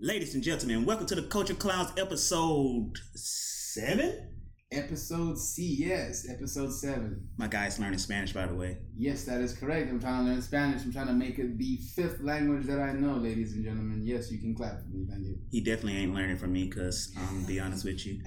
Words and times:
Ladies 0.00 0.36
and 0.36 0.44
gentlemen, 0.44 0.84
welcome 0.84 1.06
to 1.06 1.16
the 1.16 1.22
Culture 1.22 1.54
Clowns 1.54 1.90
episode 1.98 2.96
seven. 3.16 4.30
Episode 4.70 5.36
C, 5.36 5.74
yes, 5.76 6.24
episode 6.30 6.72
seven. 6.72 7.28
My 7.36 7.48
guy's 7.48 7.80
learning 7.80 7.98
Spanish, 7.98 8.32
by 8.32 8.46
the 8.46 8.54
way. 8.54 8.78
Yes, 8.96 9.24
that 9.24 9.40
is 9.40 9.58
correct. 9.58 9.90
I'm 9.90 9.98
trying 9.98 10.24
to 10.24 10.30
learn 10.30 10.40
Spanish. 10.40 10.84
I'm 10.84 10.92
trying 10.92 11.08
to 11.08 11.14
make 11.14 11.40
it 11.40 11.58
the 11.58 11.78
fifth 11.96 12.20
language 12.20 12.66
that 12.66 12.78
I 12.78 12.92
know, 12.92 13.14
ladies 13.14 13.54
and 13.54 13.64
gentlemen. 13.64 14.02
Yes, 14.04 14.30
you 14.30 14.38
can 14.38 14.54
clap 14.54 14.82
for 14.82 14.88
me. 14.88 15.04
Thank 15.10 15.26
you. 15.26 15.38
He 15.50 15.60
definitely 15.60 15.96
ain't 15.96 16.14
learning 16.14 16.36
from 16.36 16.52
me 16.52 16.68
because 16.68 17.12
I'm 17.16 17.22
um, 17.24 17.34
gonna 17.34 17.48
be 17.48 17.58
honest 17.58 17.84
with 17.84 18.06
you, 18.06 18.22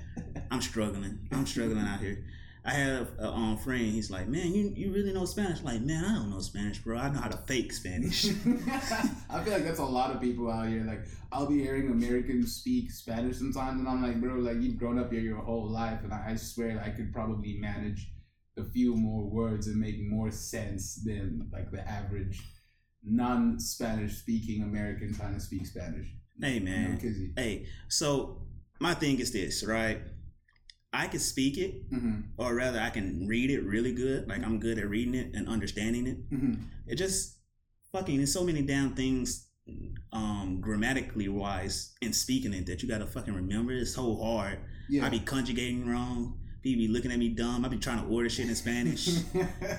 I'm 0.51 0.61
struggling. 0.61 1.25
I'm 1.31 1.45
struggling 1.45 1.87
out 1.87 2.01
here. 2.01 2.25
I 2.63 2.73
have 2.73 3.09
a 3.17 3.27
um, 3.27 3.57
friend. 3.57 3.81
He's 3.81 4.11
like, 4.11 4.27
man, 4.27 4.53
you, 4.53 4.71
you 4.75 4.93
really 4.93 5.11
know 5.11 5.25
Spanish? 5.25 5.63
Like, 5.63 5.81
man, 5.81 6.05
I 6.05 6.13
don't 6.15 6.29
know 6.29 6.39
Spanish, 6.41 6.77
bro. 6.77 6.95
I 6.95 7.09
know 7.09 7.19
how 7.19 7.29
to 7.29 7.37
fake 7.37 7.73
Spanish. 7.73 8.25
I 9.29 9.43
feel 9.43 9.53
like 9.53 9.63
that's 9.63 9.79
a 9.79 9.85
lot 9.85 10.11
of 10.11 10.21
people 10.21 10.51
out 10.51 10.67
here. 10.67 10.83
Like, 10.83 11.01
I'll 11.31 11.47
be 11.47 11.59
hearing 11.59 11.89
Americans 11.89 12.55
speak 12.55 12.91
Spanish 12.91 13.37
sometimes, 13.37 13.79
and 13.79 13.89
I'm 13.89 14.03
like, 14.03 14.21
bro, 14.21 14.35
like 14.35 14.61
you've 14.61 14.77
grown 14.77 14.99
up 14.99 15.11
here 15.11 15.21
your 15.21 15.41
whole 15.41 15.67
life, 15.67 16.01
and 16.03 16.13
I, 16.13 16.31
I 16.31 16.35
swear 16.35 16.79
I 16.85 16.89
could 16.89 17.11
probably 17.11 17.57
manage 17.57 18.11
a 18.57 18.63
few 18.65 18.95
more 18.95 19.23
words 19.23 19.67
and 19.67 19.77
make 19.77 19.99
more 20.01 20.29
sense 20.29 21.01
than 21.03 21.49
like 21.51 21.71
the 21.71 21.87
average 21.89 22.43
non-Spanish 23.03 24.17
speaking 24.17 24.61
American 24.61 25.13
trying 25.15 25.33
to 25.33 25.39
speak 25.39 25.65
Spanish. 25.65 26.07
hey, 26.39 26.59
man. 26.59 26.99
Hey, 27.35 27.65
so 27.87 28.43
my 28.79 28.93
thing 28.93 29.19
is 29.19 29.31
this, 29.31 29.63
right? 29.65 29.99
I 30.93 31.07
can 31.07 31.19
speak 31.21 31.57
it, 31.57 31.89
Mhm. 31.89 32.23
or 32.37 32.53
rather, 32.55 32.79
I 32.79 32.89
can 32.89 33.25
read 33.27 33.49
it 33.49 33.63
really 33.63 33.93
good. 33.93 34.27
Like 34.27 34.43
I'm 34.43 34.59
good 34.59 34.77
at 34.77 34.89
reading 34.89 35.15
it 35.15 35.31
and 35.33 35.47
understanding 35.47 36.05
it. 36.07 36.29
Mhm. 36.29 36.63
It 36.87 36.95
just 36.95 37.37
fucking 37.93 38.17
there's 38.17 38.33
so 38.33 38.43
many 38.43 38.61
damn 38.61 38.93
things 38.93 39.47
um 40.11 40.59
grammatically 40.59 41.29
wise 41.29 41.93
in 42.01 42.11
speaking 42.11 42.51
it 42.53 42.65
that 42.65 42.81
you 42.83 42.89
gotta 42.89 43.05
fucking 43.07 43.33
remember. 43.33 43.71
It's 43.73 43.95
so 43.95 44.15
hard. 44.17 44.59
Yeah. 44.89 45.05
I 45.05 45.09
be 45.09 45.19
conjugating 45.19 45.85
wrong. 45.87 46.37
People 46.61 46.81
be 46.81 46.87
looking 46.89 47.11
at 47.11 47.17
me 47.19 47.29
dumb. 47.29 47.63
I 47.65 47.69
be 47.69 47.77
trying 47.77 48.01
to 48.03 48.07
order 48.07 48.29
shit 48.29 48.47
in 48.49 48.55
Spanish. 48.55 49.07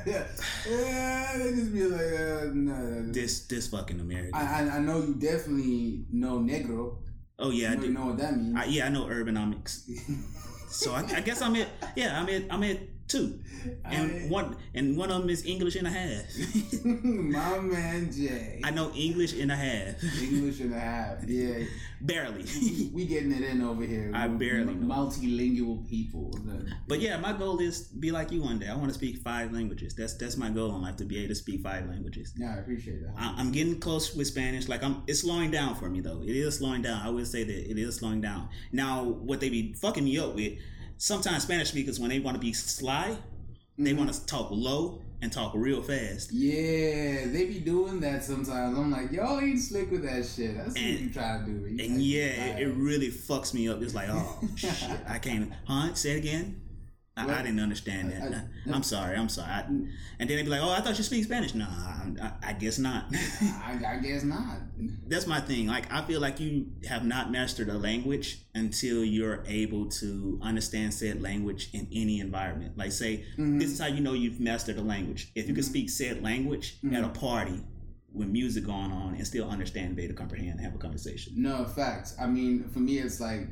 yeah, 0.07 1.37
they 1.39 1.51
just 1.55 1.73
be 1.73 1.85
like, 1.85 2.01
uh, 2.01 2.51
no. 2.55 3.13
this 3.13 3.47
this 3.47 3.69
fucking 3.69 4.01
American. 4.01 4.35
I, 4.35 4.65
I 4.69 4.77
I 4.77 4.79
know 4.81 4.99
you 5.03 5.15
definitely 5.15 6.07
know 6.11 6.39
negro. 6.41 6.97
oh 7.39 7.51
yeah, 7.51 7.73
I 7.73 7.77
do. 7.77 7.91
know 7.93 8.07
what 8.07 8.19
that 8.19 8.37
means. 8.37 8.57
I, 8.57 8.65
yeah, 8.65 8.87
I 8.87 8.89
know 8.89 9.05
urbanomics. 9.07 9.83
So 10.73 10.95
I, 10.95 11.01
I 11.01 11.21
guess 11.21 11.43
I'm 11.43 11.55
at 11.57 11.69
yeah 11.95 12.19
I'm 12.19 12.29
at 12.29 12.43
I'm 12.51 12.63
at 12.63 12.79
two, 13.13 13.41
and 13.85 14.11
I- 14.13 14.27
one 14.29 14.57
and 14.75 14.97
one 14.97 15.11
of 15.11 15.21
them 15.21 15.31
is 15.31 15.45
English 15.45 15.77
and 15.77 15.87
a 15.87 15.91
half. 15.91 16.25
My 16.85 17.59
man 17.61 18.11
Jay. 18.13 18.61
I 18.65 18.71
know 18.71 18.91
English 18.95 19.33
and 19.39 19.53
a 19.53 19.57
half, 19.57 20.03
English 20.23 20.61
and 20.61 20.75
a 20.75 20.81
half. 20.81 21.19
Yeah. 21.29 21.65
barely. 22.01 22.45
we 22.93 23.07
getting 23.07 23.33
it 23.33 23.43
in 23.43 23.63
over 23.63 23.85
here. 23.85 24.11
I 24.15 24.27
We're 24.27 24.39
barely 24.39 24.75
know. 24.75 24.95
multilingual 24.95 25.89
people. 25.89 26.37
But 26.89 27.01
yeah, 27.01 27.17
my 27.19 27.33
goal 27.33 27.61
is 27.61 27.89
to 27.89 27.97
be 27.97 28.11
like 28.11 28.33
you 28.33 28.43
one 28.43 28.59
day. 28.59 28.69
I 28.69 28.75
want 28.75 28.89
to 28.89 28.95
speak 28.95 29.19
five 29.19 29.53
languages. 29.53 29.95
That's 29.95 30.15
that's 30.15 30.37
my 30.37 30.51
goal 30.51 30.75
in 30.75 30.83
life 30.83 30.97
to 30.97 31.05
be 31.05 31.19
able 31.19 31.29
to 31.29 31.35
speak 31.37 31.63
five 31.63 31.89
languages. 31.89 32.33
Yeah, 32.37 32.55
I 32.57 32.59
appreciate 32.59 33.03
that. 33.03 33.15
I- 33.17 33.35
I'm 33.39 33.53
getting 33.53 33.79
close 33.79 34.15
with 34.17 34.27
Spanish. 34.27 34.69
Like 34.69 34.83
I'm, 34.83 35.03
it's 35.07 35.21
slowing 35.21 35.51
down 35.51 35.77
for 35.77 35.89
me 35.89 36.01
though. 36.01 36.23
It 36.23 36.35
is 36.37 36.59
slowing 36.59 36.83
down. 36.83 37.01
I 37.07 37.11
would 37.11 37.27
say 37.29 37.45
that 37.45 37.71
it 37.71 37.79
is 37.79 37.97
slowing 37.97 38.21
down. 38.21 38.49
Now, 38.73 39.05
what 39.05 39.41
they 39.41 39.49
be 39.51 39.73
fucking 39.75 40.05
me 40.05 40.19
up 40.19 40.35
with? 40.35 40.55
Sometimes 41.03 41.43
Spanish 41.43 41.71
speakers, 41.71 41.99
when 41.99 42.11
they 42.11 42.21
want 42.21 42.37
to 42.37 42.41
be 42.41 42.53
sly, 42.53 43.17
they 43.77 43.93
want 43.93 44.09
to 44.13 44.17
mm-hmm. 44.17 44.25
talk 44.25 44.47
low 44.53 45.03
and 45.21 45.33
talk 45.33 45.51
real 45.53 45.83
fast. 45.83 46.31
yeah, 46.31 47.27
they 47.27 47.47
be 47.47 47.59
doing 47.59 47.99
that 47.99 48.23
sometimes. 48.23 48.79
I'm 48.79 48.93
like, 48.93 49.11
y'all 49.11 49.41
ain't 49.41 49.59
slick 49.59 49.91
with 49.91 50.05
that 50.05 50.25
shit. 50.25 50.57
That's 50.57 50.75
what 50.75 50.81
you 50.81 51.11
try 51.11 51.39
to 51.39 51.45
do. 51.45 51.67
You 51.67 51.85
And 51.85 52.01
yeah, 52.01 52.55
it, 52.55 52.69
it 52.69 52.75
really 52.77 53.09
fucks 53.09 53.53
me 53.53 53.69
up. 53.69 53.83
It's 53.83 53.97
like, 53.97 54.11
oh 54.13 54.39
shit, 54.55 54.71
I 55.09 55.19
can't. 55.19 55.53
Huh? 55.67 55.93
Say 55.95 56.13
it 56.13 56.19
again. 56.19 56.63
I, 57.15 57.27
I 57.31 57.43
didn't 57.43 57.61
understand 57.61 58.11
that. 58.11 58.47
I- 58.67 58.75
am 58.75 58.83
sorry. 58.83 59.17
I'm 59.17 59.29
sorry. 59.29 59.51
I, 59.51 59.61
and 59.63 59.91
then 60.19 60.29
they'd 60.29 60.45
be 60.45 60.49
like, 60.49 60.63
"Oh, 60.63 60.71
I 60.71 60.81
thought 60.81 60.97
you 60.97 61.05
speak 61.05 61.25
Spanish." 61.25 61.55
No, 61.55 61.67
I, 61.69 62.11
I, 62.23 62.33
I 62.51 62.53
guess 62.55 62.79
not. 62.79 63.05
I, 63.13 63.79
I 63.87 63.97
guess 64.03 64.23
not. 64.25 64.57
That's 65.09 65.27
my 65.27 65.41
thing. 65.41 65.67
Like, 65.67 65.93
I 65.93 66.01
feel 66.03 66.21
like 66.21 66.41
you 66.41 66.69
have 66.89 67.05
not 67.05 67.31
mastered 67.31 67.69
a 67.69 67.75
language 67.77 68.45
until 68.55 69.05
you're 69.05 69.45
able 69.47 69.87
to 69.91 70.39
understand 70.43 70.95
said 70.95 71.21
language 71.21 71.69
in 71.75 71.87
any 71.93 72.21
environment. 72.21 72.79
Like, 72.79 72.93
say, 72.93 73.25
Mm-hmm. 73.33 73.59
this 73.59 73.71
is 73.73 73.79
how 73.79 73.87
you 73.89 74.01
know 74.01 74.15
you've 74.15 74.41
mastered 74.41 74.79
a 74.79 74.83
language. 74.83 75.33
If 75.35 75.49
you 75.49 75.55
can 75.55 75.65
speak 75.65 75.91
said 75.91 76.23
language 76.23 76.79
Mm-hmm. 76.83 76.95
at 76.97 77.05
a 77.05 77.09
party 77.11 77.61
with 78.15 78.29
music 78.29 78.65
going 78.65 78.93
on 78.93 79.15
and 79.15 79.27
still 79.27 79.49
understand, 79.49 79.97
be 79.97 80.03
able 80.05 80.15
to 80.15 80.19
comprehend, 80.19 80.53
and 80.53 80.61
have 80.61 80.75
a 80.75 80.79
conversation. 80.79 81.33
No, 81.37 81.65
facts. 81.65 82.15
I 82.21 82.27
mean, 82.27 82.69
for 82.71 82.81
me, 82.81 82.99
it's 82.99 83.21
like 83.21 83.49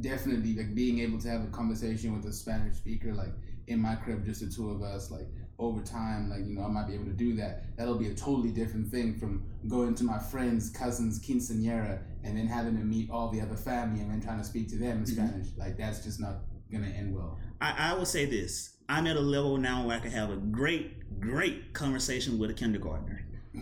definitely 0.00 0.54
like 0.54 0.74
being 0.74 1.00
able 1.00 1.18
to 1.20 1.28
have 1.28 1.42
a 1.42 1.48
conversation 1.48 2.14
with 2.16 2.26
a 2.26 2.32
Spanish 2.32 2.76
speaker, 2.76 3.14
like 3.14 3.32
in 3.66 3.80
my 3.80 3.94
crib, 3.94 4.24
just 4.24 4.40
the 4.40 4.48
two 4.48 4.70
of 4.70 4.82
us, 4.82 5.10
like 5.10 5.26
over 5.58 5.82
time, 5.82 6.30
like, 6.30 6.46
you 6.46 6.54
know, 6.54 6.64
I 6.64 6.68
might 6.68 6.88
be 6.88 6.94
able 6.94 7.04
to 7.04 7.12
do 7.12 7.36
that. 7.36 7.76
That'll 7.76 7.98
be 7.98 8.08
a 8.08 8.14
totally 8.14 8.50
different 8.50 8.88
thing 8.88 9.18
from 9.18 9.44
going 9.68 9.94
to 9.96 10.04
my 10.04 10.18
friend's 10.18 10.70
cousin's 10.70 11.20
quinceanera 11.20 12.00
and 12.24 12.36
then 12.36 12.46
having 12.46 12.76
to 12.78 12.84
meet 12.84 13.10
all 13.10 13.28
the 13.28 13.40
other 13.40 13.56
family 13.56 14.00
and 14.00 14.10
then 14.10 14.20
trying 14.20 14.38
to 14.38 14.44
speak 14.44 14.68
to 14.70 14.76
them 14.76 14.98
in 14.98 15.04
mm-hmm. 15.04 15.12
Spanish. 15.12 15.48
Like, 15.56 15.76
that's 15.76 16.02
just 16.02 16.18
not 16.18 16.36
going 16.70 16.84
to 16.84 16.90
end 16.90 17.14
well. 17.14 17.38
I, 17.60 17.90
I 17.90 17.94
will 17.94 18.06
say 18.06 18.24
this. 18.24 18.76
I'm 18.88 19.06
at 19.06 19.16
a 19.16 19.20
level 19.20 19.58
now 19.58 19.86
where 19.86 19.98
I 19.98 20.00
can 20.00 20.10
have 20.10 20.30
a 20.30 20.36
great, 20.36 21.20
great 21.20 21.74
conversation 21.74 22.38
with 22.38 22.50
a 22.50 22.54
kindergartner. 22.54 23.24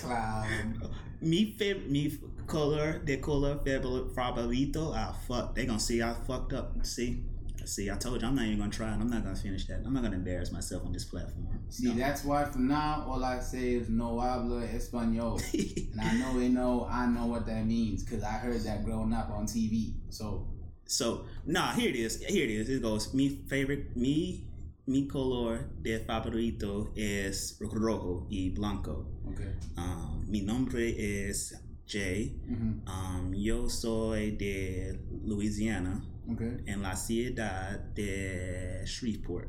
Clown. 0.00 0.90
Me, 1.20 1.54
fa- 1.58 1.80
me 1.88 2.18
color, 2.46 3.00
de 3.04 3.16
color 3.18 3.58
favorito. 3.64 4.92
Ah, 4.94 5.12
fuck. 5.26 5.54
They 5.54 5.66
gonna 5.66 5.80
see 5.80 6.02
I 6.02 6.14
fucked 6.26 6.52
up. 6.52 6.74
See? 6.84 7.24
See, 7.64 7.90
I 7.90 7.96
told 7.96 8.22
you 8.22 8.28
I'm 8.28 8.36
not 8.36 8.44
even 8.44 8.58
gonna 8.58 8.70
try 8.70 8.92
and 8.92 9.02
I'm 9.02 9.08
not 9.10 9.24
gonna 9.24 9.34
finish 9.34 9.66
that. 9.66 9.82
I'm 9.84 9.92
not 9.92 10.02
gonna 10.04 10.16
embarrass 10.16 10.52
myself 10.52 10.84
on 10.84 10.92
this 10.92 11.04
platform. 11.04 11.48
See, 11.68 11.90
that's 11.92 12.22
why 12.24 12.44
from 12.44 12.68
now, 12.68 13.04
all 13.08 13.24
I 13.24 13.40
say 13.40 13.74
is 13.74 13.88
no 13.88 14.20
habla 14.20 14.66
español. 14.68 15.42
And 15.92 16.00
I 16.00 16.12
know 16.18 16.38
they 16.38 16.48
know 16.48 16.86
I 16.88 17.06
know 17.06 17.26
what 17.26 17.46
that 17.46 17.66
means 17.66 18.04
because 18.04 18.22
I 18.22 18.34
heard 18.38 18.60
that 18.62 18.84
growing 18.84 19.12
up 19.12 19.30
on 19.30 19.46
TV. 19.46 19.94
So 20.10 20.46
So, 20.86 21.24
nah, 21.44 21.72
here 21.72 21.88
it 21.90 21.96
is. 21.96 22.22
Here 22.22 22.44
it 22.44 22.50
is. 22.50 22.68
It 22.68 22.82
goes. 22.82 23.12
Me 23.12 23.42
favorite, 23.48 23.96
Me 23.96 24.44
mi 24.86 25.08
color 25.08 25.68
de 25.82 25.98
favorito 26.06 26.92
es 26.96 27.58
rojo 27.60 28.28
y 28.30 28.50
blanco. 28.54 29.06
okay. 29.28 29.50
Um, 29.76 30.24
mi 30.28 30.42
nombre 30.42 30.94
es 30.96 31.52
Jay. 31.86 32.34
hmm 32.46 32.80
Um, 32.86 33.32
yo 33.34 33.68
soy 33.68 34.32
de 34.32 34.98
Louisiana 35.24 36.02
Okay. 36.32 36.56
en 36.66 36.82
la 36.82 36.94
ciudad 36.96 37.94
de 37.94 38.82
Shreveport. 38.84 39.48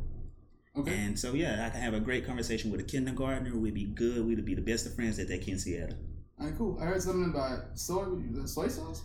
Okay. 0.76 0.94
And 0.94 1.18
so, 1.18 1.34
yeah, 1.34 1.66
I 1.66 1.72
can 1.72 1.82
have 1.82 1.96
a 1.96 2.00
great 2.00 2.24
conversation 2.28 2.70
with 2.72 2.80
a 2.80 2.84
kindergartner. 2.84 3.58
We'd 3.58 3.74
be 3.74 3.86
good. 3.86 4.24
We'd 4.28 4.46
be 4.46 4.54
the 4.54 4.62
best 4.62 4.86
of 4.86 4.94
friends 4.94 5.18
that 5.18 5.28
they 5.28 5.40
can 5.40 5.58
see 5.58 5.76
at. 5.78 5.94
All 6.40 6.46
right, 6.46 6.56
cool. 6.56 6.78
I 6.80 6.86
heard 6.86 7.02
something 7.02 7.32
about 7.32 7.76
soy 7.80 8.06
soy 8.46 8.68
sauce. 8.68 9.02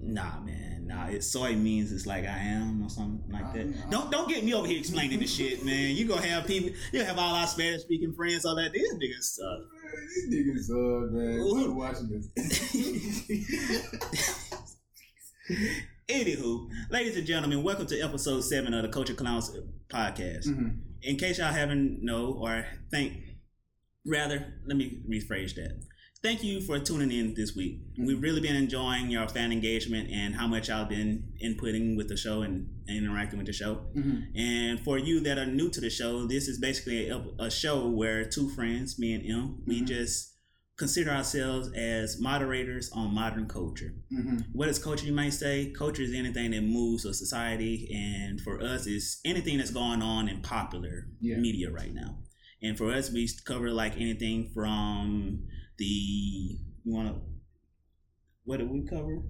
Nah, 0.00 0.40
man. 0.40 0.86
Nah, 0.86 1.08
it 1.08 1.22
soy 1.22 1.54
means 1.54 1.92
it's 1.92 2.06
like 2.06 2.24
I 2.24 2.38
am 2.38 2.82
or 2.82 2.88
something 2.88 3.30
like 3.30 3.52
that. 3.52 3.66
Uh, 3.66 3.90
Don't 3.90 4.10
don't 4.10 4.26
get 4.26 4.42
me 4.42 4.54
over 4.54 4.66
here 4.66 4.78
explaining 4.78 5.18
this 5.20 5.34
shit, 5.34 5.62
man. 5.66 5.94
You 5.94 6.06
gonna 6.08 6.26
have 6.26 6.46
people. 6.46 6.70
You 6.92 7.04
have 7.04 7.18
all 7.18 7.34
our 7.34 7.46
Spanish 7.46 7.82
speaking 7.82 8.14
friends. 8.14 8.46
All 8.46 8.56
that. 8.56 8.72
These 8.72 8.94
niggas 8.94 9.22
suck. 9.36 9.60
These 10.06 10.28
niggas 10.32 10.64
suck, 10.66 11.10
man. 11.12 11.48
Quit 11.50 11.74
watching 11.74 12.08
this. 12.08 12.26
Anywho, 16.08 16.68
ladies 16.90 17.16
and 17.16 17.26
gentlemen, 17.26 17.62
welcome 17.64 17.86
to 17.86 18.00
episode 18.00 18.42
seven 18.42 18.72
of 18.74 18.82
the 18.82 18.88
Culture 18.88 19.14
Clowns 19.14 19.50
podcast. 19.88 20.46
Mhm. 20.46 20.78
In 21.02 21.16
case 21.16 21.38
y'all 21.38 21.52
haven't 21.52 22.02
know 22.02 22.32
or 22.40 22.64
think, 22.90 23.14
rather, 24.06 24.54
let 24.66 24.76
me 24.76 25.02
rephrase 25.10 25.54
that. 25.56 25.82
Thank 26.26 26.42
you 26.42 26.60
for 26.60 26.80
tuning 26.80 27.12
in 27.12 27.34
this 27.34 27.54
week. 27.54 27.82
We've 27.96 28.20
really 28.20 28.40
been 28.40 28.56
enjoying 28.56 29.10
your 29.10 29.28
fan 29.28 29.52
engagement 29.52 30.10
and 30.10 30.34
how 30.34 30.48
much 30.48 30.68
y'all 30.68 30.84
been 30.84 31.22
inputting 31.40 31.96
with 31.96 32.08
the 32.08 32.16
show 32.16 32.42
and, 32.42 32.68
and 32.88 32.96
interacting 33.04 33.38
with 33.38 33.46
the 33.46 33.52
show. 33.52 33.86
Mhm. 33.94 34.36
And 34.36 34.80
for 34.80 34.98
you 34.98 35.20
that 35.20 35.38
are 35.38 35.46
new 35.46 35.70
to 35.70 35.80
the 35.80 35.88
show, 35.88 36.26
this 36.26 36.48
is 36.48 36.58
basically 36.58 37.10
a, 37.10 37.24
a 37.38 37.48
show 37.48 37.88
where 37.88 38.24
two 38.24 38.48
friends, 38.48 38.98
me 38.98 39.12
and 39.12 39.24
M, 39.24 39.62
we 39.68 39.82
Mhm. 39.82 39.86
just 39.86 40.34
consider 40.76 41.12
ourselves 41.12 41.70
as 41.76 42.20
moderators 42.20 42.90
on 42.90 43.14
modern 43.14 43.46
culture. 43.46 43.94
Mhm. 44.12 44.46
What 44.52 44.68
is 44.68 44.80
culture, 44.80 45.06
you 45.06 45.12
might 45.12 45.32
say? 45.32 45.70
Culture 45.70 46.02
is 46.02 46.12
anything 46.12 46.50
that 46.50 46.62
moves 46.62 47.04
a 47.04 47.14
society, 47.14 47.88
and 47.94 48.40
for 48.40 48.60
us, 48.60 48.88
it's 48.88 49.20
anything 49.24 49.58
that's 49.58 49.70
going 49.70 50.02
on 50.02 50.28
in 50.28 50.40
popular 50.42 51.06
Yeah. 51.20 51.36
media 51.36 51.70
right 51.70 51.94
now. 51.94 52.18
And 52.60 52.76
for 52.76 52.90
us, 52.90 53.12
we 53.12 53.28
cover 53.44 53.70
like 53.70 53.94
anything 53.96 54.50
from 54.52 55.46
the 55.78 55.84
you 56.84 56.92
want 56.92 57.08
to 57.08 57.20
what 58.44 58.58
did 58.58 58.70
we 58.70 58.82
cover? 58.82 59.22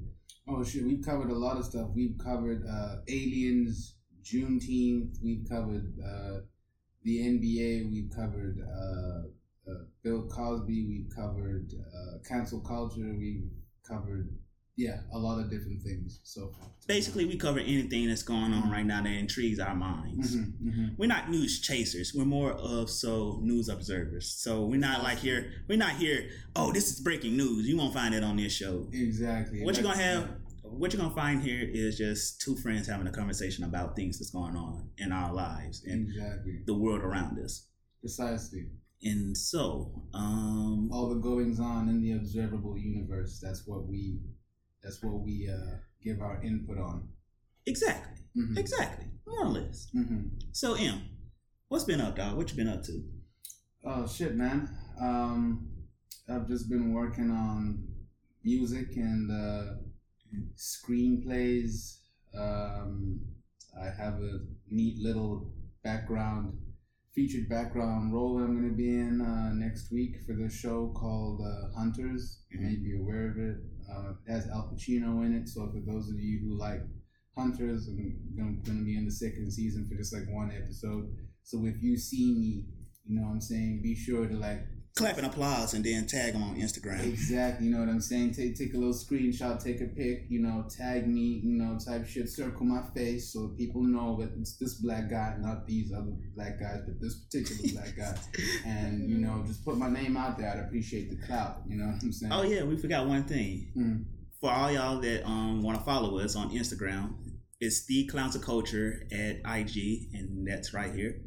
Oh 0.46 0.62
shit, 0.62 0.84
we've 0.84 1.02
covered 1.02 1.31
a 1.31 1.34
lot 1.34 1.56
of 1.56 1.64
stuff. 1.64 1.88
We've 1.94 2.16
covered 2.22 2.62
uh, 2.69 2.96
aliens, 3.08 3.94
Juneteenth. 4.22 5.16
We've 5.22 5.44
covered 5.48 5.94
uh, 5.98 6.40
the 7.02 7.19
NBA. 7.20 7.90
We've 7.90 8.10
covered 8.14 8.58
uh, 8.60 9.70
uh, 9.70 9.84
Bill 10.02 10.28
Cosby. 10.28 10.87
We've 10.87 11.08
covered 11.16 11.72
uh, 11.72 12.19
cancel 12.28 12.60
culture. 12.60 13.16
We've 13.19 13.48
covered 13.88 14.37
yeah 14.76 15.00
a 15.12 15.19
lot 15.19 15.38
of 15.40 15.50
different 15.50 15.82
things. 15.82 16.20
So 16.23 16.52
Basically, 16.87 17.25
we 17.25 17.37
cover 17.37 17.58
anything 17.58 18.06
that's 18.06 18.23
going 18.23 18.52
on 18.52 18.70
right 18.70 18.87
now 18.87 19.02
that 19.02 19.11
intrigues 19.11 19.58
our 19.58 19.75
minds. 19.75 20.37
Mhm, 20.37 20.52
mhm. 20.62 20.99
We're 20.99 21.08
not 21.08 21.31
news 21.31 21.61
chasers. 21.61 22.12
We're 22.14 22.25
more 22.25 22.52
of 22.52 22.88
so 22.90 23.40
news 23.43 23.69
observers. 23.69 24.32
So 24.32 24.67
we're 24.67 24.78
not 24.78 25.02
like 25.02 25.19
here. 25.19 25.50
We're 25.69 25.78
not 25.78 25.96
here. 25.96 26.28
Oh, 26.55 26.73
this 26.73 26.93
is 26.93 27.00
breaking 27.00 27.37
news. 27.37 27.67
You 27.67 27.76
won't 27.76 27.93
find 27.93 28.14
it 28.14 28.23
on 28.23 28.37
this 28.37 28.52
show. 28.52 28.87
exactly. 28.93 29.64
What 29.64 29.75
you're 29.76 29.82
gonna 29.82 29.96
have? 30.11 30.28
What 30.62 30.93
you're 30.93 31.02
gonna 31.02 31.14
find 31.14 31.43
here 31.43 31.61
is 31.62 31.96
just 31.99 32.40
two 32.40 32.55
friends 32.56 32.87
having 32.87 33.06
a 33.08 33.12
conversation 33.12 33.64
about 33.64 33.96
things 33.96 34.19
that's 34.19 34.31
going 34.31 34.55
on 34.56 34.88
in 34.99 35.11
our 35.11 35.32
lives 35.32 35.82
and 35.84 36.08
Exactly. 36.08 36.61
the 36.67 36.75
world 36.75 37.00
around 37.02 37.38
us. 37.40 37.67
Precisely. 38.00 38.67
And 39.02 39.37
so, 39.37 40.02
um, 40.14 40.88
All 40.93 41.08
the 41.08 41.20
goings 41.20 41.58
on 41.61 41.88
in 41.88 42.00
the 42.00 42.12
observable 42.12 42.76
universe. 42.79 43.40
That's 43.43 43.67
what 43.67 43.87
we. 43.88 44.20
That's 44.87 45.03
what 45.03 45.21
we 45.21 45.50
uh, 45.53 45.79
give 46.00 46.21
our 46.23 46.41
input 46.44 46.79
on. 46.79 47.09
exactly, 47.67 48.23
Mhm, 48.37 48.56
exactly, 48.56 49.06
more 49.27 49.43
or 49.47 49.49
less. 49.49 49.88
mhm. 49.93 50.31
So, 50.53 50.75
M, 50.75 51.00
what's 51.69 51.83
been 51.83 52.00
up, 52.00 52.15
dog? 52.15 52.37
What 52.37 52.49
you 52.50 52.56
been 52.56 52.69
up 52.69 52.85
to? 52.85 53.03
Oh 53.83 54.06
shit, 54.06 54.37
man. 54.37 54.69
Um, 55.00 55.69
I've 56.29 56.47
just 56.47 56.69
been 56.71 56.93
working 56.93 57.33
on 57.33 57.83
music 58.44 58.94
and 58.97 59.29
uh, 59.33 59.75
screenplays. 60.56 61.99
Um, 62.39 63.21
I 63.81 63.87
have 63.87 64.15
a 64.23 64.39
neat 64.71 64.99
little 65.03 65.50
background, 65.82 66.56
featured 67.12 67.49
background 67.49 68.12
role 68.12 68.39
I'm 68.39 68.55
going 68.56 68.71
to 68.71 68.77
be 68.77 68.91
in 68.91 69.21
uh, 69.21 69.53
next 69.55 69.91
week 69.91 70.15
for 70.27 70.35
the 70.35 70.49
show 70.49 70.93
called 70.97 71.41
uh, 71.43 71.77
Hunters. 71.77 72.43
You 72.50 72.61
may 72.61 72.77
be 72.77 72.97
aware 72.97 73.31
of 73.32 73.39
it. 73.39 73.56
Uh, 73.91 74.12
has 74.29 74.49
Al 74.49 74.71
Pacino 74.73 75.25
in 75.25 75.35
it, 75.35 75.49
so 75.49 75.71
for 75.71 75.81
those 75.91 76.09
of 76.09 76.19
you 76.19 76.41
who 76.41 76.59
like 76.59 76.83
Hunters, 77.37 77.88
I'm 77.88 78.61
going 78.65 78.79
to 78.79 78.85
be 78.85 78.97
in 78.97 79.05
the 79.05 79.11
second 79.11 79.53
season 79.53 79.87
for 79.87 79.94
just 79.94 80.12
like 80.12 80.25
one 80.29 80.50
episode. 80.50 81.15
So 81.43 81.65
if 81.67 81.83
you 81.83 81.97
see 81.97 82.33
me, 82.35 82.65
you 83.05 83.17
know 83.17 83.27
what 83.27 83.33
I'm 83.33 83.41
saying, 83.41 83.81
be 83.83 83.94
sure 83.94 84.27
to 84.27 84.35
like 84.35 84.62
Clap 84.96 85.19
and 85.19 85.26
applause, 85.26 85.75
and 85.75 85.84
then 85.84 86.06
tag 86.06 86.32
them 86.32 86.43
on 86.43 86.56
Instagram. 86.56 87.04
Exactly, 87.04 87.66
you 87.66 87.72
know 87.72 87.81
what 87.81 87.90
I'm 87.90 88.00
saying? 88.00 88.32
Take 88.32 88.56
take 88.56 88.72
a 88.72 88.78
little 88.78 88.94
screenshot, 88.94 89.62
take 89.62 89.82
a 89.82 89.84
pic, 89.84 90.25
you 90.31 90.40
know, 90.40 90.64
tag 90.75 91.06
me, 91.06 91.38
you 91.44 91.52
know, 91.52 91.78
type 91.78 92.06
shit, 92.06 92.31
circle 92.31 92.64
my 92.64 92.81
face 92.94 93.31
so 93.31 93.48
people 93.58 93.82
know 93.82 94.16
that 94.19 94.31
it's 94.40 94.56
this 94.56 94.76
black 94.76 95.10
guy, 95.10 95.37
not 95.38 95.66
these 95.66 95.93
other 95.93 96.12
black 96.34 96.58
guys, 96.58 96.81
but 96.87 96.98
this 96.98 97.14
particular 97.16 97.75
black 97.75 97.94
guy. 97.94 98.19
And, 98.66 99.08
you 99.08 99.19
know, 99.19 99.44
just 99.46 99.64
put 99.66 99.76
my 99.76 99.90
name 99.90 100.16
out 100.16 100.38
there. 100.38 100.50
I'd 100.50 100.60
appreciate 100.60 101.10
the 101.10 101.26
clout, 101.26 101.60
you 101.69 101.76
know 101.76 101.88
what 101.88 102.02
I'm 102.02 102.12
saying? 102.12 102.32
Oh 102.32 102.43
yeah, 102.43 102.64
we 102.64 102.78
forgot 102.78 103.06
one 103.06 103.25
thing. 103.25 103.72
Mm. 103.76 104.04
For 104.40 104.50
all 104.50 104.72
y'all 104.72 104.98
that 105.00 105.26
um 105.26 105.62
want 105.62 105.78
to 105.78 105.84
follow 105.84 106.19
us 106.20 106.37
on 106.37 106.50
Instagram, 106.52 107.14
it's 107.60 107.84
the 107.84 108.06
Clowns 108.06 108.34
of 108.34 108.40
Culture 108.40 109.06
at 109.12 109.37
IG, 109.44 110.08
and 110.14 110.46
that's 110.46 110.72
right 110.72 110.94
here. 110.94 111.20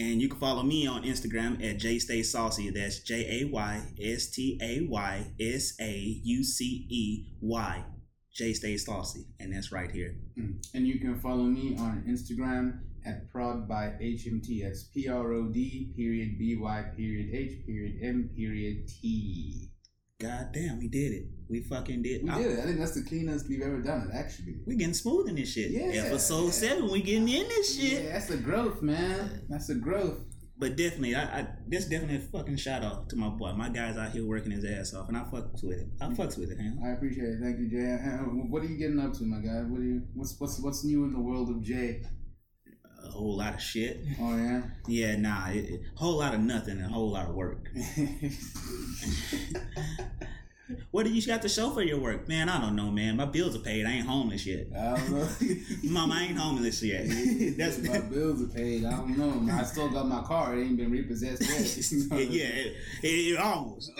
And 0.00 0.22
you 0.22 0.30
can 0.30 0.38
follow 0.40 0.62
me 0.62 0.86
on 0.86 1.02
Instagram 1.02 1.62
at 1.62 1.76
J 1.76 1.98
Stay 1.98 2.22
Saucy. 2.22 2.70
That's 2.70 3.00
J 3.00 3.42
A 3.42 3.44
Y 3.44 3.82
S 4.02 4.30
T 4.30 4.58
A 4.62 4.86
Y 4.88 5.26
S 5.38 5.74
A 5.78 6.20
U 6.24 6.42
C 6.42 6.86
E 6.88 7.34
Y. 7.42 7.84
J 8.34 8.54
Stay 8.54 8.78
Saucy, 8.78 9.26
and 9.40 9.54
that's 9.54 9.72
right 9.72 9.90
here. 9.90 10.16
Mm. 10.38 10.64
And 10.72 10.86
you 10.86 11.00
can 11.00 11.20
follow 11.20 11.44
me 11.44 11.76
on 11.78 12.04
Instagram 12.08 12.78
at 13.04 13.30
prod 13.30 13.68
by 13.68 13.92
HMT. 14.00 14.62
That's 14.62 14.84
P 14.84 15.06
R 15.06 15.32
O 15.34 15.48
D 15.48 15.92
period 15.94 16.38
B 16.38 16.56
Y 16.56 16.84
period 16.96 17.34
H 17.34 17.66
period 17.66 17.96
M 18.02 18.30
period 18.34 18.88
T. 18.88 19.68
God 20.20 20.48
damn, 20.52 20.78
we 20.78 20.86
did 20.86 21.12
it. 21.12 21.24
We 21.48 21.62
fucking 21.62 22.02
did. 22.02 22.22
We 22.22 22.28
I- 22.28 22.42
did 22.42 22.50
it. 22.52 22.58
I 22.60 22.62
think 22.64 22.78
that's 22.78 22.94
the 22.94 23.02
cleanest 23.02 23.48
we've 23.48 23.62
ever 23.62 23.80
done 23.80 24.10
it, 24.10 24.14
actually. 24.14 24.56
We 24.66 24.76
getting 24.76 24.92
smooth 24.92 25.28
in 25.30 25.34
this 25.34 25.50
shit. 25.50 25.70
Yeah. 25.70 26.02
Episode 26.04 26.52
seven, 26.52 26.90
we 26.90 27.00
getting 27.00 27.26
in 27.28 27.48
this 27.48 27.80
shit. 27.80 28.04
Yeah, 28.04 28.12
that's 28.12 28.28
a 28.28 28.36
growth, 28.36 28.82
man. 28.82 29.46
That's 29.48 29.70
a 29.70 29.74
growth. 29.74 30.18
But 30.58 30.76
definitely, 30.76 31.14
I, 31.14 31.22
I 31.22 31.46
this 31.66 31.86
definitely 31.86 32.16
a 32.16 32.20
fucking 32.20 32.56
shout 32.56 32.84
out 32.84 33.08
to 33.08 33.16
my 33.16 33.30
boy. 33.30 33.54
My 33.54 33.70
guy's 33.70 33.96
out 33.96 34.10
here 34.12 34.26
working 34.26 34.52
his 34.52 34.62
ass 34.62 34.92
off, 34.92 35.08
and 35.08 35.16
I 35.16 35.22
fucks 35.22 35.64
with 35.64 35.78
it. 35.78 35.88
I 36.02 36.08
fucks 36.08 36.36
with 36.36 36.50
it, 36.50 36.58
man. 36.58 36.78
I 36.84 36.90
appreciate 36.90 37.24
it. 37.24 37.38
Thank 37.42 37.58
you, 37.58 37.70
Jay. 37.70 37.96
What 38.50 38.62
are 38.62 38.66
you 38.66 38.76
getting 38.76 39.00
up 39.00 39.14
to, 39.14 39.24
my 39.24 39.38
guy? 39.40 39.62
What 39.62 39.80
are 39.80 39.84
you? 39.84 40.02
What's 40.12 40.38
what's 40.38 40.60
what's 40.60 40.84
new 40.84 41.04
in 41.04 41.12
the 41.12 41.18
world 41.18 41.48
of 41.48 41.62
Jay? 41.62 42.02
A 43.10 43.12
whole 43.12 43.36
lot 43.38 43.54
of 43.54 43.60
shit. 43.60 44.00
Oh 44.20 44.36
yeah. 44.36 44.62
Yeah, 44.86 45.16
nah, 45.16 45.48
it, 45.50 45.64
it- 45.68 45.80
whole 45.96 46.18
lot 46.18 46.32
of 46.32 46.40
nothing 46.40 46.76
and 46.78 46.86
a 46.86 46.88
whole 46.88 47.10
lot 47.10 47.28
of 47.28 47.34
work. 47.34 47.68
What 50.92 51.04
do 51.04 51.12
you 51.12 51.20
got 51.26 51.42
to 51.42 51.48
show 51.48 51.70
for 51.70 51.82
your 51.82 51.98
work, 51.98 52.28
man? 52.28 52.48
I 52.48 52.60
don't 52.60 52.76
know, 52.76 52.92
man. 52.92 53.16
My 53.16 53.24
bills 53.24 53.56
are 53.56 53.60
paid. 53.60 53.86
I 53.86 53.90
ain't 53.90 54.06
homeless 54.06 54.46
yet. 54.46 54.68
I 54.76 54.96
don't 54.96 55.10
know. 55.10 55.28
Mom, 55.90 56.12
I 56.12 56.22
ain't 56.26 56.38
homeless 56.38 56.80
yet. 56.80 57.06
That's 57.58 57.78
my 57.78 57.98
bills 57.98 58.40
are 58.42 58.46
paid. 58.54 58.84
I 58.84 58.92
don't 58.92 59.18
know. 59.18 59.52
I 59.52 59.64
still 59.64 59.88
got 59.88 60.06
my 60.06 60.22
car. 60.22 60.56
It 60.56 60.62
ain't 60.62 60.76
been 60.76 60.92
repossessed 60.92 61.42
yet. 61.42 62.30
yeah, 62.30 62.44
it, 62.44 62.76
it, 63.02 63.06
it 63.08 63.38
almost 63.40 63.90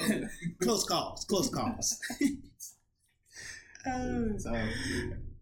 close 0.62 0.84
calls, 0.84 1.24
close 1.24 1.48
calls. 1.50 1.98
So, 4.38 4.68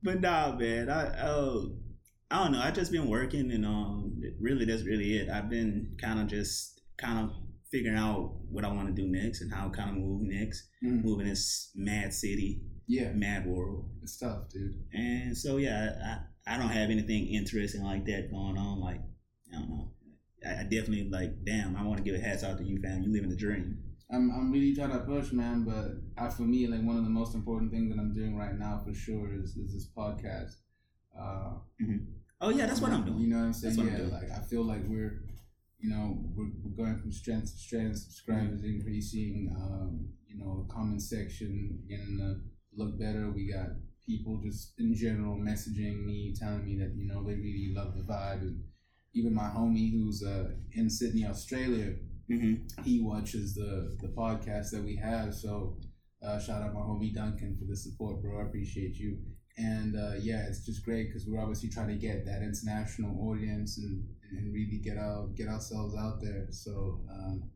But 0.02 0.20
nah, 0.22 0.54
man. 0.56 0.88
I 0.88 1.26
oh, 1.26 1.72
I 2.30 2.42
don't 2.42 2.52
know. 2.52 2.60
I've 2.60 2.74
just 2.74 2.92
been 2.92 3.08
working, 3.08 3.50
and 3.52 3.64
um, 3.64 4.20
really, 4.40 4.64
that's 4.66 4.84
really 4.84 5.16
it. 5.16 5.30
I've 5.30 5.48
been 5.48 5.96
kind 6.00 6.20
of 6.20 6.26
just 6.26 6.80
kind 6.98 7.18
of 7.24 7.36
figuring 7.70 7.96
out 7.98 8.34
what 8.50 8.64
I 8.64 8.68
want 8.72 8.88
to 8.88 9.02
do 9.02 9.08
next 9.08 9.40
and 9.40 9.52
how 9.52 9.68
kind 9.70 9.90
of 9.90 9.96
move 9.96 10.22
next. 10.22 10.68
mm, 10.84 11.02
Move 11.04 11.20
in 11.20 11.26
this 11.28 11.70
mad 11.74 12.12
city, 12.12 12.60
yeah, 12.86 13.12
mad 13.12 13.46
world, 13.46 13.88
it's 14.02 14.18
tough, 14.18 14.48
dude. 14.50 14.74
and 14.92 15.36
so 15.36 15.56
yeah, 15.56 16.18
I 16.46 16.54
I 16.54 16.58
don't 16.58 16.68
have 16.70 16.90
anything 16.90 17.28
interesting 17.28 17.82
like 17.82 18.04
that 18.06 18.30
going 18.30 18.58
on. 18.58 18.80
Like 18.80 19.00
I 19.54 19.58
don't 19.58 19.70
know. 19.70 19.92
I, 20.46 20.60
I 20.60 20.62
definitely 20.64 21.08
like. 21.10 21.44
Damn, 21.44 21.76
I 21.76 21.82
want 21.82 21.96
to 21.98 22.04
give 22.04 22.14
a 22.20 22.22
hats 22.22 22.44
out 22.44 22.58
to 22.58 22.64
you, 22.64 22.78
fam. 22.82 23.02
You 23.02 23.12
living 23.12 23.30
the 23.30 23.36
dream. 23.36 23.78
I'm 24.10 24.30
I'm 24.30 24.50
really 24.52 24.74
trying 24.74 24.90
to 24.92 25.00
push, 25.00 25.32
man. 25.32 25.64
But 25.64 26.22
I, 26.22 26.28
for 26.28 26.42
me, 26.42 26.66
like 26.66 26.82
one 26.82 26.96
of 26.98 27.04
the 27.04 27.10
most 27.10 27.34
important 27.34 27.70
things 27.70 27.90
that 27.94 28.00
I'm 28.00 28.14
doing 28.14 28.36
right 28.36 28.54
now, 28.54 28.82
for 28.84 28.92
sure, 28.94 29.34
is 29.34 29.56
is 29.56 29.72
this 29.72 29.88
podcast. 29.96 30.52
Uh, 31.18 31.58
Oh 32.40 32.50
yeah, 32.50 32.66
that's 32.66 32.80
what 32.80 32.92
I'm 32.92 33.04
doing. 33.04 33.18
You 33.18 33.26
know 33.28 33.38
what 33.38 33.44
I'm 33.46 33.52
saying? 33.52 33.76
That's 33.76 33.78
what 33.78 33.86
I'm 33.88 33.92
yeah, 33.92 33.98
doing. 34.10 34.12
like 34.12 34.30
I 34.30 34.40
feel 34.46 34.62
like 34.64 34.82
we're, 34.86 35.22
you 35.80 35.90
know, 35.90 36.18
we're, 36.36 36.50
we're 36.62 36.76
going 36.84 36.98
from 36.98 37.10
strength 37.12 37.52
to 37.52 37.58
strength. 37.58 37.98
Subscribers 37.98 38.60
Mm-hmm. 38.60 38.78
increasing. 38.78 39.54
Um, 39.56 40.08
you 40.28 40.38
know, 40.38 40.66
comment 40.70 41.02
section 41.02 41.80
getting 41.88 42.18
to 42.18 42.36
look 42.76 42.98
better. 42.98 43.30
We 43.30 43.50
got 43.52 43.68
people 44.06 44.40
just 44.44 44.74
in 44.78 44.94
general 44.94 45.36
messaging 45.36 46.04
me, 46.04 46.34
telling 46.38 46.64
me 46.64 46.78
that 46.78 46.94
you 46.96 47.06
know 47.08 47.24
they 47.24 47.34
really 47.34 47.72
love 47.74 47.96
the 47.96 48.02
vibe, 48.02 48.42
and 48.42 48.62
even 49.14 49.34
my 49.34 49.48
homie 49.48 49.90
who's 49.92 50.22
uh, 50.22 50.50
in 50.72 50.88
Sydney, 50.90 51.26
Australia, 51.26 51.94
hmm 52.28 52.54
he 52.84 53.00
watches 53.00 53.54
the 53.54 53.96
the 54.00 54.08
podcast 54.08 54.70
that 54.70 54.84
we 54.84 54.96
have. 54.96 55.34
So 55.34 55.78
uh, 56.24 56.38
shout 56.38 56.62
out 56.62 56.74
my 56.74 56.80
homie 56.80 57.12
Duncan 57.14 57.56
for 57.58 57.64
the 57.66 57.76
support, 57.76 58.22
bro. 58.22 58.38
I 58.40 58.44
appreciate 58.44 58.96
you. 58.96 59.18
And 59.58 59.96
uh, 59.96 60.14
yeah, 60.20 60.46
it's 60.48 60.64
just 60.64 60.84
great 60.84 61.08
because 61.08 61.26
we're 61.26 61.40
obviously 61.40 61.68
trying 61.68 61.88
to 61.88 61.94
get 61.94 62.24
that 62.26 62.42
international 62.42 63.28
audience 63.28 63.78
and, 63.78 64.04
and 64.30 64.52
really 64.52 64.78
get 64.78 64.96
out 64.96 65.34
get 65.36 65.48
ourselves 65.48 65.96
out 65.96 66.20
there. 66.22 66.46
So 66.50 67.00
um, 67.10 67.50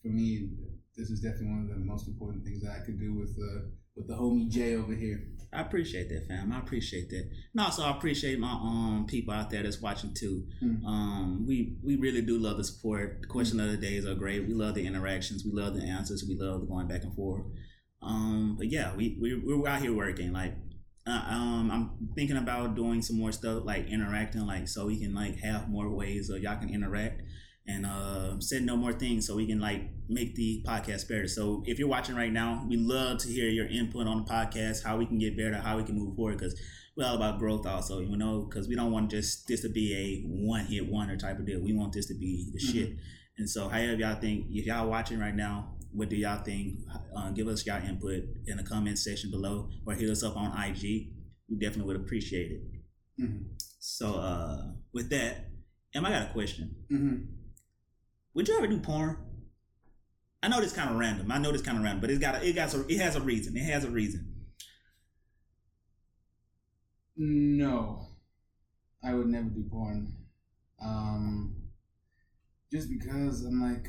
for 0.00 0.08
me, 0.08 0.50
this 0.96 1.10
is 1.10 1.20
definitely 1.20 1.48
one 1.48 1.68
of 1.68 1.68
the 1.68 1.84
most 1.84 2.06
important 2.08 2.44
things 2.44 2.62
that 2.62 2.72
I 2.72 2.84
could 2.84 3.00
do 3.00 3.14
with 3.14 3.30
uh, 3.30 3.66
with 3.96 4.06
the 4.06 4.14
homie 4.14 4.48
Jay 4.48 4.76
over 4.76 4.94
here. 4.94 5.26
I 5.52 5.62
appreciate 5.62 6.08
that, 6.10 6.28
fam. 6.28 6.52
I 6.52 6.60
appreciate 6.60 7.10
that. 7.10 7.28
And 7.52 7.60
also, 7.60 7.82
I 7.82 7.90
appreciate 7.90 8.38
my 8.38 8.52
um 8.52 9.06
people 9.08 9.34
out 9.34 9.50
there 9.50 9.64
that's 9.64 9.80
watching 9.80 10.14
too. 10.14 10.46
Hmm. 10.60 10.86
Um, 10.86 11.44
we 11.46 11.76
we 11.82 11.96
really 11.96 12.22
do 12.22 12.38
love 12.38 12.58
the 12.58 12.64
support. 12.64 13.22
The 13.22 13.26
question 13.26 13.58
of 13.58 13.70
the 13.70 13.76
days 13.76 14.06
are 14.06 14.14
great. 14.14 14.46
We 14.46 14.54
love 14.54 14.76
the 14.76 14.86
interactions. 14.86 15.44
We 15.44 15.50
love 15.50 15.74
the 15.74 15.82
answers. 15.82 16.24
We 16.28 16.36
love 16.36 16.60
the 16.60 16.66
going 16.66 16.86
back 16.86 17.02
and 17.02 17.14
forth. 17.14 17.42
Um, 18.02 18.54
but 18.56 18.68
yeah, 18.70 18.94
we 18.94 19.18
we 19.20 19.34
we're 19.34 19.68
out 19.68 19.82
here 19.82 19.94
working. 19.94 20.32
Like, 20.32 20.54
uh, 21.10 21.24
um, 21.34 21.70
I'm 21.70 22.08
thinking 22.14 22.36
about 22.36 22.74
doing 22.74 23.02
some 23.02 23.16
more 23.18 23.32
stuff 23.32 23.64
like 23.64 23.88
interacting, 23.88 24.46
like 24.46 24.68
so 24.68 24.86
we 24.86 24.98
can 25.00 25.14
like 25.14 25.38
have 25.40 25.68
more 25.68 25.90
ways 25.90 26.30
of 26.30 26.40
y'all 26.42 26.56
can 26.58 26.72
interact 26.72 27.22
and 27.66 27.84
uh 27.84 28.40
setting 28.40 28.64
no 28.66 28.74
more 28.76 28.92
things 28.92 29.26
so 29.26 29.36
we 29.36 29.46
can 29.46 29.60
like 29.60 29.82
make 30.08 30.34
the 30.34 30.64
podcast 30.66 31.08
better. 31.08 31.28
So 31.28 31.62
if 31.66 31.78
you're 31.78 31.88
watching 31.88 32.16
right 32.16 32.32
now, 32.32 32.64
we 32.68 32.76
love 32.76 33.18
to 33.18 33.28
hear 33.28 33.48
your 33.48 33.66
input 33.66 34.06
on 34.06 34.24
the 34.24 34.30
podcast, 34.30 34.82
how 34.84 34.96
we 34.96 35.06
can 35.06 35.18
get 35.18 35.36
better, 35.36 35.56
how 35.56 35.76
we 35.76 35.84
can 35.84 35.96
move 35.96 36.16
forward 36.16 36.38
because 36.38 36.58
we're 36.96 37.06
all 37.06 37.16
about 37.16 37.38
growth 37.38 37.66
also, 37.66 38.00
you 38.00 38.16
know, 38.16 38.46
because 38.48 38.66
we 38.68 38.74
don't 38.74 38.90
want 38.92 39.10
just 39.10 39.46
this 39.46 39.60
to 39.62 39.68
be 39.68 39.94
a 39.94 40.26
one 40.26 40.64
hit 40.66 40.90
wonder 40.90 41.16
type 41.16 41.38
of 41.38 41.46
deal. 41.46 41.60
We 41.62 41.72
want 41.74 41.92
this 41.92 42.06
to 42.06 42.14
be 42.14 42.50
the 42.52 42.58
Mhm. 42.58 42.72
shit. 42.72 42.96
And 43.38 43.48
so 43.48 43.68
however 43.68 43.94
y'all 44.00 44.20
think, 44.20 44.46
if 44.50 44.66
y'all 44.66 44.88
watching 44.88 45.18
right 45.18 45.34
now, 45.36 45.76
what 45.92 46.08
do 46.08 46.16
y'all 46.16 46.42
think? 46.42 46.78
Uh, 47.16 47.30
give 47.30 47.48
us 47.48 47.66
y'all 47.66 47.82
input 47.84 48.24
in 48.46 48.56
the 48.56 48.62
comment 48.62 48.98
section 48.98 49.30
below 49.30 49.70
or 49.86 49.94
hit 49.94 50.08
us 50.10 50.22
up 50.22 50.36
on 50.36 50.56
IG. 50.62 50.82
We 51.48 51.58
definitely 51.58 51.84
would 51.92 51.96
appreciate 52.04 52.52
it. 52.52 52.62
hmm 53.18 53.38
So 53.78 54.14
uh 54.14 54.72
with 54.92 55.10
that, 55.10 55.50
Em, 55.94 56.04
I 56.04 56.10
got 56.10 56.30
a 56.30 56.32
question. 56.32 56.74
hmm 56.88 57.16
Would 58.34 58.48
you 58.48 58.56
ever 58.56 58.66
do 58.68 58.78
porn? 58.78 59.16
I 60.42 60.48
know 60.48 60.60
this 60.60 60.72
kind 60.72 60.90
of 60.90 60.96
random. 60.96 61.30
I 61.30 61.38
know 61.38 61.52
this 61.52 61.62
kind 61.62 61.76
of 61.76 61.84
random, 61.84 62.00
but 62.00 62.10
it's 62.10 62.18
got 62.18 62.36
a, 62.36 62.46
it 62.46 62.54
got 62.54 62.72
a, 62.74 62.86
it 62.88 62.98
has 62.98 63.14
a 63.16 63.20
reason. 63.20 63.56
It 63.56 63.64
has 63.64 63.84
a 63.84 63.90
reason. 63.90 64.26
No, 67.16 68.08
I 69.04 69.14
would 69.14 69.26
never 69.26 69.48
do 69.48 69.64
porn. 69.70 70.14
Um, 70.82 71.56
just 72.72 72.88
because 72.88 73.44
I'm 73.44 73.60
like, 73.60 73.88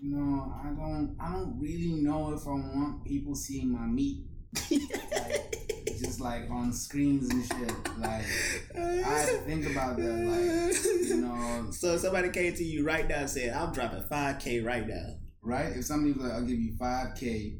you 0.00 0.14
know, 0.16 0.52
I 0.62 0.68
don't, 0.68 1.16
I 1.20 1.32
don't 1.32 1.58
really 1.60 2.02
know 2.02 2.32
if 2.34 2.46
I 2.46 2.50
want 2.50 3.04
people 3.04 3.34
seeing 3.34 3.70
my 3.72 3.86
meat, 3.86 4.26
like, 4.70 5.56
just 5.98 6.20
like 6.20 6.50
on 6.50 6.72
screens 6.72 7.30
and 7.30 7.44
shit. 7.44 7.98
Like, 7.98 8.24
I 9.06 9.24
think 9.46 9.70
about 9.70 9.96
that. 9.96 10.02
Like, 10.02 11.08
you 11.08 11.16
know, 11.16 11.70
So 11.70 11.94
if 11.94 12.00
somebody 12.00 12.30
came 12.30 12.54
to 12.54 12.64
you 12.64 12.84
right 12.86 13.08
now 13.08 13.20
and 13.20 13.30
said, 13.30 13.52
"I'm 13.54 13.72
dropping 13.72 14.04
five 14.04 14.38
k 14.38 14.60
right 14.60 14.86
now," 14.86 15.14
right? 15.42 15.72
If 15.76 15.84
somebody 15.86 16.12
was 16.12 16.22
like, 16.22 16.32
I'll 16.32 16.42
give 16.46 16.58
you 16.58 16.76
five 16.78 17.14
k 17.16 17.58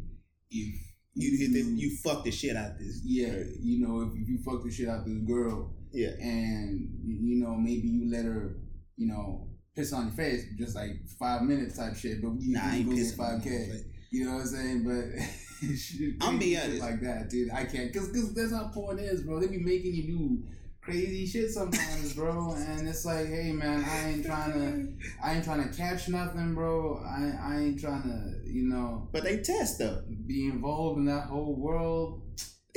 if 0.51 0.75
you 1.15 1.39
hit 1.39 1.53
the, 1.55 1.61
you 1.81 1.97
fuck 2.05 2.25
the 2.25 2.31
shit 2.31 2.57
out 2.57 2.79
this. 2.79 3.01
yeah, 3.05 3.33
you 3.61 3.81
know, 3.87 4.03
if, 4.03 4.11
if 4.21 4.29
you 4.29 4.39
fuck 4.45 4.63
the 4.63 4.71
shit 4.71 4.89
out 4.89 5.05
this 5.07 5.19
girl 5.27 5.75
Yeah. 5.93 6.11
and 6.21 6.91
you 7.05 7.43
know 7.43 7.55
maybe 7.57 7.89
you 7.89 8.11
let 8.11 8.27
her, 8.27 8.59
you 8.97 9.09
know, 9.09 9.46
piss 9.77 9.93
on 9.93 10.07
your 10.07 10.13
face, 10.15 10.45
just 10.59 10.75
like 10.75 11.07
five 11.19 11.43
minutes 11.43 11.77
type 11.77 11.95
shit, 11.95 12.21
but 12.23 12.33
you 12.41 12.55
Nah, 12.55 12.61
I 12.65 12.77
ain't 12.77 12.89
go 12.89 12.95
get 12.97 13.05
pissing. 13.07 13.17
five 13.17 13.43
k. 13.45 13.69
You 14.11 14.25
know 14.25 14.33
what 14.35 14.41
I'm 14.43 14.47
saying? 14.47 14.85
But 14.85 15.67
shit, 15.77 16.15
I'm 16.21 16.39
be 16.39 16.57
honest. 16.57 16.81
like 16.81 17.01
that, 17.03 17.29
dude. 17.29 17.51
I 17.51 17.65
can't, 17.65 17.93
cause, 17.93 18.09
cause 18.11 18.33
that's 18.35 18.53
how 18.53 18.69
porn 18.73 18.99
is, 18.99 19.23
bro. 19.23 19.39
They 19.41 19.49
be 19.49 19.59
making 19.59 19.95
you 19.95 20.03
do 20.07 20.43
crazy 20.81 21.27
shit 21.27 21.51
sometimes, 21.51 22.15
bro. 22.15 22.55
And 22.57 22.89
it's 22.89 23.05
like, 23.05 23.27
hey, 23.27 23.53
man, 23.53 23.85
I 23.85 24.09
ain't 24.11 24.25
trying 24.25 24.53
to, 24.53 24.93
I 25.23 25.35
ain't 25.35 25.45
trying 25.45 25.69
to 25.69 25.77
catch 25.77 26.09
nothing, 26.09 26.55
bro. 26.55 27.03
I, 27.05 27.33
I 27.55 27.59
ain't 27.61 27.81
trying 27.81 28.03
to, 28.05 28.49
you 28.51 28.69
know, 28.69 29.09
But 29.13 29.25
they 29.25 29.39
test 29.39 29.79
though. 29.81 30.03
be 30.27 30.47
involved 30.47 30.99
in 31.01 31.07
that 31.07 31.25
whole 31.27 31.55
world. 31.57 32.23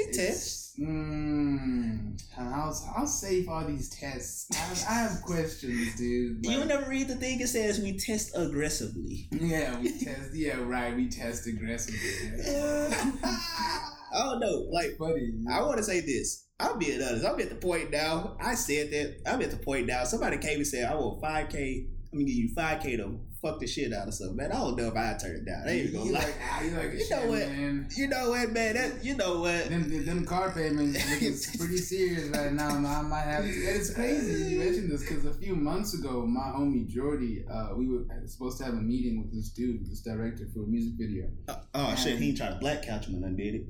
They 0.05 0.11
test. 0.11 0.79
Mm, 0.79 2.21
how 2.33 2.73
how 2.95 3.05
safe 3.05 3.49
are 3.49 3.65
these 3.65 3.89
tests? 3.89 4.47
I, 4.87 4.91
I 4.91 4.93
have 5.03 5.21
questions, 5.23 5.95
dude. 5.97 6.45
You 6.45 6.59
Like- 6.59 6.67
never 6.67 6.89
read 6.89 7.09
the 7.09 7.15
thing. 7.15 7.41
It 7.41 7.47
says 7.49 7.79
we 7.79 7.97
test 7.97 8.31
aggressively. 8.35 9.27
yeah, 9.31 9.77
we 9.79 9.89
test. 9.99 10.33
Yeah, 10.33 10.61
right. 10.61 10.95
We 10.95 11.09
test 11.09 11.47
aggressively. 11.47 11.99
I 13.23 14.23
don't 14.23 14.39
know. 14.39 14.65
Like 14.71 14.97
Funny. 14.97 15.33
I 15.51 15.61
want 15.61 15.77
to 15.77 15.83
say 15.83 15.99
this. 16.01 16.45
I'm 16.59 16.77
being 16.79 17.01
honest. 17.01 17.25
I'm 17.25 17.39
at 17.39 17.49
the 17.49 17.55
point 17.55 17.91
now. 17.91 18.37
I 18.41 18.55
said 18.55 18.89
that. 18.91 19.21
I'm 19.25 19.41
at 19.41 19.51
the 19.51 19.57
point 19.57 19.87
now. 19.87 20.03
Somebody 20.05 20.37
came 20.37 20.57
and 20.57 20.67
said, 20.67 20.89
"I 20.89 20.95
want 20.95 21.21
5K. 21.21 21.87
I'm 22.11 22.19
gonna 22.19 22.25
give 22.25 22.35
you 22.35 22.55
5K 22.55 22.97
to 22.97 23.19
fuck 23.41 23.59
the 23.59 23.67
shit 23.67 23.93
out 23.93 24.07
of 24.07 24.13
something." 24.13 24.35
Man, 24.37 24.51
I 24.51 24.55
don't 24.55 24.75
know 24.77 24.87
if 24.87 24.95
I 24.95 25.15
turn 25.21 25.35
it 25.37 25.45
down. 25.45 25.63
I 25.67 25.71
ain't 25.71 25.85
you 25.91 25.97
gonna 25.97 26.11
lie. 26.11 26.19
like, 26.19 26.35
ah, 26.41 26.61
you 26.61 26.71
like, 26.71 26.93
You 26.93 26.99
shit, 26.99 27.09
know 27.11 27.27
what? 27.27 27.47
man. 27.49 27.87
You 27.95 28.07
know 28.07 28.29
what, 28.31 28.51
man? 28.51 28.75
That 28.75 29.03
you 29.05 29.15
know 29.15 29.39
what? 29.41 29.69
Them, 29.69 30.05
them 30.05 30.25
car 30.25 30.51
payments 30.51 30.97
looking 31.11 31.35
pretty 31.57 31.77
serious 31.77 32.29
right 32.29 32.53
now. 32.53 32.69
I 32.69 33.01
might 33.01 33.21
have 33.21 33.43
to. 33.43 33.49
and 33.49 33.75
It's 33.75 33.93
crazy 33.93 34.51
you 34.55 34.59
mentioned 34.59 34.91
this 34.91 35.01
because 35.01 35.25
a 35.25 35.33
few 35.33 35.55
months 35.55 35.93
ago, 35.93 36.25
my 36.25 36.51
homie 36.55 36.87
Jordy, 36.87 37.45
uh, 37.51 37.69
we 37.75 37.87
were 37.87 38.03
supposed 38.25 38.57
to 38.59 38.65
have 38.65 38.73
a 38.73 38.77
meeting 38.81 39.21
with 39.21 39.33
this 39.33 39.49
dude, 39.49 39.85
this 39.89 40.01
director 40.01 40.45
for 40.53 40.63
a 40.63 40.67
music 40.67 40.93
video. 40.97 41.25
Oh, 41.47 41.61
oh 41.75 41.95
shit, 41.95 42.19
he 42.19 42.33
try 42.35 42.49
to 42.49 42.55
black 42.55 42.83
couch 42.83 43.07
him 43.07 43.15
and 43.15 43.23
done 43.23 43.35
did 43.35 43.55
it. 43.55 43.63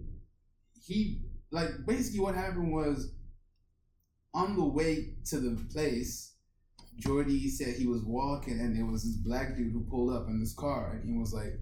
he 0.82 1.22
like 1.52 1.70
basically 1.88 2.20
what 2.20 2.36
happened 2.36 2.72
was 2.72 3.12
on 4.34 4.56
the 4.56 4.64
way 4.64 5.16
to 5.26 5.40
the 5.40 5.56
place, 5.74 6.36
Jordy 7.00 7.50
said 7.50 7.76
he 7.76 7.88
was 7.88 8.04
walking 8.04 8.60
and 8.60 8.76
there 8.76 8.86
was 8.86 9.04
this 9.04 9.16
black 9.16 9.56
dude 9.56 9.72
who 9.72 9.86
pulled 9.90 10.14
up 10.14 10.28
in 10.28 10.40
this 10.40 10.54
car 10.54 11.00
and 11.02 11.10
he 11.10 11.18
was 11.18 11.34
like, 11.34 11.60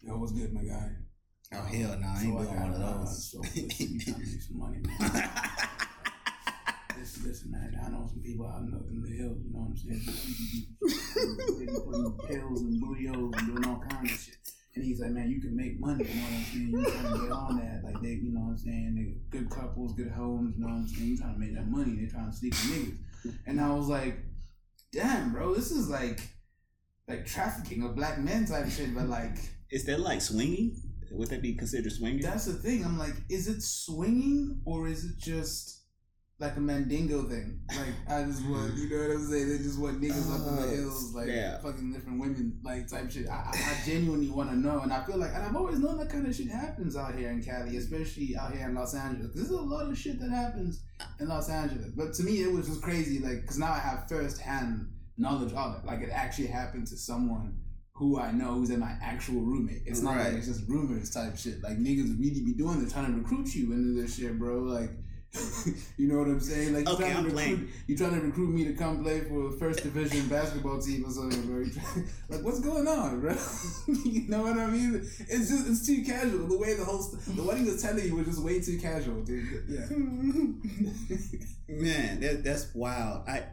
"Yo, 0.00 0.16
what's 0.18 0.32
good, 0.32 0.52
my 0.52 0.62
guy?" 0.62 0.90
Oh 1.54 1.64
hell 1.64 1.98
no, 2.00 2.08
I 2.08 2.14
So 2.16 2.26
ain't 2.26 2.38
I 2.38 2.42
doing 2.44 2.60
one 2.60 2.72
of 2.72 3.00
those. 3.00 3.30
So 3.30 3.38
listen, 3.40 3.66
you 3.78 4.00
trying 4.00 4.14
to 4.14 4.26
make 4.26 4.42
some 4.42 4.58
money, 4.58 4.78
man. 4.82 4.98
listen, 6.98 7.28
listen, 7.28 7.50
man. 7.50 7.78
I 7.84 7.90
know 7.90 8.08
some 8.08 8.22
people 8.22 8.46
out 8.46 8.62
in 8.62 8.70
the, 8.70 8.78
in 8.88 9.02
the 9.02 9.16
hills. 9.16 9.38
You 9.44 9.52
know 9.52 9.60
what 9.60 9.70
I'm 9.70 9.76
saying? 9.76 10.02
They 11.58 11.66
be 11.66 11.72
putting 11.78 12.18
pills 12.26 12.60
and 12.62 12.80
booty 12.80 13.06
holes 13.06 13.34
and 13.36 13.46
doing 13.46 13.66
all 13.66 13.84
kinds 13.88 14.12
of 14.12 14.18
shit. 14.18 14.36
And 14.74 14.84
he's 14.84 15.00
like, 15.00 15.10
man, 15.10 15.30
you 15.30 15.40
can 15.42 15.54
make 15.54 15.78
money. 15.78 16.04
You 16.08 16.14
know 16.14 16.22
what 16.22 16.32
I'm 16.32 16.44
saying? 16.44 16.68
You 16.72 16.84
trying 16.84 17.12
to 17.12 17.20
get 17.20 17.32
on 17.32 17.56
that? 17.58 17.84
Like 17.84 18.02
they, 18.02 18.16
you 18.16 18.32
know 18.32 18.40
what 18.40 18.52
I'm 18.52 18.58
saying? 18.58 18.94
They 18.96 19.38
good 19.38 19.50
couples, 19.50 19.92
good 19.92 20.10
homes. 20.10 20.56
You 20.56 20.64
know 20.64 20.72
what 20.72 20.80
I'm 20.80 20.88
saying? 20.88 21.08
You 21.08 21.18
trying 21.18 21.34
to 21.34 21.38
make 21.38 21.54
that 21.54 21.68
money? 21.68 22.00
They 22.00 22.06
trying 22.10 22.30
to 22.30 22.36
sleep 22.36 22.54
with 22.54 22.72
niggas. 22.72 23.36
And 23.46 23.60
I 23.60 23.74
was 23.74 23.88
like, 23.88 24.16
damn, 24.92 25.32
bro, 25.32 25.54
this 25.54 25.70
is 25.70 25.88
like, 25.88 26.20
like 27.08 27.26
trafficking 27.26 27.82
of 27.82 27.96
black 27.96 28.18
men 28.18 28.46
type 28.46 28.68
shit. 28.70 28.94
But 28.94 29.08
like, 29.08 29.36
Is 29.70 29.84
that 29.86 30.00
like 30.00 30.20
swinging? 30.20 30.76
Would 31.10 31.28
that 31.28 31.42
be 31.42 31.54
considered 31.54 31.92
swinging? 31.92 32.20
that's 32.20 32.44
the 32.44 32.52
thing. 32.52 32.84
I'm 32.84 32.98
like, 32.98 33.14
is 33.28 33.48
it 33.48 33.62
swinging 33.62 34.60
or 34.64 34.86
is 34.86 35.04
it 35.04 35.18
just 35.18 35.81
like 36.42 36.56
a 36.56 36.60
mandingo 36.60 37.22
thing? 37.22 37.60
Like 37.68 37.94
I 38.10 38.24
just 38.24 38.44
want, 38.46 38.74
you 38.76 38.90
know 38.90 39.08
what 39.08 39.16
I'm 39.16 39.26
saying? 39.30 39.48
They 39.48 39.58
just 39.58 39.78
want 39.80 40.00
niggas 40.02 40.30
up 40.30 40.46
in 40.48 40.56
the 40.56 40.62
Oh, 40.62 40.76
hills, 40.76 41.14
like 41.14 41.28
yeah. 41.28 41.58
fucking 41.60 41.92
different 41.92 42.20
women, 42.20 42.58
like 42.62 42.88
type 42.88 43.10
shit. 43.10 43.28
I, 43.28 43.50
I 43.52 43.52
I 43.54 43.86
genuinely 43.86 44.28
want 44.30 44.50
to 44.50 44.56
know, 44.56 44.80
and 44.80 44.92
I 44.92 45.02
feel 45.04 45.16
like, 45.16 45.30
and 45.34 45.42
I've 45.44 45.56
always 45.56 45.78
known 45.78 45.96
that 45.98 46.10
kind 46.10 46.26
of 46.26 46.34
shit 46.34 46.48
happens 46.48 46.96
out 46.96 47.14
here 47.14 47.30
in 47.30 47.42
Cali, 47.42 47.76
especially 47.76 48.36
out 48.36 48.52
here 48.54 48.68
in 48.68 48.74
Los 48.74 48.94
Angeles. 48.94 49.30
There's 49.34 49.50
a 49.50 49.60
lot 49.60 49.88
of 49.88 49.96
shit 49.96 50.20
that 50.20 50.30
happens 50.30 50.82
in 51.20 51.28
Los 51.28 51.48
Angeles, 51.48 51.92
but 51.96 52.12
to 52.14 52.22
me, 52.24 52.42
it 52.42 52.52
was 52.52 52.66
just 52.68 52.82
crazy, 52.82 53.20
like 53.20 53.40
because 53.42 53.58
now 53.58 53.72
I 53.72 53.78
have 53.78 54.08
first 54.08 54.40
hand 54.40 54.88
knowledge 55.16 55.52
of 55.54 55.76
it. 55.78 55.86
Like 55.86 56.00
it 56.02 56.10
actually 56.12 56.48
happened 56.48 56.86
to 56.88 56.96
someone 56.96 57.58
who 57.94 58.18
I 58.18 58.32
know 58.32 58.54
who's 58.54 58.70
in 58.70 58.80
my 58.80 58.96
actual 59.02 59.42
roommate. 59.42 59.82
It's 59.86 60.00
not 60.00 60.16
Right. 60.16 60.28
like 60.28 60.34
it's 60.38 60.46
just 60.48 60.66
rumors 60.68 61.10
type 61.10 61.36
shit. 61.36 61.62
Like 61.62 61.76
niggas 61.78 62.18
really 62.18 62.40
be 62.44 62.54
doing 62.54 62.82
this, 62.82 62.92
trying 62.92 63.12
to 63.12 63.18
recruit 63.18 63.54
you 63.54 63.72
into 63.72 64.00
this 64.00 64.16
shit, 64.16 64.38
bro. 64.38 64.60
Like, 64.60 64.90
you 65.96 66.08
know 66.08 66.18
what 66.18 66.26
I'm 66.26 66.40
saying? 66.40 66.74
Like, 66.74 66.86
you 66.86 66.92
Okay, 66.94 67.04
trying 67.04 67.16
I'm 67.16 67.24
to 67.24 67.30
recruit, 67.30 67.34
playing. 67.34 67.68
you 67.86 67.96
trying 67.96 68.14
to 68.14 68.20
recruit 68.20 68.48
me 68.50 68.64
to 68.66 68.74
come 68.74 69.02
play 69.02 69.20
for 69.20 69.48
a 69.48 69.52
first 69.52 69.82
division 69.82 70.28
basketball 70.28 70.78
team 70.78 71.04
or 71.06 71.10
something, 71.10 71.46
bro. 71.46 71.64
Like, 72.28 72.42
what's 72.44 72.60
going 72.60 72.86
on, 72.86 73.20
bro? 73.20 73.34
you 74.04 74.28
know 74.28 74.42
what 74.42 74.58
I 74.58 74.66
mean? 74.66 74.94
It's 74.96 75.48
just 75.48 75.66
it's 75.68 75.86
too 75.86 76.02
casual. 76.04 76.46
The 76.48 76.58
way 76.58 76.74
the 76.74 76.84
whole 76.84 77.00
st- 77.00 77.36
the 77.36 77.42
wedding 77.42 77.64
was 77.64 77.80
telling 77.82 78.04
you 78.04 78.14
was 78.16 78.26
just 78.26 78.42
way 78.42 78.60
too 78.60 78.78
casual, 78.78 79.22
dude. 79.22 79.64
Yeah. 79.68 79.86
Man, 81.68 82.20
that, 82.20 82.42
that's 82.44 82.74
wild. 82.74 83.26
I 83.28 83.44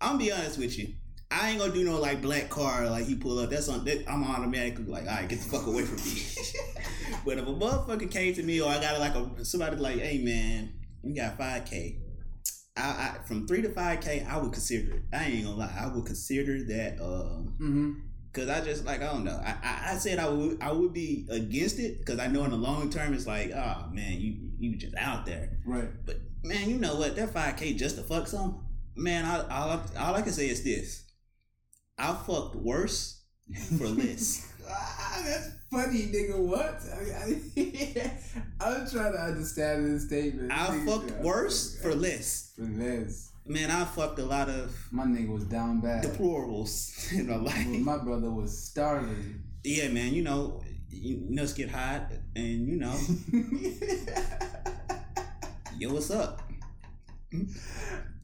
I'm 0.00 0.18
be 0.18 0.30
honest 0.30 0.58
with 0.58 0.78
you. 0.78 0.94
I 1.30 1.50
ain't 1.50 1.58
gonna 1.58 1.72
do 1.72 1.82
no 1.82 1.98
like 2.00 2.22
black 2.22 2.48
car 2.48 2.88
like 2.88 3.08
you 3.08 3.16
pull 3.16 3.38
up. 3.40 3.50
That's 3.50 3.68
on. 3.68 3.84
That, 3.86 4.08
I'm 4.08 4.22
automatically 4.22 4.84
like, 4.84 5.08
all 5.08 5.14
right, 5.16 5.28
get 5.28 5.40
the 5.40 5.48
fuck 5.48 5.66
away 5.66 5.82
from 5.82 5.96
me. 5.96 6.22
but 7.24 7.38
if 7.38 7.44
a 7.46 7.50
motherfucker 7.52 8.08
came 8.10 8.34
to 8.34 8.42
me 8.44 8.60
or 8.60 8.68
I 8.70 8.80
got 8.80 9.00
like 9.00 9.14
a 9.16 9.44
somebody 9.44 9.76
like, 9.76 9.98
hey 9.98 10.18
man, 10.18 10.72
we 11.04 11.12
got 11.14 11.38
five 11.38 11.64
k. 11.64 11.98
I, 12.76 12.82
I 12.82 13.26
from 13.26 13.46
three 13.46 13.62
to 13.62 13.68
five 13.70 14.00
k, 14.00 14.26
I 14.28 14.38
would 14.38 14.52
consider 14.52 14.94
it. 14.96 15.02
I 15.12 15.24
ain't 15.26 15.44
gonna 15.44 15.56
lie, 15.56 15.74
I 15.80 15.86
would 15.94 16.06
consider 16.06 16.64
that. 16.64 17.00
Um, 17.00 17.54
Mm-hmm. 17.60 17.92
Cause 18.32 18.48
I 18.48 18.60
just 18.62 18.84
like 18.84 19.00
I 19.00 19.12
don't 19.12 19.22
know. 19.22 19.40
I, 19.44 19.54
I, 19.62 19.92
I 19.92 19.94
said 19.96 20.18
I 20.18 20.28
would 20.28 20.60
I 20.60 20.72
would 20.72 20.92
be 20.92 21.24
against 21.30 21.78
it 21.78 22.00
because 22.00 22.18
I 22.18 22.26
know 22.26 22.42
in 22.42 22.50
the 22.50 22.56
long 22.56 22.90
term 22.90 23.14
it's 23.14 23.28
like 23.28 23.52
oh 23.52 23.86
man 23.92 24.20
you 24.20 24.50
you 24.58 24.76
just 24.76 24.96
out 24.96 25.24
there. 25.24 25.60
Right. 25.64 25.88
But 26.04 26.16
man, 26.42 26.68
you 26.68 26.78
know 26.78 26.96
what? 26.96 27.14
That 27.14 27.32
five 27.32 27.56
k 27.56 27.74
just 27.74 27.94
to 27.94 28.02
fuck 28.02 28.26
some 28.26 28.66
man. 28.96 29.24
I, 29.24 29.38
all 29.42 29.70
I, 29.70 29.80
all 30.00 30.14
I 30.16 30.22
can 30.22 30.32
say 30.32 30.48
is 30.48 30.64
this: 30.64 31.04
I 31.96 32.12
fucked 32.12 32.56
worse 32.56 33.22
for 33.78 33.86
less. 33.86 34.50
Ah, 34.66 35.22
that's 35.26 35.50
funny, 35.74 36.02
nigga. 36.06 36.38
What? 36.38 36.80
I, 38.60 38.68
am 38.70 38.86
trying 38.90 39.12
to 39.12 39.18
understand 39.20 39.86
this 39.86 40.06
statement. 40.06 40.52
I 40.52 40.66
Nigga, 40.68 40.86
fucked 40.86 41.10
worse 41.22 41.78
for 41.80 41.90
okay. 41.90 41.98
less. 41.98 42.52
For 42.56 42.62
less. 42.64 43.30
Man, 43.46 43.70
I 43.70 43.84
fucked 43.84 44.18
a 44.20 44.24
lot 44.24 44.48
of 44.48 44.74
My 44.90 45.04
nigga 45.04 45.28
was 45.28 45.44
down 45.44 45.80
bad. 45.80 46.04
deplorables 46.04 47.12
in 47.18 47.26
my 47.26 47.34
Well, 47.36 47.44
life. 47.44 47.66
my 47.66 47.98
brother 47.98 48.30
was 48.30 48.56
starving. 48.56 49.42
Yeah, 49.64 49.88
man. 49.88 50.14
You 50.14 50.22
know, 50.22 50.62
you 50.88 51.22
nuts 51.28 51.52
get 51.52 51.70
hot, 51.70 52.12
and 52.36 52.68
you 52.68 52.76
know, 52.76 52.96
yo, 55.78 55.92
what's 55.92 56.10
up? 56.10 56.40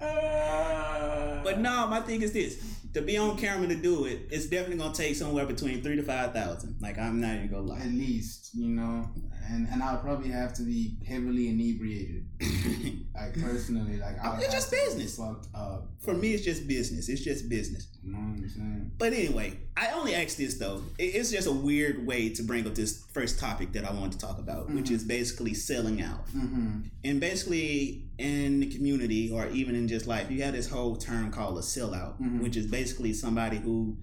Ah. 0.00 1.40
But 1.44 1.58
no, 1.60 1.86
my 1.88 2.00
thing 2.00 2.22
is 2.22 2.32
this: 2.32 2.58
to 2.94 3.02
be 3.02 3.16
on 3.16 3.36
camera 3.36 3.68
to 3.68 3.76
do 3.76 4.04
it, 4.06 4.28
it's 4.30 4.46
definitely 4.46 4.78
gonna 4.78 4.94
take 4.94 5.14
somewhere 5.14 5.46
between 5.46 5.82
three 5.82 5.96
to 5.96 6.02
five 6.02 6.32
thousand. 6.32 6.76
Like 6.80 6.98
I'm 6.98 7.20
not 7.20 7.34
even 7.36 7.48
gonna 7.48 7.62
lie. 7.62 7.80
At 7.80 7.86
least, 7.86 8.50
you 8.54 8.68
know, 8.68 9.08
and 9.50 9.66
and 9.72 9.82
I'll 9.82 9.98
probably 9.98 10.30
have 10.30 10.52
to 10.54 10.62
be 10.62 10.96
heavily 11.06 11.48
inebriated. 11.48 12.24
Like 13.20 13.34
personally, 13.38 13.98
like 13.98 14.16
I 14.24 14.38
it's 14.38 14.54
just 14.54 14.70
business. 14.70 15.18
Fucked 15.18 15.48
up. 15.54 15.88
For 15.98 16.14
me, 16.14 16.28
it's 16.32 16.42
just 16.44 16.66
business. 16.66 17.10
It's 17.10 17.20
just 17.20 17.50
business. 17.50 17.88
You 18.02 18.12
know 18.12 18.18
what 18.18 18.38
I'm 18.38 18.48
saying? 18.48 18.92
But 18.96 19.12
anyway, 19.12 19.58
I 19.76 19.90
only 19.90 20.14
asked 20.14 20.38
this 20.38 20.56
though. 20.58 20.80
It's 20.98 21.30
just 21.30 21.46
a 21.46 21.52
weird 21.52 22.06
way 22.06 22.30
to 22.30 22.42
bring 22.42 22.66
up 22.66 22.74
this 22.74 23.04
first 23.12 23.38
topic 23.38 23.72
that 23.72 23.84
I 23.84 23.92
wanted 23.92 24.12
to 24.12 24.26
talk 24.26 24.38
about, 24.38 24.70
which 24.70 24.86
Mhm. 24.88 24.92
is 24.92 25.04
basically 25.04 25.52
selling 25.52 26.00
out. 26.00 26.24
Mm-hmm. 26.28 26.78
And 27.04 27.20
basically, 27.20 28.08
in 28.16 28.60
the 28.60 28.68
community 28.74 29.30
or 29.30 29.48
even 29.50 29.74
in 29.74 29.86
just 29.86 30.06
life, 30.06 30.30
you 30.30 30.42
have 30.44 30.54
this 30.54 30.70
whole 30.70 30.96
term 30.96 31.30
called 31.30 31.58
a 31.58 31.62
sellout, 31.62 32.18
Mhm. 32.22 32.40
which 32.42 32.56
is 32.56 32.66
basically 32.68 33.12
somebody 33.12 33.58
who 33.58 33.98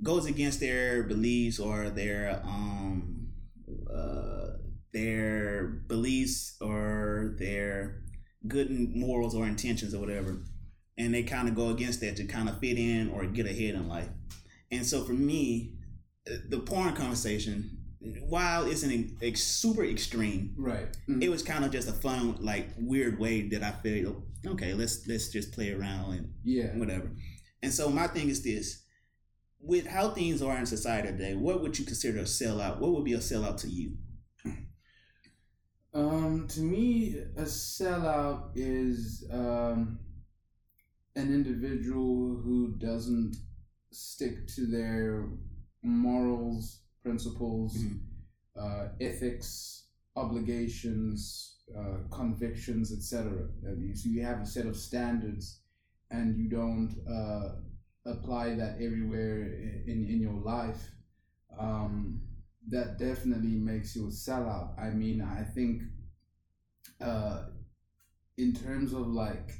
goes 0.00 0.26
against 0.26 0.60
their 0.60 1.02
beliefs 1.02 1.58
or 1.58 1.90
their 1.90 2.40
um 2.44 3.26
uh 3.92 4.43
their 4.94 5.66
beliefs 5.88 6.56
or 6.60 7.34
their 7.38 8.02
good 8.48 8.70
morals 8.70 9.34
or 9.34 9.46
intentions 9.46 9.92
or 9.94 10.00
whatever 10.00 10.38
and 10.96 11.12
they 11.12 11.22
kind 11.22 11.48
of 11.48 11.54
go 11.54 11.68
against 11.70 12.00
that 12.00 12.14
to 12.16 12.24
kind 12.24 12.48
of 12.48 12.58
fit 12.60 12.78
in 12.78 13.10
or 13.10 13.26
get 13.26 13.46
ahead 13.46 13.74
in 13.74 13.88
life 13.88 14.08
and 14.70 14.86
so 14.86 15.02
for 15.04 15.12
me 15.12 15.74
eh, 16.26 16.36
the 16.48 16.58
porn 16.60 16.94
conversation 16.94 17.78
while 18.28 18.66
it's 18.70 18.82
an 18.82 19.16
ex- 19.22 19.42
super 19.42 19.84
extreme 19.84 20.54
Right. 20.58 20.86
it 21.20 21.30
was 21.30 21.42
kind 21.42 21.64
of 21.64 21.70
just 21.72 21.88
a 21.88 21.92
fun 21.92 22.36
like 22.40 22.68
weird 22.78 23.18
way 23.18 23.48
that 23.48 23.62
i 23.62 23.72
feel 23.82 24.22
okay 24.46 24.74
let's 24.74 25.06
let's 25.08 25.28
just 25.30 25.52
play 25.52 25.72
around 25.72 26.12
and 26.18 26.32
Yeah. 26.44 26.76
whatever. 26.76 27.10
And 27.62 27.72
so 27.72 27.88
my 27.88 28.06
thing 28.08 28.28
is 28.28 28.42
this: 28.42 28.84
with 29.58 29.86
how 29.86 30.10
things 30.10 30.42
are 30.42 30.58
in 30.58 30.66
society 30.66 31.08
today, 31.08 31.34
what 31.34 31.62
would 31.62 31.78
you 31.78 31.86
consider 31.86 32.18
a 32.18 32.24
sellout? 32.24 32.78
What 32.78 32.92
would 32.92 33.04
be 33.06 33.14
a 33.14 33.18
sellout 33.30 33.56
to 33.62 33.68
you? 33.70 33.96
Um, 35.94 36.48
to 36.48 36.60
me, 36.60 37.18
a 37.36 37.42
sellout 37.42 38.50
is 38.56 39.24
um, 39.30 40.00
an 41.14 41.32
individual 41.32 42.36
who 42.42 42.74
doesn't 42.78 43.36
stick 43.92 44.48
to 44.48 44.66
their 44.66 45.28
morals, 45.82 46.80
principles, 47.04 47.76
Mhm. 47.76 48.00
uh, 48.56 48.88
ethics, 49.00 49.84
obligations, 50.16 51.58
uh, 51.76 51.98
convictions, 52.10 52.92
etc. 52.92 53.48
Uh, 53.64 53.74
you- 53.76 53.94
So 53.94 54.08
you 54.08 54.22
have 54.22 54.40
a 54.40 54.46
set 54.46 54.66
of 54.66 54.76
standards, 54.76 55.60
and 56.10 56.36
you 56.36 56.48
don't 56.48 56.92
uh, 57.06 57.60
apply 58.04 58.56
that 58.56 58.80
everywhere 58.80 59.44
in 59.86 60.04
in 60.12 60.20
your 60.20 60.40
life. 60.40 60.82
Um, 61.56 62.20
that 62.68 62.98
definitely 62.98 63.56
makes 63.56 63.94
you 63.94 64.06
a 64.06 64.10
sellout. 64.10 64.78
I 64.80 64.90
mean, 64.90 65.20
I 65.20 65.42
think 65.42 65.82
uh, 67.00 67.44
in 68.38 68.52
terms 68.52 68.92
of 68.92 69.06
like 69.08 69.52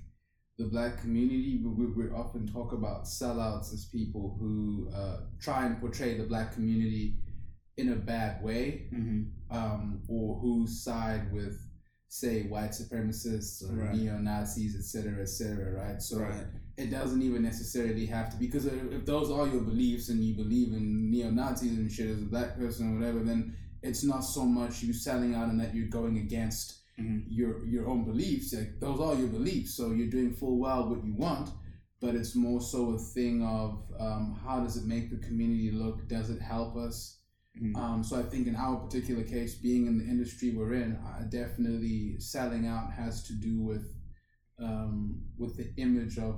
the 0.59 0.65
black 0.67 1.01
community, 1.01 1.61
we, 1.65 1.87
we 1.87 2.11
often 2.11 2.47
talk 2.47 2.73
about 2.73 3.05
sellouts 3.05 3.73
as 3.73 3.87
people 3.87 4.37
who 4.39 4.89
uh, 4.95 5.21
try 5.41 5.67
and 5.67 5.81
portray 5.81 6.17
the 6.17 6.25
black 6.25 6.55
community 6.55 7.17
in 7.77 7.93
a 7.93 7.97
bad 7.97 8.43
way, 8.43 8.89
Mm-hmm. 8.95 9.57
um, 9.57 10.01
or 10.09 10.39
who 10.39 10.67
side 10.67 11.33
with, 11.33 11.61
say, 12.09 12.43
white 12.43 12.71
supremacists 12.71 13.69
or 13.69 13.75
Right. 13.75 13.95
neo 13.97 14.17
Nazis, 14.19 14.77
etc., 14.77 15.23
etc. 15.23 15.73
Right? 15.73 16.01
So 16.01 16.19
Right. 16.21 16.47
It 16.77 16.91
doesn't 16.91 17.23
even 17.23 17.43
necessarily 17.43 18.07
have 18.07 18.31
to 18.31 18.37
because 18.37 18.67
if 18.67 19.05
those 19.07 19.31
are 19.31 19.47
your 19.47 19.63
beliefs 19.63 20.09
and 20.09 20.23
you 20.25 20.35
believe 20.35 20.73
in 20.73 21.11
neo 21.11 21.31
Nazis 21.31 21.79
and 21.79 21.91
shit 21.91 22.09
as 22.09 22.23
a 22.23 22.27
black 22.27 22.57
person 22.59 22.91
or 22.93 22.99
whatever, 22.99 23.21
then 23.21 23.57
it's 23.83 24.03
not 24.03 24.21
so 24.21 24.45
much 24.45 24.83
you 24.83 24.93
selling 24.93 25.35
out 25.35 25.49
and 25.49 25.61
that 25.61 25.75
you're 25.75 25.89
going 25.89 26.19
against 26.19 26.81
Mhm. 26.99 27.25
your 27.29 27.67
your 27.67 27.89
own 27.89 28.05
beliefs. 28.05 28.53
Like 28.55 28.79
those 28.81 29.01
are 29.01 29.17
your 29.19 29.29
beliefs, 29.29 29.75
so 29.75 29.91
you're 29.93 30.11
doing 30.17 30.33
full 30.33 30.59
well 30.59 30.89
what 30.89 31.05
you 31.05 31.15
want. 31.15 31.51
But 32.01 32.15
it's 32.15 32.35
more 32.37 32.61
so 32.61 32.91
a 32.91 32.99
thing 32.99 33.43
of 33.43 33.83
um, 33.99 34.25
how 34.45 34.61
does 34.61 34.77
it 34.77 34.85
make 34.85 35.11
the 35.11 35.17
community 35.27 35.71
look? 35.73 36.07
Does 36.09 36.31
it 36.31 36.41
help 36.41 36.77
us? 36.77 37.19
Mhm. 37.61 37.77
Um, 37.77 38.05
so 38.05 38.19
I 38.19 38.23
think 38.23 38.47
in 38.47 38.57
our 38.57 38.77
particular 38.77 39.25
case, 39.25 39.55
being 39.57 39.87
in 39.87 39.99
the 39.99 40.05
industry 40.05 40.51
we're 40.57 40.75
in, 40.75 40.93
uh, 40.97 41.23
definitely 41.31 42.19
selling 42.21 42.67
out 42.67 42.93
has 42.93 43.23
to 43.25 43.33
do 43.33 43.61
with 43.63 43.87
um, 44.59 45.21
with 45.37 45.57
the 45.57 45.69
image 45.77 46.17
of 46.19 46.35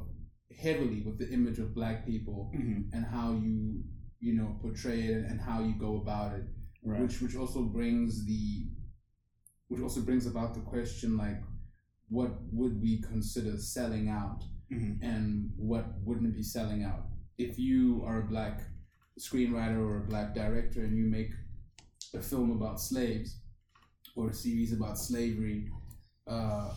heavily 0.57 1.03
with 1.03 1.19
the 1.19 1.29
image 1.31 1.59
of 1.59 1.75
black 1.75 2.07
people 2.07 2.51
Mhm. 2.55 2.91
and 2.93 3.05
how 3.05 3.33
you 3.35 3.85
you 4.19 4.33
know 4.35 4.57
portray 4.61 5.03
it 5.15 5.25
and 5.27 5.41
how 5.41 5.63
you 5.63 5.75
go 5.79 5.97
about 6.01 6.35
it, 6.39 6.47
Right. 6.83 7.01
which 7.03 7.21
which 7.23 7.37
also 7.37 7.65
brings 7.65 8.25
the 8.25 8.71
which 9.69 9.81
also 9.81 10.01
brings 10.03 10.27
about 10.27 10.55
the 10.55 10.61
question 10.61 11.17
like 11.17 11.43
what 12.09 12.33
would 12.53 12.81
we 12.81 12.99
consider 13.03 13.57
selling 13.59 14.09
out 14.09 14.45
Mhm. 14.71 14.99
and 15.03 15.53
what 15.57 15.85
wouldn't 16.05 16.35
be 16.35 16.43
selling 16.43 16.83
out. 16.85 17.05
If 17.37 17.59
you 17.59 18.03
are 18.05 18.23
a 18.23 18.27
black 18.27 18.63
screenwriter 19.19 19.79
or 19.79 20.03
a 20.05 20.07
black 20.07 20.35
director 20.35 20.85
and 20.85 20.97
you 20.97 21.07
make 21.07 21.33
a 22.15 22.21
film 22.23 22.51
about 22.51 22.81
slaves 22.81 23.41
or 24.15 24.31
a 24.31 24.35
series 24.35 24.73
about 24.73 24.99
slavery, 24.99 25.71
uh, 26.27 26.75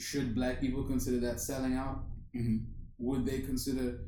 should 0.00 0.34
black 0.34 0.60
people 0.60 0.82
consider 0.84 1.18
that 1.20 1.40
selling 1.40 1.74
out? 1.74 2.04
Mhm. 2.34 2.66
Would 2.98 3.24
they 3.26 3.40
consider 3.40 4.06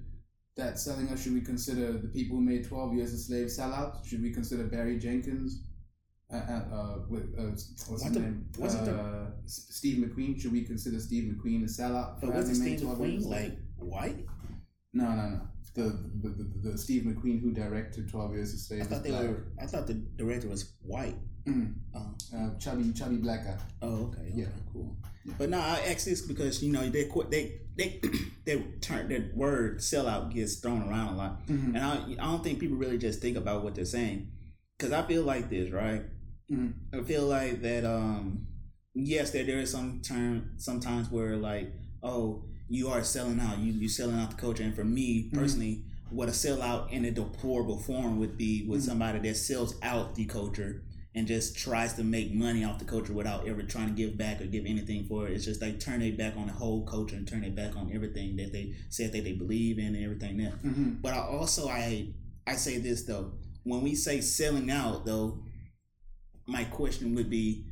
that 0.57 0.79
selling 0.79 1.09
out? 1.09 1.19
Should 1.19 1.35
we 1.35 1.41
consider 1.41 1.93
the 1.99 2.09
people 2.09 2.37
who 2.37 2.43
made 2.43 2.65
12 2.65 2.95
Years 2.95 3.13
a 3.13 3.19
Slave 3.19 3.47
sellouts? 3.49 4.05
Should 4.07 4.23
we 4.23 4.33
consider 4.33 4.65
Barry 4.65 4.99
Jenkins? 4.99 5.65
Uh, 6.31 6.37
uh, 6.37 6.75
uh, 6.79 6.99
with, 7.11 7.25
uh, 7.39 7.43
what's 7.89 8.03
his 8.05 8.13
the- 8.13 8.21
name? 8.21 8.47
the- 8.53 8.65
uh, 9.01 9.31
Steve 9.47 9.99
McQueen. 10.05 10.41
Should 10.41 10.53
we 10.53 10.63
consider 10.65 10.99
Steve 10.99 11.25
McQueen 11.35 11.63
a 11.65 11.67
sellout? 11.67 12.21
for 12.21 12.27
But 12.29 12.37
was 12.37 12.47
the 12.47 12.53
having 12.55 12.65
made 12.65 12.79
Steve 12.79 12.89
12 12.97 13.01
Years 13.11 13.27
McQueen 13.27 13.31
like 13.31 13.59
white? 13.77 14.27
No, 14.95 15.05
no, 15.15 15.29
no. 15.31 15.41
The 15.75 15.85
the, 16.23 16.29
the, 16.29 16.71
the 16.71 16.79
Steve 16.79 17.03
McQueen 17.05 17.41
who 17.41 17.51
directed 17.53 18.09
Twelve 18.09 18.35
Years 18.35 18.53
a 18.53 18.59
Slave. 18.59 18.83
I 18.83 18.85
thought 18.85 19.03
they 19.03 19.11
black. 19.11 19.23
were. 19.29 19.47
I 19.59 19.67
thought 19.67 19.87
the 19.87 19.95
director 19.95 20.49
was 20.49 20.75
white. 20.83 21.17
Mm. 21.47 21.75
Oh, 21.95 22.15
Uh, 22.35 22.57
chubby, 22.59 22.93
chubby 22.93 23.17
black 23.17 23.45
guy. 23.45 23.57
oh 23.83 24.07
okay. 24.07 24.21
okay 24.23 24.33
Yeah. 24.35 24.47
Cool. 24.73 24.97
Yeah. 25.25 25.35
But 25.39 25.51
no, 25.51 25.59
I 25.59 25.81
ask 25.91 26.05
this 26.05 26.23
because 26.23 26.63
you 26.63 26.73
know 26.73 26.89
they 26.89 27.09
they 27.31 27.61
they 27.77 28.01
they 28.47 28.57
turn 28.81 29.09
that 29.09 29.37
word 29.37 29.79
sellout 29.79 30.33
gets 30.33 30.57
thrown 30.57 30.83
around 30.89 31.15
a 31.15 31.17
lot. 31.17 31.47
Mm-hmm. 31.47 31.77
And 31.77 31.85
I, 31.85 31.95
I 32.23 32.27
don't 32.31 32.43
think 32.45 32.59
people 32.61 32.77
really 32.77 32.99
just 32.99 33.21
think 33.21 33.37
about 33.37 33.65
what 33.65 33.75
they're 33.75 33.85
saying. 33.85 34.29
Because 34.79 34.93
I 34.93 35.03
feel 35.07 35.23
like 35.25 35.49
this, 35.51 35.71
right? 35.71 36.03
Mhm. 36.51 36.73
I 36.93 37.03
feel 37.03 37.27
like 37.27 37.63
that, 37.63 37.85
um, 37.85 38.47
yes, 38.95 39.31
there, 39.31 39.45
there 39.45 39.59
is 39.61 39.71
some 39.71 40.01
term, 40.03 40.53
sometimes 40.59 41.11
where 41.11 41.37
like, 41.37 41.73
oh, 42.03 42.45
you 42.69 42.89
are 42.89 43.05
selling 43.05 43.39
out, 43.41 43.59
you, 43.59 43.73
you 43.73 43.89
selling 43.89 44.19
out 44.19 44.31
the 44.31 44.37
culture. 44.37 44.63
And 44.65 44.75
for 44.75 44.85
me 44.85 45.31
Mhm. 45.31 45.35
personally, 45.39 45.85
what 46.11 46.29
a 46.29 46.33
sellout 46.33 46.91
in 46.91 47.05
a 47.05 47.11
deplorable 47.11 47.79
form 47.79 48.19
would 48.19 48.37
be 48.37 48.67
with 48.69 48.83
Mhm. 48.83 48.87
somebody 48.87 49.19
that 49.21 49.37
sells 49.37 49.75
out 49.83 50.15
the 50.15 50.25
culture 50.27 50.83
and 51.15 51.27
just 51.27 51.57
tries 51.57 51.93
to 51.95 52.03
make 52.05 52.33
money 52.33 52.65
off 52.65 52.79
the 52.79 52.85
culture 52.85 53.13
without 53.13 53.47
ever 53.47 53.63
trying 53.63 53.89
to 53.89 53.93
give 53.95 54.17
back 54.17 54.41
or 54.41 54.47
give 54.47 54.65
anything 54.65 55.05
for 55.07 55.27
it. 55.29 55.33
It's 55.35 55.45
just 55.45 55.61
like 55.61 55.79
turn 55.79 56.01
their 56.01 56.13
back 56.13 56.37
on 56.37 56.47
the 56.47 56.53
whole 56.53 56.85
culture 56.87 57.17
and 57.17 57.29
turn 57.29 57.43
their 57.43 57.51
back 57.51 57.77
on 57.77 57.91
everything 57.93 58.37
that 58.37 58.53
they 58.53 58.75
said 58.89 59.13
that 59.13 59.25
they 59.25 59.33
believe 59.33 59.79
in 59.79 59.95
and 59.95 60.05
everything 60.05 60.39
that. 60.39 60.63
Mm-hmm. 60.63 60.93
But 61.03 61.15
I 61.15 61.19
also 61.19 61.69
I 61.69 62.15
I 62.47 62.55
say 62.57 62.79
this 62.79 63.05
though, 63.05 63.33
when 63.65 63.83
we 63.83 63.95
say 63.95 64.21
selling 64.21 64.71
out 64.71 65.05
though, 65.05 65.43
my 66.47 66.65
question 66.65 67.15
would 67.15 67.31
be, 67.31 67.67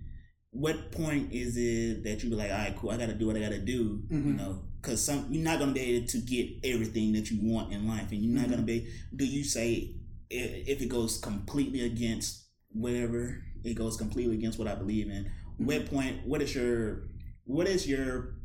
what 0.53 0.93
point 0.93 1.33
is 1.33 1.57
it 1.57 2.05
that 2.05 2.23
you 2.23 2.31
be 2.31 2.37
like, 2.37 2.51
all 2.51 2.59
right, 2.59 2.77
cool, 2.77 2.91
I 2.91 2.97
got 2.97 3.07
to 3.07 3.15
do 3.15 3.27
what 3.27 3.37
I 3.37 3.41
got 3.41 3.51
to 3.53 3.59
do, 3.59 4.03
you 4.11 4.19
Mhm. 4.19 4.37
know? 4.37 4.63
Because 4.81 5.05
some 5.05 5.27
you're 5.31 5.45
not 5.45 5.59
gonna 5.59 5.73
be 5.73 5.81
able 5.81 6.07
to 6.09 6.19
get 6.19 6.49
everything 6.65 7.13
that 7.13 7.31
you 7.31 7.39
want 7.43 7.73
in 7.73 7.87
life, 7.87 8.11
and 8.13 8.23
you're 8.23 8.35
not 8.35 8.47
Mhm. 8.47 8.51
gonna 8.51 8.63
be. 8.63 8.87
Do 9.15 9.25
you 9.27 9.45
say 9.45 9.95
if 10.31 10.81
it 10.81 10.89
goes 10.89 11.19
completely 11.19 11.81
against 11.83 12.40
whatever 12.73 13.43
it 13.65 13.75
goes 13.75 13.97
completely 13.97 14.37
against 14.37 14.59
what 14.59 14.69
I 14.69 14.75
believe 14.75 15.09
in? 15.09 15.31
What 15.59 15.91
point? 15.91 16.27
What 16.27 16.41
is 16.43 16.55
your 16.55 17.09
what 17.45 17.67
is 17.67 17.87
your 17.89 18.37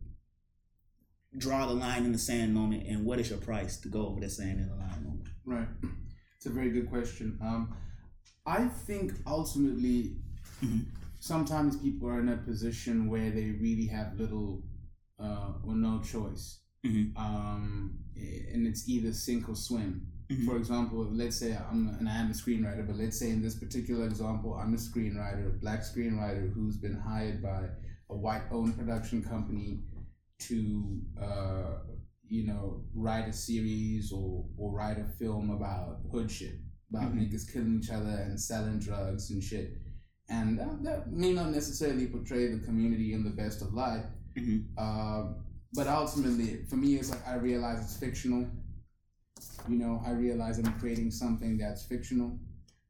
draw 1.38 1.66
the 1.68 1.74
line 1.74 2.06
in 2.06 2.12
the 2.12 2.18
sand 2.18 2.54
moment, 2.54 2.88
and 2.88 3.06
what 3.06 3.20
is 3.20 3.30
your 3.30 3.40
price 3.40 3.78
to 3.82 3.90
go 3.90 4.08
over 4.08 4.20
the 4.22 4.30
sand 4.30 4.60
in 4.60 4.68
the 4.70 4.76
line 4.76 5.04
moment? 5.04 5.28
Right. 5.46 5.68
It's 6.38 6.46
a 6.52 6.54
very 6.54 6.70
good 6.70 6.90
question. 6.90 7.40
Um, 7.42 7.76
I 8.46 8.68
think 8.68 9.14
ultimately, 9.26 10.18
Mhm. 10.62 10.86
sometimes 11.20 11.76
people 11.78 12.08
are 12.08 12.20
in 12.20 12.30
a 12.30 12.38
position 12.38 13.10
where 13.10 13.32
they 13.32 13.50
really 13.52 13.88
have 13.88 14.20
little 14.20 14.64
uh, 15.18 15.54
or 15.64 15.74
no 15.76 16.02
choice. 16.04 16.60
Mhm. 16.86 17.18
Um, 17.18 17.98
and 18.16 18.68
it's 18.68 18.88
either 18.88 19.12
sink 19.14 19.50
or 19.50 19.56
swim. 19.56 20.06
Mhm. 20.30 20.46
For 20.46 20.58
example, 20.58 21.08
let's 21.12 21.38
say 21.38 21.56
I'm 21.56 21.90
and 22.00 22.10
I 22.10 22.18
am 22.18 22.32
a 22.32 22.34
screenwriter, 22.34 22.86
but 22.88 22.96
let's 22.96 23.20
say 23.20 23.30
in 23.30 23.42
this 23.42 23.56
particular 23.56 24.06
example, 24.06 24.56
I'm 24.56 24.74
a 24.74 24.78
screenwriter, 24.78 25.48
a 25.56 25.60
black 25.60 25.82
screenwriter 25.82 26.52
who's 26.54 26.78
been 26.78 26.96
hired 26.96 27.44
by 27.44 27.70
a 28.10 28.16
white-owned 28.16 28.78
production 28.78 29.24
company 29.24 29.84
to, 30.40 31.02
uh, 31.22 31.78
you 32.28 32.48
know, 32.48 32.84
write 32.96 33.28
a 33.28 33.34
series 33.34 34.12
or 34.12 34.46
or 34.58 34.72
write 34.76 34.98
a 34.98 35.06
film 35.20 35.52
about 35.52 36.02
hood 36.12 36.30
shit, 36.32 36.56
about 36.90 37.14
Mhm. 37.14 37.20
niggas 37.20 37.52
killing 37.52 37.78
each 37.80 37.92
other 37.92 38.10
and 38.26 38.40
selling 38.40 38.80
drugs 38.80 39.30
and 39.32 39.44
shit, 39.44 39.78
and 40.30 40.58
that, 40.60 40.84
that 40.84 41.12
may 41.12 41.34
not 41.34 41.52
necessarily 41.52 42.08
portray 42.08 42.48
the 42.48 42.60
community 42.66 43.14
in 43.14 43.24
the 43.24 43.30
best 43.30 43.62
of 43.62 43.74
light. 43.74 44.06
Mhm. 44.36 44.66
Uh, 44.76 45.34
but 45.74 45.88
ultimately, 45.88 46.66
for 46.66 46.78
me, 46.78 46.96
it's 46.96 47.12
like 47.12 47.26
I 47.28 47.36
realize 47.36 47.80
it's 47.84 47.98
fictional. 47.98 48.48
You 49.68 49.78
know, 49.78 50.02
I 50.06 50.12
realize 50.12 50.58
I'm 50.60 50.72
creating 50.80 51.12
something 51.12 51.58
that's 51.58 51.86
fictional. 51.86 52.38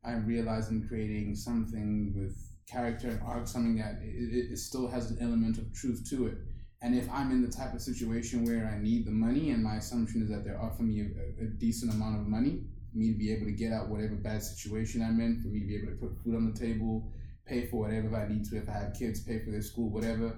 I 0.04 0.14
realize 0.14 0.70
I'm 0.70 0.88
creating 0.88 1.36
something 1.36 2.14
with 2.16 2.38
character 2.70 3.10
and 3.10 3.22
arc, 3.26 3.48
something 3.48 3.78
that 3.78 4.00
it, 4.02 4.52
it, 4.52 4.58
still 4.58 4.88
has 4.88 5.12
an 5.12 5.18
element 5.22 5.58
of 5.58 5.74
truth 5.74 6.08
to 6.10 6.28
it. 6.28 6.38
And 6.82 6.96
if 6.96 7.10
I'm 7.12 7.32
in 7.32 7.42
the 7.42 7.52
type 7.52 7.74
of 7.74 7.82
situation 7.82 8.46
where 8.46 8.68
I 8.68 8.82
need 8.82 9.06
the 9.06 9.12
money, 9.12 9.52
and 9.52 9.64
my 9.64 9.76
assumption 9.76 10.22
is 10.22 10.30
that 10.30 10.44
they're 10.44 10.62
offering 10.62 10.90
me 10.90 11.02
a, 11.02 11.44
a 11.44 11.48
decent 11.48 11.94
amount 11.94 12.20
of 12.20 12.28
money, 12.28 12.62
for 12.92 12.98
me 12.98 13.12
to 13.12 13.18
be 13.18 13.32
able 13.34 13.46
to 13.46 13.52
get 13.52 13.72
out 13.72 13.90
whatever 13.90 14.16
bad 14.16 14.44
situation 14.44 15.02
I'm 15.02 15.20
in, 15.20 15.42
for 15.42 15.48
me 15.48 15.62
to 15.62 15.66
be 15.66 15.76
able 15.76 15.88
to 15.88 15.98
put 15.98 16.24
food 16.24 16.36
on 16.36 16.52
the 16.52 16.60
table, 16.60 17.12
pay 17.46 17.68
for 17.68 17.78
whatever 17.78 18.16
I 18.16 18.28
need 18.28 18.46
to, 18.46 18.58
if 18.58 18.70
I 18.70 18.74
have 18.74 18.94
kids, 18.94 19.22
pay 19.22 19.40
for 19.40 19.52
their 19.52 19.62
school, 19.62 19.90
whatever, 19.90 20.36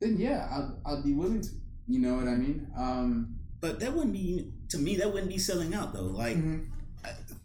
then 0.00 0.16
yeah, 0.18 0.48
I'll, 0.50 0.80
I'll 0.84 1.02
be 1.02 1.12
willing 1.12 1.40
to. 1.42 1.48
You 1.86 2.00
know 2.00 2.14
what 2.14 2.28
I 2.28 2.36
mean? 2.36 2.66
Um, 2.76 3.36
But 3.64 3.80
that 3.80 3.94
wouldn't 3.94 4.12
be 4.12 4.52
to 4.68 4.76
me. 4.76 4.96
That 4.96 5.10
wouldn't 5.10 5.32
be 5.32 5.38
selling 5.38 5.72
out 5.72 5.94
though. 5.94 6.02
Like 6.02 6.36
mhm. 6.36 6.66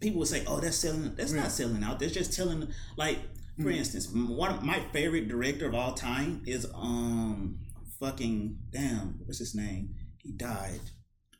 people 0.00 0.18
would 0.18 0.28
say, 0.28 0.44
"Oh, 0.46 0.60
that's 0.60 0.76
selling." 0.76 1.14
That's 1.16 1.32
Yeah. 1.32 1.40
not 1.44 1.50
selling 1.50 1.82
out. 1.82 1.98
That's 1.98 2.12
just 2.12 2.34
telling. 2.34 2.68
Like 2.98 3.20
for 3.56 3.70
Mhm. 3.72 3.76
instance, 3.76 4.06
one 4.12 4.52
of 4.54 4.62
my 4.62 4.80
favorite 4.92 5.28
director 5.28 5.66
of 5.66 5.74
all 5.74 5.94
time 5.94 6.42
is 6.44 6.66
um 6.74 7.60
fucking 8.00 8.58
damn 8.70 9.20
what's 9.24 9.38
his 9.38 9.54
name? 9.54 9.94
He 10.18 10.32
died. 10.32 10.80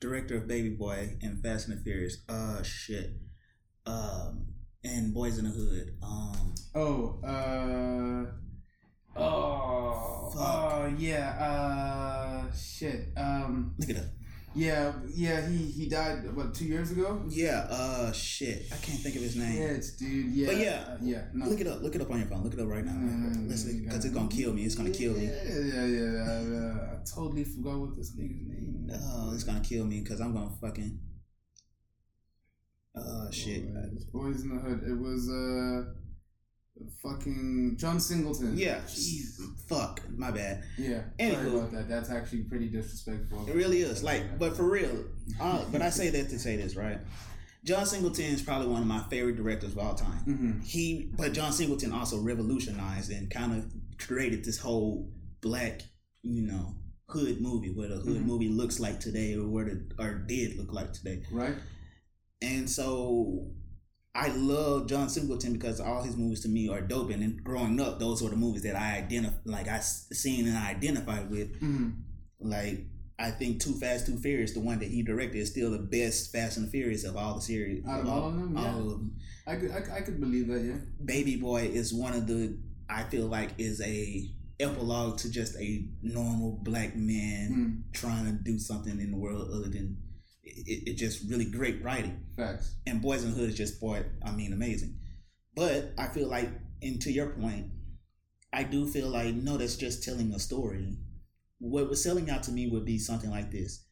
Director 0.01 0.37
of 0.39 0.49
Baby 0.49 0.71
Boy 0.71 1.19
and 1.21 1.43
Fast 1.43 1.69
and 1.69 1.77
the 1.77 1.83
Furious. 1.83 2.17
Uh 2.27 2.63
shit. 2.63 3.21
Um 3.85 4.47
and 4.83 5.15
Boyz 5.15 5.37
n 5.39 5.45
the 5.45 5.51
Hood. 5.51 5.95
Um 6.03 6.55
Oh, 6.75 7.21
uh, 7.23 8.25
oh, 9.21 10.31
Fuck. 10.33 10.41
oh, 10.41 10.95
yeah, 10.99 11.29
uh, 11.39 12.53
shit. 12.55 13.09
Um, 13.17 13.75
look 13.79 13.91
it 13.91 13.97
up. 13.99 14.05
Yeah, 14.55 14.93
yeah. 15.15 15.47
He 15.47 15.59
he 15.71 15.89
died 15.89 16.35
what 16.35 16.55
two 16.55 16.65
years 16.65 16.91
ago. 16.91 17.23
Yeah. 17.29 17.67
Uh 17.71 18.11
shit. 18.13 18.67
I 18.73 18.77
can't 18.77 18.99
think 18.99 19.15
of 19.15 19.23
his 19.23 19.37
name. 19.37 19.57
Yes, 19.57 19.93
dude. 19.93 20.27
Yeah, 20.35 20.47
But 20.49 20.57
yeah, 20.57 20.85
uh, 20.89 20.97
yeah. 21.01 21.23
No. 21.33 21.47
Look 21.47 21.61
it 21.61 21.69
up. 21.69 21.83
Look 21.83 21.95
it 21.95 22.01
up 22.01 22.11
on 22.11 22.19
your 22.19 22.29
phone. 22.29 22.43
Look 22.43 22.55
it 22.55 22.61
up 22.61 22.67
right 22.69 22.85
now. 22.85 22.93
Mm, 22.93 23.47
Because 23.49 24.05
it's 24.05 24.15
gonna 24.15 24.29
kill 24.29 24.53
me. 24.53 24.65
It's 24.65 24.75
gonna 24.75 24.91
kill 24.91 25.13
me. 25.15 25.27
Yeah, 25.27 25.59
yeah, 25.73 25.87
yeah. 25.87 26.25
I, 26.27 26.35
uh, 26.35 26.95
I 26.95 27.05
totally 27.15 27.45
forgot 27.45 27.79
what 27.79 27.95
this 27.97 28.11
nigga's 28.17 28.49
name. 28.49 28.89
is. 28.91 29.01
Oh, 29.07 29.33
it's 29.35 29.45
gonna 29.45 29.61
kill 29.61 29.85
me 29.85 30.01
because 30.01 30.21
I'm 30.21 30.33
gonna 30.35 30.51
fucking. 30.61 30.99
Oh 32.97 33.29
shit. 33.31 33.63
Boyz 34.13 34.43
n 34.43 34.49
the 34.51 34.61
Hood. 34.61 34.81
It 34.83 34.99
was 34.99 35.29
uh, 35.31 35.95
fucking 37.03 37.77
John 37.79 38.01
Singleton. 38.01 38.57
Yeah. 38.57 38.81
Jeez. 38.87 39.39
Fuck. 39.69 40.03
My 40.17 40.31
bad. 40.31 40.65
Yeah. 40.79 41.03
Anywho. 41.19 41.35
Sorry 41.35 41.49
about 41.59 41.73
that. 41.73 41.89
That's 41.89 42.11
actually 42.11 42.43
pretty 42.45 42.69
disrespectful. 42.69 43.49
It 43.49 43.55
really 43.55 43.81
is. 43.83 44.03
Like, 44.03 44.39
but 44.39 44.57
for 44.57 44.65
real. 44.71 45.05
Uh, 45.41 45.65
but 45.73 45.83
I 45.83 45.91
say 45.91 46.11
that 46.11 46.29
to 46.31 46.39
say 46.39 46.57
this, 46.57 46.77
right? 46.77 46.99
John 47.65 47.85
Singleton 47.85 48.25
is 48.27 48.41
probably 48.43 48.69
one 48.69 48.81
of 48.81 48.87
my 48.89 49.01
favorite 49.11 49.37
directors 49.37 49.73
of 49.73 49.79
all 49.79 49.95
time. 49.95 50.19
Mm-hmm. 50.27 50.61
He, 50.63 51.11
but 51.17 51.33
John 51.33 51.53
Singleton 51.53 51.93
also 51.93 52.19
revolutionized 52.21 53.11
and 53.11 53.31
kind 53.31 53.53
of 53.55 53.71
created 53.99 54.45
this 54.45 54.59
whole 54.59 55.11
black, 55.43 55.83
you 56.23 56.43
know, 56.43 56.75
hood 57.09 57.41
movie, 57.41 57.71
what 57.71 57.91
a 57.91 57.97
hood 57.97 58.23
Mhm. 58.23 58.25
movie 58.27 58.49
looks 58.49 58.81
like 58.81 58.99
today, 59.01 59.35
or 59.35 59.47
what 59.47 59.67
it 59.67 59.79
or 59.99 60.15
did 60.27 60.57
look 60.57 60.73
like 60.73 60.93
today. 60.93 61.23
Right. 61.31 61.55
And 62.41 62.71
so 62.71 63.49
I 64.15 64.29
love 64.29 64.89
John 64.89 65.09
Singleton 65.09 65.53
because 65.53 65.81
all 65.81 66.03
his 66.03 66.17
movies 66.17 66.41
to 66.41 66.49
me 66.49 66.69
are 66.69 66.81
dope. 66.81 67.11
And 67.11 67.43
growing 67.45 67.81
up, 67.81 67.99
those 67.99 68.23
were 68.23 68.31
the 68.31 68.37
movies 68.37 68.63
that 68.63 68.77
I 68.77 68.97
identify, 68.99 69.37
like 69.45 69.69
I 69.69 69.79
seen 69.81 70.49
and 70.49 70.59
I 70.59 70.71
identified 70.71 71.31
with. 71.31 71.61
Mm-hmm. 71.61 71.91
Like 72.41 72.87
I 73.19 73.31
think 73.31 73.61
Too 73.63 73.73
Fast, 73.75 74.07
Too 74.07 74.19
Furious, 74.19 74.53
the 74.53 74.61
one 74.61 74.79
that 74.81 74.89
he 74.89 75.03
directed, 75.03 75.39
is 75.39 75.51
still 75.51 75.71
the 75.71 75.79
best 75.79 76.33
Fast 76.33 76.57
and 76.57 76.71
Furious 76.71 77.05
of 77.05 77.17
all 77.17 77.35
the 77.35 77.41
series. 77.41 77.87
Out 77.87 78.01
of 78.01 78.09
all 78.09 78.29
of 78.29 78.35
them, 78.35 78.57
all 78.57 78.65
yeah. 78.65 78.71
of 78.71 78.85
them. 78.87 79.17
I 79.47 79.57
could, 79.57 79.71
I, 79.71 79.99
I 79.99 80.01
could 80.01 80.21
believe 80.21 80.49
that, 80.49 80.61
yeah. 80.61 80.77
Baby 81.05 81.37
Boy 81.37 81.63
is 81.63 81.93
one 81.95 82.13
of 82.13 82.27
the 82.27 82.59
I 82.89 83.05
feel 83.05 83.27
like 83.27 83.51
is 83.59 83.81
a 83.81 84.29
epilogue 84.59 85.19
to 85.19 85.31
just 85.31 85.57
a 85.57 85.85
normal 86.03 86.59
black 86.63 86.95
man 86.97 87.51
Mm, 87.51 87.93
trying 87.95 88.27
to 88.27 88.33
do 88.33 88.59
something 88.59 89.01
in 89.01 89.11
the 89.11 89.17
world 89.17 89.51
other 89.51 89.69
than 89.69 89.97
it, 90.57 90.91
it 90.91 90.95
just 90.97 91.29
really 91.31 91.45
great 91.45 91.83
writing. 91.83 92.27
facts. 92.37 92.75
and 92.87 93.03
Boyz 93.03 93.25
n 93.25 93.31
the 93.31 93.37
Hood 93.37 93.51
is 93.51 93.57
just 93.57 93.81
boy, 93.81 94.05
I 94.25 94.31
mean, 94.33 94.53
amazing. 94.53 94.99
But 95.55 95.93
I 95.99 96.07
feel 96.09 96.29
like, 96.29 96.49
and 96.83 97.01
to 97.03 97.11
your 97.13 97.31
point, 97.31 97.67
I 98.53 98.63
do 98.65 98.87
feel 98.87 99.09
like 99.09 99.35
no, 99.35 99.57
that's 99.57 99.77
just 99.77 100.03
telling 100.05 100.33
a 100.33 100.39
story. 100.39 100.99
What 101.59 101.89
was 101.89 102.03
selling 102.03 102.31
out 102.31 102.43
to 102.45 102.53
me 102.53 102.69
would 102.69 102.85
be 102.85 102.99
something 102.99 103.31
like 103.31 103.51
this: 103.51 103.85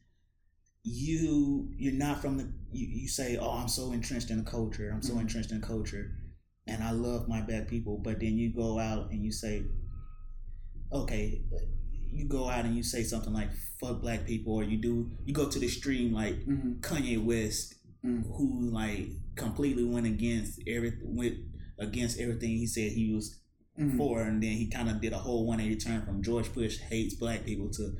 you, 0.83 1.69
you're 1.77 1.93
not 1.93 2.21
from 2.21 2.37
the. 2.37 2.43
You, 2.71 2.87
you 3.01 3.07
say, 3.07 3.37
"Oh, 3.37 3.51
I'm 3.51 3.67
so 3.67 3.91
entrenched 3.91 4.29
in 4.31 4.37
the 4.43 4.49
culture. 4.49 4.89
I'm 4.93 5.01
so 5.01 5.13
Mhm. 5.15 5.21
entrenched 5.21 5.51
in 5.51 5.61
culture, 5.61 6.11
and 6.67 6.83
I 6.83 6.91
love 6.91 7.27
my 7.27 7.41
black 7.41 7.67
people." 7.67 7.97
But 7.97 8.19
then 8.19 8.37
you 8.37 8.51
go 8.53 8.79
out 8.79 9.11
and 9.11 9.23
you 9.23 9.31
say, 9.31 9.63
"Okay." 10.91 11.43
You 12.11 12.25
go 12.27 12.49
out 12.49 12.65
and 12.65 12.75
you 12.75 12.83
say 12.83 13.03
something 13.03 13.33
like 13.33 13.49
"fuck 13.79 14.01
black 14.01 14.25
people," 14.25 14.53
or 14.53 14.63
you 14.63 14.77
do 14.77 15.11
you 15.25 15.33
go 15.33 15.47
to 15.49 15.59
the 15.59 15.67
stream 15.67 16.13
like 16.13 16.35
Mm-hmm. 16.45 16.73
Kanye 16.81 17.23
West 17.23 17.75
Mm. 18.05 18.23
who 18.33 18.69
like 18.71 19.09
completely 19.35 19.83
went 19.83 20.05
against 20.07 20.61
every 20.65 20.93
went 21.03 21.35
against 21.79 22.17
everything 22.17 22.51
he 22.51 22.65
said 22.67 22.91
he 22.93 23.11
was 23.13 23.35
Mm-hmm. 23.77 23.97
for, 23.97 24.21
and 24.21 24.43
then 24.43 24.51
he 24.51 24.67
kind 24.69 24.89
of 24.89 24.99
did 25.01 25.13
a 25.13 25.17
whole 25.17 25.45
180 25.45 25.79
turn 25.79 26.01
from 26.05 26.21
George 26.21 26.53
Bush 26.53 26.79
hates 26.79 27.15
black 27.15 27.45
people 27.45 27.69
to 27.71 27.93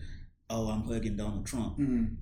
oh 0.50 0.70
I'm 0.70 0.84
hugging 0.84 1.16
Donald 1.18 1.46
Trump. 1.46 1.78
Mm-hmm. 1.78 2.16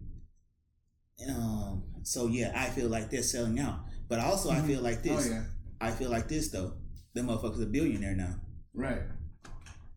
Um, 1.30 1.84
so 2.04 2.28
yeah, 2.28 2.52
I 2.56 2.66
feel 2.70 2.90
like 2.90 3.10
they're 3.10 3.24
selling 3.24 3.60
out, 3.60 3.80
but 4.08 4.20
also 4.20 4.50
I 4.52 4.58
Mhm. 4.60 4.68
feel 4.68 4.82
like 4.82 5.02
this. 5.04 5.28
Oh, 5.28 5.32
yeah. 5.32 5.44
I 5.82 5.92
feel 5.92 6.10
like 6.10 6.28
this 6.28 6.50
though. 6.50 6.74
The 7.14 7.22
motherfucker's 7.22 7.62
a 7.62 7.66
billionaire 7.66 8.16
now. 8.16 8.36
Right. 8.74 9.02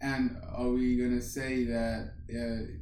And 0.00 0.36
are 0.54 0.70
we 0.70 0.96
gonna 0.96 1.20
say 1.20 1.64
that 1.64 2.12
uh, 2.34 2.72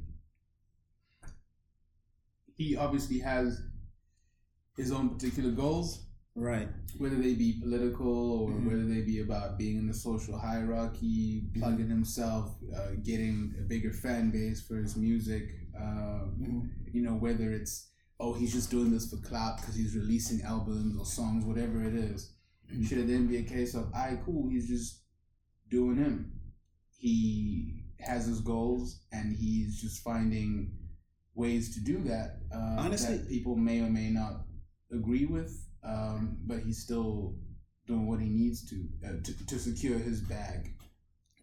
he 2.57 2.77
obviously 2.77 3.19
has 3.21 3.63
his 4.77 4.93
own 4.93 5.09
particular 5.11 5.51
goals, 5.51 6.07
Right. 6.35 6.69
whether 6.99 7.17
they 7.21 7.35
be 7.35 7.59
political 7.61 8.31
or 8.33 8.51
Mhm. 8.53 8.67
whether 8.67 8.85
they 8.87 9.03
be 9.03 9.19
about 9.21 9.59
being 9.59 9.77
in 9.79 9.87
the 9.89 9.95
social 9.95 10.39
hierarchy, 10.39 11.51
plugging 11.55 11.89
himself, 11.89 12.57
uh, 12.73 12.95
getting 13.03 13.55
a 13.59 13.63
bigger 13.63 13.93
fan 13.93 14.31
base 14.31 14.61
for 14.61 14.77
his 14.77 14.97
music. 14.97 15.69
Uh, 15.77 16.27
Mhm. 16.39 16.71
You 16.93 17.03
know, 17.03 17.17
whether 17.17 17.53
it's 17.53 17.91
oh 18.21 18.35
he's 18.35 18.53
just 18.53 18.71
doing 18.71 18.91
this 18.91 19.11
for 19.11 19.17
clout 19.19 19.61
because 19.61 19.75
he's 19.77 19.95
releasing 19.97 20.43
albums 20.43 20.97
or 20.97 21.05
songs, 21.07 21.45
whatever 21.45 21.83
it 21.85 21.95
is. 21.95 22.33
Mhm. 22.73 22.85
Should 22.87 22.99
it 22.99 23.07
then 23.09 23.27
be 23.27 23.37
a 23.39 23.43
case 23.45 23.75
of, 23.75 23.93
I 23.95 24.17
cool, 24.25 24.49
he's 24.49 24.69
just 24.69 25.03
doing 25.69 25.97
him. 25.97 26.38
He 26.99 27.85
has 28.01 28.27
his 28.27 28.41
goals 28.41 29.01
and 29.13 29.35
he's 29.37 29.81
just 29.81 30.03
finding 30.03 30.73
ways 31.35 31.75
to 31.75 31.81
do 31.81 32.03
that. 32.05 32.41
Uh, 32.53 32.77
Honestly- 32.81 33.17
that 33.17 33.29
people 33.29 33.57
may 33.57 33.81
or 33.81 33.89
may 33.89 34.11
not 34.11 34.45
agree 34.93 35.25
with, 35.27 35.53
um, 35.85 36.39
but 36.45 36.61
he's 36.65 36.83
still 36.83 37.37
doing 37.87 38.07
what 38.07 38.21
he 38.21 38.29
needs 38.29 38.69
to, 38.69 38.87
uh, 39.07 39.13
to 39.23 39.47
to 39.47 39.59
secure 39.59 39.99
his 39.99 40.21
bag 40.21 40.75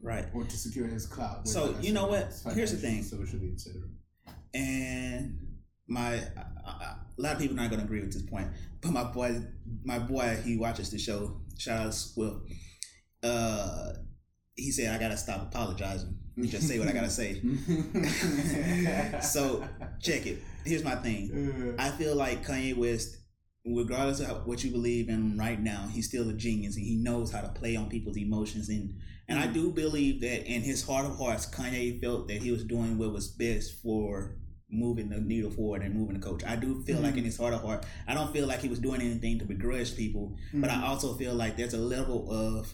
Right. 0.02 0.26
or 0.34 0.44
to 0.44 0.58
secure 0.58 0.88
his 0.88 1.08
clout. 1.08 1.48
So, 1.48 1.80
you 1.80 1.92
know 1.94 2.08
what? 2.08 2.32
Here's 2.54 2.72
the 2.72 2.78
thing. 2.78 3.02
socially, 3.04 3.52
etc. 3.54 3.82
and 4.54 5.40
my 5.88 6.16
a 6.16 6.98
lot 7.18 7.34
of 7.34 7.40
people 7.40 7.58
are 7.58 7.62
not 7.62 7.70
gonna 7.72 7.84
agree 7.84 8.02
with 8.02 8.12
this 8.14 8.24
point, 8.24 8.50
but 8.82 8.92
my 8.92 9.04
boy, 9.06 9.42
my 9.84 10.00
boy, 10.00 10.40
he 10.44 10.58
watches 10.58 10.90
the 10.92 11.00
show. 11.00 11.42
Shout 11.58 11.88
out 11.88 11.94
to 11.94 12.20
Will. 12.20 12.46
Uh, 13.24 13.94
he 14.56 14.72
said 14.72 14.94
I 14.94 15.00
gotta 15.00 15.18
stop 15.18 15.42
apologizing. 15.44 16.18
Just 16.44 16.68
say 16.68 16.80
what 16.80 16.88
I 16.88 16.92
gotta 16.92 17.10
say. 17.10 17.42
So 19.22 19.68
check 20.02 20.26
it. 20.26 20.42
Here's 20.66 20.84
my 20.84 20.96
thing. 20.96 21.76
I 21.78 21.90
feel 21.92 22.16
like 22.16 22.46
Kanye 22.46 22.76
West, 22.76 23.18
regardless 23.66 24.20
of 24.20 24.46
what 24.46 24.64
you 24.64 24.72
believe 24.72 25.10
in 25.10 25.38
right 25.38 25.60
now, 25.60 25.88
he's 25.92 26.08
still 26.08 26.30
a 26.30 26.34
genius 26.34 26.76
and 26.76 26.86
he 26.86 26.96
knows 26.96 27.32
how 27.32 27.42
to 27.42 27.50
play 27.50 27.76
on 27.76 27.90
people's 27.90 28.18
emotions. 28.18 28.70
And 28.70 28.96
and 29.28 29.40
I 29.40 29.48
do 29.48 29.72
believe 29.72 30.22
that 30.22 30.46
in 30.46 30.62
his 30.62 30.84
heart 30.84 31.06
of 31.06 31.18
hearts, 31.18 31.46
Kanye 31.46 32.02
felt 32.02 32.28
that 32.28 32.42
he 32.42 32.52
was 32.52 32.64
doing 32.64 32.98
what 32.98 33.12
was 33.12 33.28
best 33.28 33.82
for 33.82 34.38
moving 34.70 35.10
the 35.10 35.20
needle 35.20 35.52
forward 35.52 35.82
and 35.82 35.96
moving 35.96 36.20
the 36.20 36.26
coach. 36.26 36.44
I 36.44 36.56
do 36.56 36.84
feel 36.84 37.00
like 37.00 37.12
mm-hmm. 37.12 37.20
in 37.20 37.26
his 37.26 37.38
heart 37.38 37.54
of 37.54 37.62
heart, 37.62 37.86
I 38.08 38.14
don't 38.14 38.34
feel 38.34 38.48
like 38.48 38.60
he 38.60 38.68
was 38.68 38.80
doing 38.80 39.02
anything 39.02 39.40
to 39.40 39.46
begrudge 39.46 39.96
people, 39.96 40.36
but 40.54 40.70
I 40.70 40.74
mm-hmm. 40.74 40.84
also 40.86 41.16
feel 41.16 41.34
like 41.34 41.56
there's 41.58 41.74
a 41.74 41.80
level 41.80 42.32
of 42.32 42.74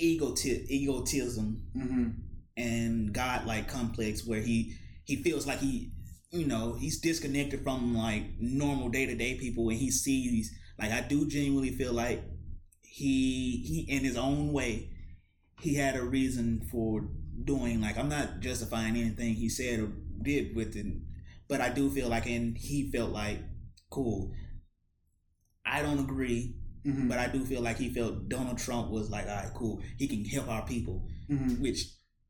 egoti- 0.00 0.66
egotism 0.68 1.62
hmm 1.72 2.08
and 2.56 3.12
godlike 3.12 3.66
complex 3.66 4.24
where 4.24 4.40
he 4.40 4.76
he 5.04 5.16
feels 5.16 5.44
like 5.44 5.58
he 5.58 5.90
you 6.30 6.46
know 6.46 6.76
he's 6.78 7.00
disconnected 7.00 7.62
from 7.64 7.96
like 7.96 8.22
normal 8.38 8.88
day-to-day 8.88 9.34
people 9.34 9.68
and 9.70 9.78
he 9.78 9.90
sees 9.90 10.52
like 10.78 10.92
i 10.92 11.00
do 11.00 11.26
genuinely 11.26 11.70
feel 11.70 11.92
like 11.92 12.22
he 12.82 13.62
he 13.66 13.80
in 13.88 14.04
his 14.04 14.16
own 14.16 14.52
way 14.52 14.88
he 15.60 15.74
had 15.74 15.96
a 15.96 16.02
reason 16.02 16.60
for 16.70 17.08
doing 17.44 17.80
like 17.80 17.98
i'm 17.98 18.08
not 18.08 18.40
justifying 18.40 18.96
anything 18.96 19.34
he 19.34 19.48
said 19.48 19.80
or 19.80 19.90
did 20.22 20.54
with 20.54 20.76
it 20.76 20.86
but 21.48 21.60
i 21.60 21.68
do 21.68 21.90
feel 21.90 22.08
like 22.08 22.26
and 22.26 22.56
he 22.56 22.90
felt 22.92 23.10
like 23.10 23.38
cool 23.90 24.30
i 25.66 25.82
don't 25.82 25.98
agree 25.98 26.54
hmm 26.84 27.08
but 27.08 27.18
i 27.18 27.26
do 27.26 27.44
feel 27.44 27.62
like 27.62 27.78
he 27.78 27.88
felt 27.92 28.28
donald 28.28 28.58
trump 28.58 28.90
was 28.90 29.10
like 29.10 29.26
all 29.26 29.34
right 29.36 29.52
cool 29.54 29.80
he 29.98 30.06
can 30.06 30.24
help 30.24 30.48
our 30.48 30.64
people 30.66 31.06
hmm 31.28 31.54
which 31.60 31.80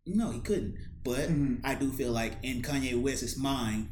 No, 0.07 0.31
he 0.33 0.41
couldn't. 0.41 0.75
But 1.03 1.31
Mhm. 1.31 1.61
I 1.65 1.75
do 1.83 1.91
feel 1.91 2.13
like 2.13 2.35
in 2.43 2.61
Kanye 2.61 2.95
West's 3.05 3.39
mind, 3.39 3.89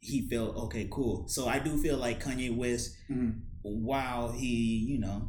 he 0.00 0.28
felt 0.28 0.56
okay, 0.56 0.88
cool. 0.90 1.28
So 1.28 1.46
I 1.46 1.58
do 1.58 1.76
feel 1.76 1.98
like 1.98 2.22
Kanye 2.24 2.56
West, 2.56 2.96
Mhm. 3.10 3.42
while 3.62 4.32
he, 4.32 4.54
you 4.92 4.98
know, 4.98 5.28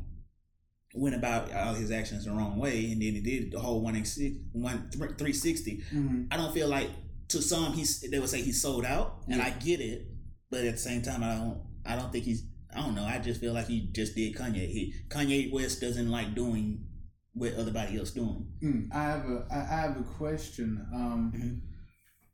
went 0.94 1.14
about 1.16 1.52
all 1.52 1.74
his 1.74 1.92
actions 1.92 2.24
the 2.24 2.32
wrong 2.32 2.58
way, 2.58 2.90
and 2.92 3.02
then 3.02 3.14
he 3.16 3.22
did 3.22 3.52
the 3.52 3.60
whole 3.60 3.82
160, 3.82 4.46
one 4.54 4.90
360. 5.18 5.82
Mhm. 5.92 6.28
I 6.32 6.38
don't 6.38 6.54
feel 6.54 6.70
like 6.70 6.90
to 7.30 7.42
some 7.42 7.74
he's 7.74 8.00
they 8.00 8.20
would 8.20 8.30
say 8.30 8.42
he 8.42 8.54
sold 8.54 8.86
out, 8.86 9.24
and 9.28 9.38
Yeah. 9.38 9.46
I 9.48 9.50
get 9.60 9.80
it, 9.82 10.08
but 10.50 10.64
at 10.64 10.76
the 10.76 10.82
same 10.90 11.02
time 11.02 11.22
I 11.24 11.36
don't 11.36 11.60
I 11.86 11.96
don't 11.98 12.12
think 12.14 12.24
he's 12.26 12.44
I 12.76 12.82
don't 12.82 12.96
know. 12.96 13.04
I 13.06 13.20
just 13.20 13.40
feel 13.42 13.54
like 13.54 13.68
he 13.68 13.90
just 13.94 14.16
did 14.16 14.36
Kanye. 14.36 14.68
He 14.70 14.94
Kanye 15.10 15.52
West 15.52 15.82
doesn't 15.82 16.10
like 16.12 16.36
doing 16.36 16.86
what 17.34 17.54
everybody 17.54 17.98
else 17.98 18.12
doing. 18.12 18.48
Mm, 18.64 18.90
I 18.94 19.04
have 19.04 19.26
a 19.26 19.46
I 19.52 19.60
have 19.82 19.98
a 20.00 20.04
question. 20.04 20.86
Um, 20.94 21.32
Mhm. 21.36 21.62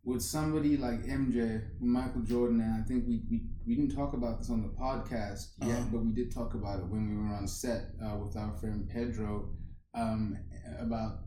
with 0.03 0.21
somebody 0.23 0.77
like 0.77 1.05
MJ, 1.05 1.61
Michael 1.79 2.23
Jordan, 2.23 2.59
and 2.61 2.73
I 2.73 2.81
think 2.87 3.05
we, 3.07 3.21
we, 3.29 3.41
we 3.67 3.75
didn't 3.75 3.95
talk 3.95 4.13
about 4.13 4.39
this 4.39 4.49
on 4.49 4.63
the 4.63 4.69
podcast 4.69 5.41
yet, 5.61 5.77
Uh-huh. 5.77 5.89
but 5.91 6.03
we 6.03 6.11
did 6.11 6.31
talk 6.33 6.55
about 6.55 6.79
it 6.79 6.87
when 6.87 7.07
we 7.07 7.15
were 7.15 7.35
on 7.35 7.47
set 7.47 7.81
uh, 8.03 8.17
with 8.17 8.35
our 8.35 8.51
friend 8.57 8.89
Pedro 8.89 9.53
um, 9.93 10.35
about 10.79 11.25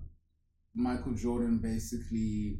Michael 0.74 1.14
Jordan 1.14 1.58
basically, 1.58 2.58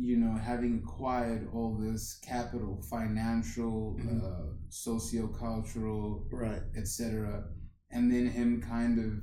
you 0.00 0.16
know, 0.16 0.32
having 0.36 0.78
acquired 0.84 1.48
all 1.52 1.76
this 1.76 2.18
capital, 2.22 2.80
financial, 2.82 3.96
Mhm. 4.00 4.22
uh, 4.22 4.52
socio-cultural, 4.68 6.28
Right. 6.30 6.62
etc., 6.76 7.44
and 7.90 8.10
then 8.12 8.26
him 8.26 8.60
kind 8.60 8.98
of 8.98 9.20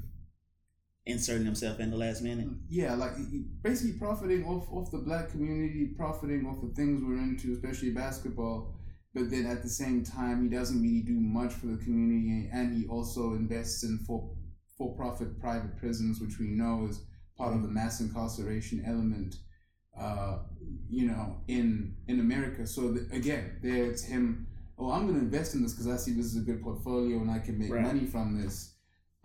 Inserting 1.08 1.46
himself 1.46 1.80
in 1.80 1.92
the 1.92 1.98
last 1.98 2.24
minute. 2.24 2.50
yeah, 2.68 2.96
like 2.96 3.14
basically 3.62 3.94
profiting 4.00 4.44
off 4.44 4.68
off 4.72 4.90
the 4.92 4.98
black 4.98 5.30
community, 5.30 5.94
profiting 5.96 6.48
off 6.48 6.60
the 6.62 6.74
things 6.74 7.04
we're 7.04 7.20
into, 7.20 7.54
especially 7.54 7.92
basketball. 7.92 8.74
But 9.14 9.30
then 9.30 9.46
at 9.46 9.62
the 9.62 9.70
same 9.70 10.04
time, 10.04 10.42
he 10.44 10.50
doesn't 10.50 10.82
really 10.82 11.04
do 11.04 11.20
much 11.20 11.54
for 11.54 11.68
the 11.68 11.78
community, 11.78 12.50
and 12.52 12.74
he 12.76 12.88
also 12.88 13.36
invests 13.36 13.84
in 13.84 14.00
for 14.00 14.36
for 14.78 14.94
profit 14.96 15.40
private 15.40 15.78
prisons, 15.78 16.20
which 16.20 16.38
we 16.40 16.48
know 16.48 16.88
is 16.88 17.06
part 17.38 17.56
of 17.56 17.62
the 17.62 17.70
mass 17.70 18.02
incarceration 18.02 18.84
element. 18.84 19.38
Uh, 19.98 20.40
you 20.90 21.08
know, 21.08 21.38
in 21.48 21.96
in 22.08 22.20
America. 22.20 22.68
So 22.68 22.92
the, 22.92 23.16
again, 23.16 23.58
there 23.62 23.86
it's 23.86 24.04
him. 24.04 24.48
Oh, 24.78 24.92
I'm 24.92 25.04
going 25.08 25.18
to 25.18 25.22
invest 25.24 25.56
in 25.56 25.64
this 25.64 25.72
because 25.72 25.88
I 25.88 25.96
see 25.96 26.12
this 26.14 26.26
is 26.26 26.36
a 26.36 26.42
good 26.42 26.62
portfolio 26.62 27.20
and 27.20 27.32
I 27.32 27.40
can 27.40 27.58
make 27.58 27.72
Right. 27.72 27.82
money 27.82 28.06
from 28.06 28.42
this 28.42 28.76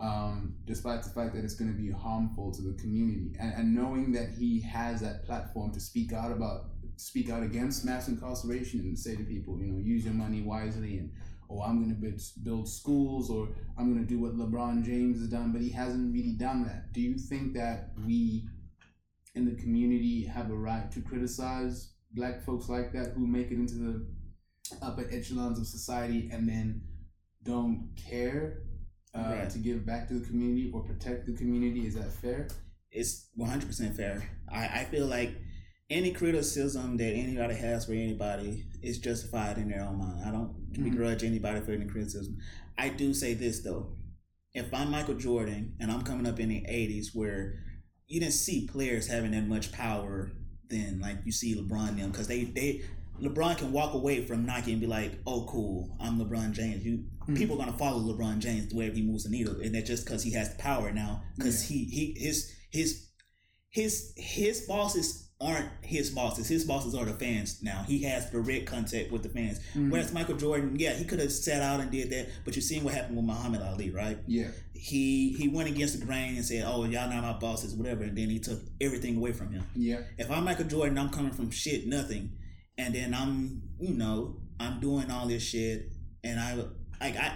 um, 0.01 0.55
despite 0.65 1.03
the 1.03 1.09
fact 1.09 1.35
that 1.35 1.43
it's 1.43 1.53
going 1.53 1.71
to 1.71 1.77
be 1.77 1.91
harmful 1.91 2.51
to 2.51 2.61
the 2.61 2.73
community. 2.81 3.35
And, 3.39 3.53
and 3.53 3.75
knowing 3.75 4.11
that 4.13 4.29
he 4.29 4.59
has 4.61 5.01
that 5.01 5.25
platform 5.25 5.71
to 5.73 5.79
speak 5.79 6.11
out 6.11 6.31
about, 6.31 6.71
speak 6.95 7.29
out 7.29 7.43
against 7.43 7.85
mass 7.85 8.07
incarceration 8.07 8.79
and 8.81 8.97
say 8.97 9.15
to 9.15 9.23
people, 9.23 9.59
you 9.59 9.67
know, 9.67 9.77
use 9.79 10.03
your 10.05 10.15
money 10.15 10.41
wisely 10.41 10.97
and, 10.97 11.11
oh, 11.49 11.61
I'm 11.61 11.77
going 11.83 11.93
to 11.93 12.01
build, 12.01 12.19
build 12.43 12.67
schools 12.67 13.29
or 13.29 13.49
I'm 13.77 13.93
going 13.93 14.05
to 14.05 14.09
do 14.09 14.19
what 14.19 14.35
LeBron 14.35 14.83
James 14.83 15.19
has 15.19 15.27
done, 15.27 15.51
but 15.51 15.61
he 15.61 15.69
hasn't 15.69 16.11
really 16.13 16.33
done 16.33 16.63
that. 16.63 16.93
Do 16.93 17.01
you 17.01 17.17
think 17.17 17.53
that 17.53 17.91
we 18.05 18.45
in 19.35 19.45
the 19.45 19.55
community 19.61 20.23
have 20.25 20.49
a 20.51 20.55
right 20.55 20.91
to 20.91 21.01
criticize 21.01 21.93
black 22.13 22.43
folks 22.43 22.67
like 22.69 22.91
that 22.93 23.13
who 23.15 23.25
make 23.25 23.47
it 23.51 23.55
into 23.55 23.75
the 23.75 24.05
upper 24.81 25.07
echelons 25.11 25.59
of 25.59 25.65
society 25.67 26.29
and 26.31 26.47
then 26.47 26.81
don't 27.43 27.89
care 27.95 28.63
uh, 29.15 29.19
Right. 29.39 29.49
to 29.49 29.57
give 29.59 29.85
back 29.85 30.07
to 30.09 30.13
the 30.15 30.25
community 30.25 30.71
or 30.73 30.83
protect 30.83 31.25
the 31.25 31.33
community. 31.33 31.85
Is 31.87 31.95
that 31.95 32.11
fair? 32.11 32.47
It's 32.91 33.27
100% 33.37 33.95
fair. 33.95 34.21
I, 34.49 34.81
I 34.81 34.83
feel 34.85 35.05
like 35.07 35.31
any 35.89 36.11
criticism 36.11 36.95
that 36.97 37.11
anybody 37.13 37.55
has 37.55 37.85
for 37.85 37.93
anybody 37.93 38.65
is 38.81 38.99
justified 38.99 39.57
in 39.57 39.69
their 39.69 39.81
own 39.81 39.97
mind. 39.97 40.23
I 40.25 40.31
don't 40.31 40.71
Mhm. 40.71 40.83
begrudge 40.91 41.23
anybody 41.23 41.59
for 41.61 41.71
any 41.73 41.85
criticism. 41.85 42.37
I 42.77 42.87
do 42.89 43.13
say 43.13 43.33
this 43.33 43.59
though. 43.61 43.97
If 44.53 44.73
I'm 44.73 44.91
Michael 44.91 45.15
Jordan 45.15 45.75
and 45.79 45.91
I'm 45.91 46.03
coming 46.03 46.25
up 46.27 46.39
in 46.39 46.49
the 46.49 46.63
80s 46.67 47.13
where 47.13 47.59
you 48.11 48.19
didn't 48.19 48.33
see 48.33 48.67
players 48.67 49.07
having 49.07 49.31
that 49.31 49.47
much 49.47 49.71
power 49.71 50.31
then 50.69 50.99
like 51.01 51.17
you 51.25 51.31
see 51.31 51.55
LeBron 51.55 51.97
them 51.97 52.11
because 52.11 52.27
they, 52.27 52.45
they 52.45 52.81
LeBron 53.21 53.57
can 53.57 53.71
walk 53.71 53.93
away 53.93 54.25
from 54.25 54.45
Nike 54.45 54.71
and 54.71 54.81
be 54.81 54.87
like, 54.87 55.11
"Oh, 55.27 55.45
cool, 55.47 55.95
I'm 55.99 56.17
LeBron 56.17 56.53
James." 56.53 56.83
You 56.83 57.05
Mhm. 57.27 57.37
people 57.37 57.55
are 57.61 57.65
gonna 57.65 57.77
follow 57.77 57.99
LeBron 57.99 58.39
James 58.39 58.73
wherever 58.73 58.95
he 58.95 59.03
moves 59.03 59.25
the 59.25 59.29
needle, 59.29 59.59
and 59.61 59.75
that's 59.75 59.87
just 59.87 60.05
because 60.05 60.23
he 60.23 60.31
has 60.31 60.49
the 60.49 60.57
power 60.57 60.91
now. 60.91 61.21
Because 61.35 61.61
he 61.61 61.85
he 61.85 62.15
his 62.17 62.51
his 62.71 63.07
his 63.69 64.13
his 64.15 64.61
bosses 64.61 65.29
aren't 65.41 65.69
his 65.81 66.11
bosses. 66.11 66.47
His 66.47 66.63
bosses 66.65 66.93
are 66.93 67.03
the 67.05 67.13
fans 67.13 67.61
now. 67.63 67.83
He 67.87 68.03
has 68.03 68.29
direct 68.29 68.67
contact 68.67 69.11
with 69.11 69.23
the 69.23 69.29
fans. 69.29 69.59
Mhm. 69.73 69.89
Whereas 69.89 70.13
Michael 70.13 70.37
Jordan, 70.37 70.75
yeah, 70.77 70.93
he 70.93 71.03
could 71.03 71.19
have 71.19 71.31
sat 71.31 71.61
out 71.61 71.79
and 71.79 71.89
did 71.91 72.09
that, 72.11 72.29
but 72.45 72.55
you're 72.55 72.61
seeing 72.61 72.83
what 72.83 72.93
happened 72.93 73.17
with 73.17 73.25
Muhammad 73.25 73.61
Ali, 73.61 73.89
right? 73.89 74.19
Yeah. 74.27 74.51
He 74.73 75.33
he 75.33 75.47
went 75.47 75.69
against 75.69 75.99
the 75.99 76.05
grain 76.05 76.35
and 76.35 76.45
said, 76.45 76.63
"Oh, 76.65 76.83
y'all 76.85 77.09
not 77.09 77.23
my 77.23 77.33
bosses, 77.33 77.73
whatever," 77.73 78.03
and 78.03 78.17
then 78.17 78.29
he 78.29 78.39
took 78.39 78.61
everything 78.79 79.17
away 79.17 79.31
from 79.33 79.51
him. 79.51 79.63
Yeah. 79.75 80.01
If 80.17 80.29
I'm 80.31 80.43
Michael 80.45 80.65
Jordan, 80.65 80.97
I'm 80.97 81.09
coming 81.09 81.31
from 81.33 81.49
shit, 81.51 81.87
nothing, 81.87 82.31
and 82.77 82.93
then 82.95 83.13
I'm, 83.13 83.63
you 83.79 83.93
know, 83.95 84.41
I'm 84.59 84.79
doing 84.79 85.09
all 85.11 85.27
this 85.27 85.43
shit, 85.43 85.91
and 86.23 86.39
I, 86.39 86.55
like, 86.99 87.17
I, 87.17 87.33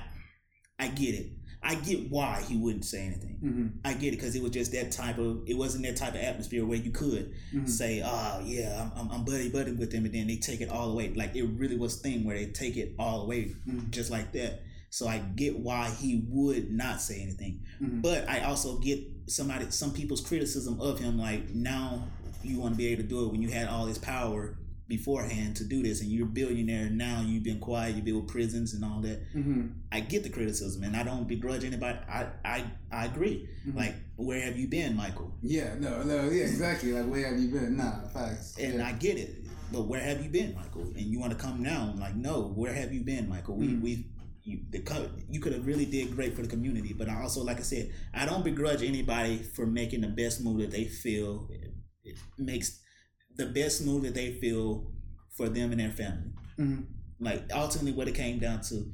I 0.79 0.87
get 0.89 1.15
it. 1.15 1.31
I 1.67 1.75
get 1.75 2.11
why 2.11 2.41
he 2.47 2.55
wouldn't 2.57 2.85
say 2.85 3.01
anything. 3.07 3.37
hmm 3.41 3.67
I 3.83 3.93
get 3.93 4.09
it 4.13 4.17
because 4.17 4.35
it 4.35 4.43
was 4.43 4.51
just 4.51 4.71
that 4.73 4.91
type 4.91 5.17
of. 5.17 5.41
It 5.47 5.55
wasn't 5.57 5.83
that 5.85 5.97
type 5.97 6.13
of 6.13 6.21
atmosphere 6.21 6.63
where 6.65 6.77
you 6.77 6.91
could 6.91 7.33
hmm 7.51 7.65
say, 7.65 8.01
"Oh, 8.05 8.41
yeah, 8.45 8.89
I'm, 8.95 9.07
I'm, 9.07 9.11
I'm 9.11 9.25
buddy 9.25 9.49
buddy 9.49 9.71
with 9.71 9.91
them," 9.91 10.05
and 10.05 10.13
then 10.13 10.27
they 10.27 10.37
take 10.37 10.61
it 10.61 10.69
all 10.69 10.91
away. 10.91 11.11
Like 11.13 11.35
it 11.35 11.43
really 11.43 11.75
was 11.77 11.95
thing 11.97 12.23
where 12.23 12.37
they 12.37 12.45
take 12.47 12.77
it 12.77 12.93
all 12.99 13.21
away 13.23 13.55
Mhm. 13.67 13.89
just 13.89 14.11
like 14.11 14.31
that. 14.33 14.61
So 14.91 15.07
I 15.07 15.17
get 15.17 15.57
why 15.59 15.89
he 15.89 16.23
would 16.29 16.71
not 16.71 17.01
say 17.01 17.21
anything. 17.21 17.61
Mhm. 17.81 18.01
But 18.01 18.29
I 18.29 18.41
also 18.41 18.77
get 18.77 18.99
somebody, 19.27 19.65
some 19.71 19.91
people's 19.91 20.21
criticism 20.21 20.79
of 20.79 20.99
him. 20.99 21.17
Like 21.17 21.49
now, 21.53 22.07
you 22.43 22.59
want 22.59 22.73
to 22.75 22.77
be 22.77 22.87
able 22.87 23.01
to 23.03 23.09
do 23.09 23.25
it 23.25 23.31
when 23.31 23.41
you 23.41 23.49
had 23.49 23.67
all 23.67 23.87
this 23.87 23.97
power 23.97 24.55
beforehand 24.87 25.55
to 25.57 25.63
do 25.63 25.81
this, 25.81 26.01
and 26.01 26.11
you're 26.11 26.27
a 26.27 26.29
billionaire 26.29 26.89
now. 26.89 27.21
You've 27.25 27.43
been 27.43 27.59
quiet. 27.59 27.95
You 27.95 28.01
build 28.03 28.27
prisons 28.27 28.73
and 28.73 28.83
all 28.85 29.01
that. 29.01 29.19
hmm 29.33 29.67
I 29.91 29.99
get 30.01 30.23
the 30.23 30.29
criticism, 30.29 30.83
and 30.83 30.95
I 30.95 31.03
don't 31.03 31.27
begrudge 31.27 31.63
anybody. 31.63 31.97
I 32.09 32.27
I 32.43 32.65
I 32.91 33.05
agree. 33.05 33.47
Mhm. 33.67 33.75
Like, 33.75 33.95
where 34.17 34.41
have 34.41 34.57
you 34.57 34.67
been, 34.67 34.95
Michael? 34.95 35.33
Yeah. 35.41 35.75
No. 35.79 36.03
No. 36.03 36.29
Yeah. 36.29 36.43
Exactly. 36.45 36.91
Like, 36.93 37.09
where 37.09 37.27
have 37.27 37.39
you 37.39 37.49
been? 37.49 37.77
Nah. 37.77 38.07
Facts. 38.13 38.57
And 38.59 38.75
yeah. 38.75 38.87
I 38.87 38.91
get 38.93 39.17
it. 39.17 39.31
But 39.71 39.87
where 39.87 39.99
have 40.01 40.23
you 40.23 40.29
been, 40.29 40.53
Michael? 40.53 40.83
And 40.83 41.05
you 41.11 41.19
want 41.19 41.31
to 41.31 41.37
come 41.37 41.63
now? 41.63 41.89
I'm 41.91 41.99
like, 41.99 42.15
no. 42.15 42.49
Where 42.55 42.73
have 42.73 42.93
you 42.93 43.03
been, 43.03 43.27
Michael? 43.27 43.55
We 43.57 43.67
Mhm. 43.67 43.81
we. 43.81 44.05
You, 44.47 44.59
the, 44.69 44.77
co- 44.77 45.09
you 45.27 45.39
could 45.39 45.53
have 45.53 45.65
really 45.65 45.85
did 45.87 46.15
great 46.15 46.35
for 46.35 46.43
the 46.43 46.47
community, 46.47 46.93
but 46.93 47.09
I 47.09 47.19
also, 47.19 47.41
like 47.43 47.57
I 47.57 47.63
said, 47.63 47.89
I 48.13 48.27
don't 48.27 48.43
begrudge 48.45 48.83
anybody 48.83 49.37
for 49.41 49.65
making 49.65 50.01
the 50.01 50.07
best 50.07 50.43
move 50.43 50.59
that 50.59 50.69
they 50.69 50.85
feel 50.85 51.49
it 52.03 52.15
makes 52.37 52.79
the 53.37 53.47
best 53.47 53.85
move 53.85 54.03
that 54.03 54.13
they 54.13 54.33
feel 54.33 54.91
for 55.35 55.49
them 55.49 55.71
and 55.71 55.79
their 55.79 55.91
family. 55.91 56.31
Mhm. 56.59 56.85
Like 57.19 57.43
ultimately, 57.53 57.91
what 57.93 58.07
it 58.07 58.15
came 58.15 58.39
down 58.39 58.61
to, 58.69 58.91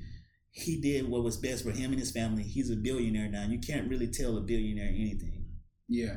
he 0.52 0.80
did 0.82 1.08
what 1.08 1.24
was 1.24 1.38
best 1.38 1.64
for 1.64 1.72
him 1.72 1.92
and 1.92 2.00
his 2.00 2.12
family. 2.12 2.44
He's 2.44 2.70
a 2.70 2.76
billionaire 2.76 3.30
now. 3.30 3.48
You 3.48 3.60
can't 3.60 3.90
really 3.90 4.08
tell 4.08 4.38
a 4.38 4.42
billionaire 4.42 4.90
anything. 4.90 5.46
Yeah. 5.88 6.16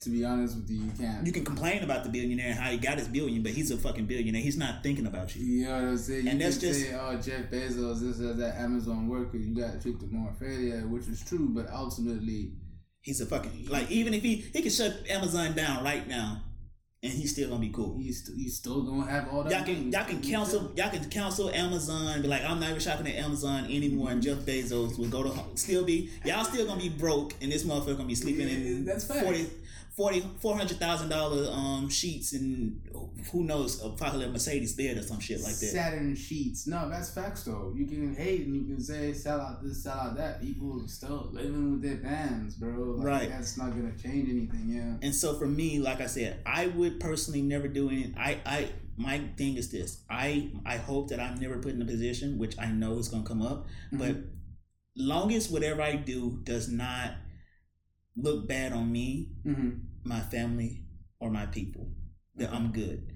To 0.00 0.10
be 0.10 0.24
honest 0.24 0.56
with 0.56 0.68
you, 0.68 0.84
you 0.84 0.92
can't. 0.98 1.26
You 1.26 1.32
can 1.32 1.44
complain 1.46 1.82
about 1.82 2.04
the 2.04 2.10
billionaire 2.10 2.50
and 2.50 2.58
how 2.58 2.70
he 2.70 2.76
got 2.76 2.98
his 2.98 3.08
billion, 3.08 3.42
but 3.42 3.52
he's 3.52 3.70
a 3.70 3.78
fucking 3.78 4.04
billionaire. 4.04 4.42
He's 4.42 4.58
not 4.58 4.82
thinking 4.82 5.06
about 5.06 5.34
you. 5.34 5.42
You 5.44 5.64
know 5.64 5.72
what 5.80 5.82
I'm 5.88 5.96
saying? 5.98 6.24
You 6.24 6.30
And 6.32 6.40
that's 6.40 6.58
can 6.58 6.68
just- 6.68 6.80
say, 6.82 6.94
oh, 6.94 7.16
Jeff 7.20 7.50
Bezos, 7.50 8.00
this 8.00 8.20
or 8.20 8.34
that 8.34 8.60
Amazon 8.60 9.08
worker, 9.08 9.38
you 9.38 9.54
got 9.54 9.72
to 9.72 9.78
treat 9.80 9.98
them 10.00 10.12
more 10.12 10.34
fairly, 10.38 10.72
which 10.84 11.08
is 11.08 11.22
true, 11.24 11.48
but 11.54 11.70
ultimately, 11.70 12.52
He's 13.00 13.20
a 13.20 13.26
fucking 13.26 13.66
like 13.68 13.90
even 13.90 14.14
if 14.14 14.22
he 14.22 14.36
he 14.36 14.62
can 14.62 14.70
shut 14.70 15.06
Amazon 15.10 15.54
down 15.54 15.84
right 15.84 16.08
now, 16.08 16.42
and 17.04 17.12
he's 17.12 17.32
still 17.32 17.50
gonna 17.50 17.60
be 17.60 17.68
cool. 17.68 17.98
he's, 17.98 18.24
st- 18.24 18.38
he's 18.38 18.56
still 18.56 18.82
to 18.82 19.02
have 19.02 19.28
all 19.28 19.42
that. 19.42 19.52
Y'all 19.52 19.62
can 19.62 19.92
y'all 19.92 20.04
can 20.04 20.22
counsel 20.22 20.72
y'all 20.74 20.88
can 20.88 21.04
counsel 21.10 21.50
Amazon 21.50 22.22
be 22.22 22.28
like 22.28 22.42
I'm 22.42 22.58
not 22.58 22.70
even 22.70 22.80
shopping 22.80 23.06
at 23.06 23.16
Amazon 23.16 23.66
anymore 23.66 24.10
and 24.10 24.22
mm-hmm. 24.22 24.40
Jeff 24.40 24.46
Bezos 24.46 24.98
will 24.98 25.08
go 25.08 25.22
to 25.22 25.34
still 25.54 25.84
be 25.84 26.08
y'all 26.24 26.44
still 26.44 26.66
gonna 26.66 26.80
be 26.80 26.88
broke 26.88 27.34
and 27.42 27.52
this 27.52 27.64
motherfucker 27.64 27.98
gonna 27.98 28.08
be 28.08 28.14
sleeping 28.14 28.48
Yeah, 28.48 28.54
in 28.54 28.84
that's 28.86 29.04
facts. 29.96 29.96
40 29.96 30.20
40 30.20 30.40
400,000 30.40 31.08
dollar 31.08 31.50
um 31.52 31.88
sheets 31.88 32.32
and 32.32 32.80
who 33.32 33.44
knows 33.44 33.82
a 33.82 33.90
probably 33.90 34.26
a 34.26 34.28
Mercedes 34.28 34.74
bed 34.74 34.98
or 34.98 35.02
some 35.02 35.20
shit 35.20 35.40
like 35.40 35.54
that. 35.54 35.66
Saturn 35.66 36.14
sheets. 36.14 36.66
No, 36.66 36.88
that's 36.90 37.10
facts 37.10 37.44
though. 37.44 37.72
You 37.74 37.86
can 37.86 38.14
hate 38.14 38.46
and 38.46 38.54
you 38.54 38.64
can 38.64 38.80
say 38.82 39.12
sell 39.12 39.40
out 39.40 39.62
this, 39.62 39.82
sell 39.82 39.98
out 39.98 40.16
that. 40.16 40.40
People 40.42 40.82
are 40.84 40.88
still 40.88 41.30
living 41.32 41.72
with 41.72 41.82
their 41.82 41.96
bands, 41.96 42.56
bro. 42.56 42.96
Like, 42.96 43.06
Right. 43.06 43.28
That's 43.30 43.56
not 43.56 43.70
gonna 43.70 43.96
change 43.96 44.28
anything. 44.28 44.64
Yeah. 44.68 45.06
And 45.06 45.14
so 45.14 45.38
for 45.38 45.46
me, 45.46 45.78
like 45.78 46.00
I 46.00 46.06
said, 46.06 46.40
I 46.44 46.66
would 46.68 47.00
personally 47.00 47.42
never 47.42 47.68
do 47.68 47.88
any. 47.88 48.12
I, 48.16 48.40
I, 48.44 48.68
my 48.96 49.18
thing 49.36 49.56
is 49.56 49.70
this. 49.70 50.02
I, 50.10 50.50
I 50.66 50.76
hope 50.76 51.08
that 51.08 51.20
I'm 51.20 51.36
never 51.40 51.58
put 51.58 51.72
in 51.74 51.82
a 51.82 51.84
position 51.86 52.38
which 52.38 52.58
I 52.58 52.66
know 52.70 52.98
is 52.98 53.08
gonna 53.08 53.24
come 53.24 53.42
up. 53.42 53.66
But 53.92 54.16
longest 54.96 55.50
whatever 55.50 55.82
I 55.82 55.96
do 55.96 56.40
does 56.44 56.68
not 56.70 57.12
look 58.16 58.48
bad 58.48 58.72
on 58.72 58.90
me, 58.90 59.30
Mm-hmm. 59.46 59.70
my 60.04 60.20
family, 60.20 60.84
or 61.20 61.30
my 61.30 61.46
people. 61.46 61.90
That 62.36 62.52
I'm 62.52 62.72
good. 62.72 63.06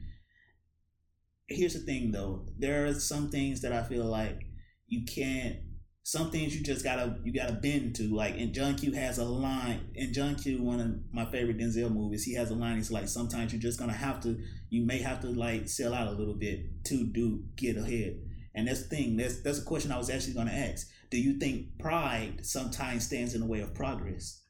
Here's 1.48 1.74
the 1.74 1.80
thing 1.80 2.12
though. 2.12 2.46
There 2.58 2.86
are 2.86 2.94
some 2.94 3.30
things 3.30 3.62
that 3.62 3.72
I 3.72 3.82
feel 3.82 4.04
like 4.04 4.42
you 4.86 5.04
can't 5.04 5.56
some 6.04 6.30
things 6.30 6.56
you 6.56 6.62
just 6.64 6.84
gotta 6.84 7.18
you 7.24 7.32
gotta 7.32 7.52
bend 7.54 7.94
to. 7.96 8.04
Like 8.14 8.36
in 8.36 8.52
John 8.54 8.76
Q 8.76 8.92
has 8.92 9.18
a 9.18 9.24
line 9.24 9.90
in 9.94 10.12
John 10.12 10.36
Q, 10.36 10.62
one 10.62 10.80
of 10.80 10.94
my 11.12 11.24
favorite 11.30 11.58
Denzel 11.58 11.92
movies, 11.92 12.24
he 12.24 12.34
has 12.34 12.50
a 12.50 12.54
line, 12.54 12.76
he's 12.76 12.90
like, 12.90 13.08
sometimes 13.08 13.52
you're 13.52 13.60
just 13.60 13.78
gonna 13.78 13.92
have 13.92 14.20
to 14.22 14.38
you 14.70 14.86
may 14.86 14.98
have 14.98 15.20
to 15.22 15.26
like 15.28 15.68
sell 15.68 15.94
out 15.94 16.06
a 16.08 16.12
little 16.12 16.34
bit 16.34 16.84
to 16.84 17.04
do 17.04 17.42
get 17.56 17.76
ahead. 17.76 18.20
And 18.54 18.68
that's 18.68 18.82
the 18.84 18.88
thing, 18.88 19.16
that's 19.16 19.42
that's 19.42 19.58
a 19.58 19.64
question 19.64 19.90
I 19.90 19.98
was 19.98 20.10
actually 20.10 20.34
gonna 20.34 20.52
ask. 20.52 20.86
Do 21.10 21.18
you 21.20 21.38
think 21.38 21.78
pride 21.78 22.44
sometimes 22.46 23.06
stands 23.06 23.34
in 23.34 23.40
the 23.40 23.46
way 23.46 23.60
of 23.60 23.74
progress? 23.74 24.42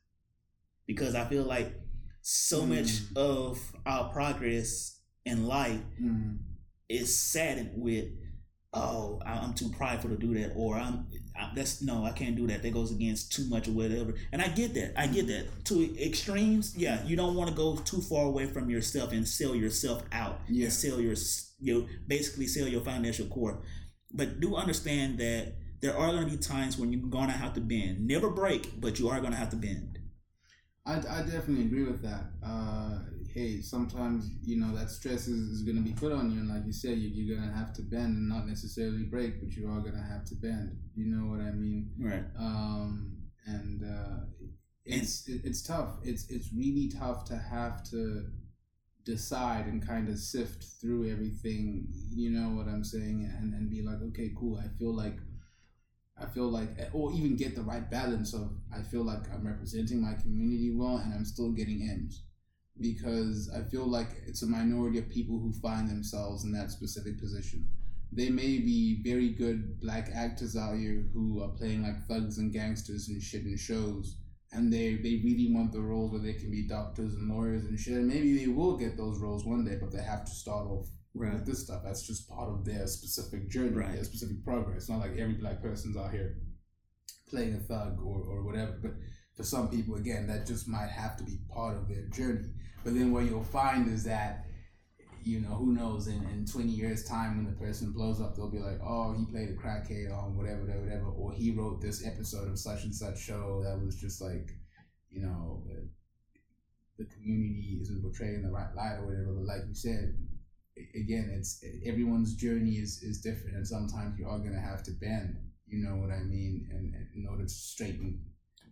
Because 0.88 1.14
I 1.14 1.24
feel 1.26 1.44
like 1.44 1.72
so 2.22 2.62
Mm. 2.62 2.68
much 2.70 2.90
of 3.14 3.60
our 3.86 4.10
progress 4.12 4.98
in 5.24 5.46
life 5.46 5.80
Mm-hmm. 6.02 6.36
is 6.88 7.16
saddened 7.16 7.70
with, 7.76 8.06
oh, 8.72 9.20
I'm 9.24 9.54
too 9.54 9.68
prideful 9.70 10.10
to 10.10 10.16
do 10.16 10.34
that, 10.34 10.52
or 10.56 10.76
I'm 10.76 11.06
I, 11.36 11.52
that's 11.54 11.80
no, 11.82 12.04
I 12.04 12.10
can't 12.10 12.34
do 12.34 12.48
that. 12.48 12.62
That 12.62 12.72
goes 12.72 12.90
against 12.90 13.32
too 13.32 13.44
much 13.48 13.68
or 13.68 13.72
whatever. 13.72 14.14
And 14.32 14.42
I 14.42 14.48
get 14.48 14.74
that. 14.74 14.98
I 15.00 15.06
get 15.06 15.28
that. 15.28 15.46
To 15.66 15.96
extremes, 16.02 16.74
yeah, 16.76 17.04
you 17.06 17.14
don't 17.14 17.36
want 17.36 17.48
to 17.50 17.54
go 17.54 17.76
too 17.76 18.00
far 18.00 18.24
away 18.26 18.46
from 18.46 18.68
yourself 18.68 19.12
and 19.12 19.26
sell 19.28 19.54
yourself 19.54 20.02
out. 20.10 20.40
Yeah. 20.48 20.64
And 20.64 20.72
sell 20.72 21.00
your 21.00 21.14
you 21.60 21.86
basically 22.08 22.46
sell 22.48 22.66
your 22.66 22.80
financial 22.80 23.26
core. 23.26 23.62
But 24.12 24.40
do 24.40 24.56
understand 24.56 25.18
that 25.18 25.52
there 25.80 25.96
are 25.96 26.10
going 26.10 26.24
to 26.24 26.30
be 26.30 26.38
times 26.38 26.76
when 26.76 26.92
you're 26.92 27.08
going 27.08 27.28
to 27.28 27.36
have 27.36 27.54
to 27.54 27.60
bend. 27.60 28.04
Never 28.06 28.30
break, 28.30 28.80
but 28.80 28.98
you 28.98 29.08
are 29.08 29.20
going 29.20 29.32
to 29.32 29.38
have 29.38 29.50
to 29.50 29.56
bend. 29.56 29.97
I, 30.88 30.94
I 30.94 31.22
definitely 31.22 31.66
agree 31.66 31.84
with 31.84 32.02
that. 32.02 32.24
Uh, 32.44 33.00
hey, 33.34 33.60
sometimes 33.60 34.30
you 34.42 34.56
know 34.58 34.74
that 34.74 34.90
stress 34.90 35.28
is, 35.28 35.50
is 35.50 35.62
going 35.62 35.76
to 35.76 35.82
be 35.82 35.92
put 35.92 36.12
on 36.12 36.30
you, 36.30 36.40
and 36.40 36.48
like 36.48 36.64
you 36.64 36.72
said, 36.72 36.96
you, 36.96 37.10
you're 37.12 37.36
going 37.36 37.46
to 37.48 37.54
have 37.54 37.74
to 37.74 37.82
bend 37.82 38.16
and 38.16 38.28
not 38.28 38.46
necessarily 38.46 39.02
break, 39.04 39.38
but 39.40 39.52
you 39.52 39.68
are 39.68 39.80
going 39.80 39.94
to 39.94 40.02
have 40.02 40.24
to 40.24 40.34
bend. 40.36 40.78
You 40.96 41.06
know 41.06 41.30
what 41.30 41.40
I 41.40 41.50
mean? 41.50 41.90
Right. 42.00 42.24
Um, 42.38 43.18
and 43.46 43.84
uh, 43.84 44.24
it's 44.86 45.28
it, 45.28 45.42
it's 45.44 45.62
tough. 45.62 45.98
It's 46.02 46.30
it's 46.30 46.48
really 46.56 46.90
tough 46.98 47.26
to 47.26 47.36
have 47.36 47.84
to 47.90 48.24
decide 49.04 49.66
and 49.66 49.86
kind 49.86 50.08
of 50.08 50.18
sift 50.18 50.64
through 50.80 51.10
everything. 51.10 51.86
You 52.14 52.30
know 52.30 52.56
what 52.56 52.66
I'm 52.66 52.84
saying? 52.84 53.30
And 53.38 53.52
and 53.52 53.70
be 53.70 53.82
like, 53.82 54.00
okay, 54.08 54.30
cool. 54.38 54.58
I 54.58 54.68
feel 54.78 54.96
like 54.96 55.18
I 56.20 56.26
feel 56.26 56.48
like, 56.48 56.68
or 56.92 57.12
even 57.12 57.36
get 57.36 57.54
the 57.54 57.62
right 57.62 57.88
balance 57.88 58.34
of, 58.34 58.50
I 58.74 58.82
feel 58.82 59.04
like 59.04 59.30
I'm 59.32 59.46
representing 59.46 60.02
my 60.02 60.14
community 60.14 60.74
well 60.74 60.96
and 60.98 61.14
I'm 61.14 61.24
still 61.24 61.52
getting 61.52 61.88
M's. 61.88 62.24
Because 62.80 63.50
I 63.56 63.68
feel 63.68 63.86
like 63.86 64.08
it's 64.26 64.42
a 64.42 64.46
minority 64.46 64.98
of 64.98 65.08
people 65.08 65.38
who 65.38 65.52
find 65.52 65.88
themselves 65.88 66.44
in 66.44 66.52
that 66.52 66.70
specific 66.70 67.18
position. 67.18 67.66
They 68.12 68.30
may 68.30 68.58
be 68.58 69.02
very 69.04 69.30
good 69.30 69.80
black 69.80 70.10
actors 70.14 70.56
out 70.56 70.76
here 70.76 71.04
who 71.12 71.42
are 71.42 71.48
playing 71.48 71.82
like 71.82 72.06
thugs 72.06 72.38
and 72.38 72.52
gangsters 72.52 73.08
and 73.08 73.22
shit 73.22 73.44
in 73.44 73.56
shows. 73.56 74.16
And 74.52 74.72
they, 74.72 74.94
they 74.94 75.20
really 75.24 75.52
want 75.52 75.72
the 75.72 75.80
roles 75.80 76.12
where 76.12 76.22
they 76.22 76.32
can 76.32 76.50
be 76.50 76.66
doctors 76.66 77.14
and 77.14 77.28
lawyers 77.28 77.64
and 77.64 77.78
shit. 77.78 77.94
And 77.94 78.08
maybe 78.08 78.38
they 78.38 78.46
will 78.46 78.76
get 78.76 78.96
those 78.96 79.18
roles 79.18 79.44
one 79.44 79.64
day, 79.64 79.76
but 79.80 79.92
they 79.92 80.02
have 80.02 80.24
to 80.24 80.30
start 80.30 80.66
off 80.66 80.88
Right. 81.18 81.44
this 81.44 81.64
stuff. 81.64 81.82
That's 81.84 82.02
just 82.06 82.28
part 82.28 82.48
of 82.48 82.64
their 82.64 82.86
specific 82.86 83.48
journey, 83.48 83.70
Right. 83.70 83.92
their 83.92 84.04
specific 84.04 84.44
progress. 84.44 84.88
Not 84.88 85.00
like 85.00 85.16
every 85.18 85.34
black 85.34 85.60
person's 85.62 85.96
out 85.96 86.12
here 86.12 86.38
playing 87.28 87.54
a 87.54 87.58
thug 87.60 88.00
or, 88.00 88.22
or 88.22 88.42
whatever. 88.44 88.78
But 88.80 88.92
for 89.34 89.42
some 89.42 89.68
people, 89.68 89.96
again, 89.96 90.26
that 90.28 90.46
just 90.46 90.68
might 90.68 90.88
have 90.88 91.16
to 91.18 91.24
be 91.24 91.38
part 91.48 91.76
of 91.76 91.88
their 91.88 92.06
journey. 92.06 92.52
But 92.84 92.94
then 92.94 93.12
what 93.12 93.24
you'll 93.24 93.42
find 93.44 93.88
is 93.88 94.04
that, 94.04 94.46
you 95.24 95.40
know, 95.40 95.48
who 95.48 95.74
knows, 95.74 96.06
in, 96.06 96.22
in 96.30 96.46
20 96.46 96.68
years' 96.68 97.04
time 97.04 97.36
when 97.36 97.46
the 97.46 97.58
person 97.60 97.92
blows 97.92 98.20
up, 98.20 98.34
they'll 98.34 98.50
be 98.50 98.58
like, 98.60 98.80
oh, 98.82 99.12
he 99.12 99.26
played 99.26 99.50
a 99.50 99.54
crackhead 99.54 100.10
on 100.16 100.36
whatever, 100.36 100.60
whatever, 100.62 100.80
whatever. 100.84 101.06
Or 101.06 101.32
he 101.32 101.50
wrote 101.50 101.80
this 101.82 102.06
episode 102.06 102.48
of 102.48 102.58
such 102.58 102.84
and 102.84 102.94
such 102.94 103.18
show 103.20 103.62
that 103.64 103.84
was 103.84 103.96
just 103.96 104.22
like, 104.22 104.50
you 105.10 105.20
know, 105.20 105.62
the, 105.66 105.88
the 106.98 107.04
community 107.10 107.78
isn't 107.82 108.00
portraying 108.02 108.42
the 108.42 108.50
right 108.50 108.74
light 108.74 108.96
or 108.98 109.06
whatever. 109.06 109.32
But 109.34 109.44
like 109.46 109.62
you 109.68 109.74
said, 109.74 110.14
again, 110.94 111.30
it's 111.36 111.62
everyone's 111.86 112.34
journey 112.34 112.72
is, 112.72 113.02
is 113.02 113.20
different, 113.20 113.56
and 113.56 113.66
sometimes 113.66 114.18
you 114.18 114.26
are 114.28 114.38
gonna 114.38 114.60
have 114.60 114.82
to 114.84 114.92
bend. 114.92 115.36
You 115.66 115.84
know 115.84 115.96
what 115.96 116.10
I 116.10 116.20
mean? 116.20 116.66
And, 116.70 116.94
and 116.94 117.06
in 117.14 117.26
order 117.28 117.42
to 117.44 117.48
straighten, 117.48 118.24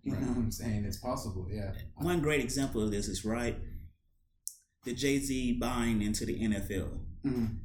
you 0.03 0.13
know 0.13 0.19
what 0.19 0.37
I'm 0.39 0.51
saying? 0.51 0.85
It's 0.87 0.97
possible, 0.99 1.47
yeah. 1.51 1.73
One 1.97 2.21
great 2.21 2.41
example 2.41 2.83
of 2.83 2.91
this 2.91 3.09
is 3.09 3.25
right 3.25 3.57
the 4.85 4.95
Jay 4.95 5.19
Z 5.19 5.59
buying 5.61 6.01
into 6.01 6.25
the 6.25 6.41
NFL. 6.41 7.01
Mhm. 7.25 7.59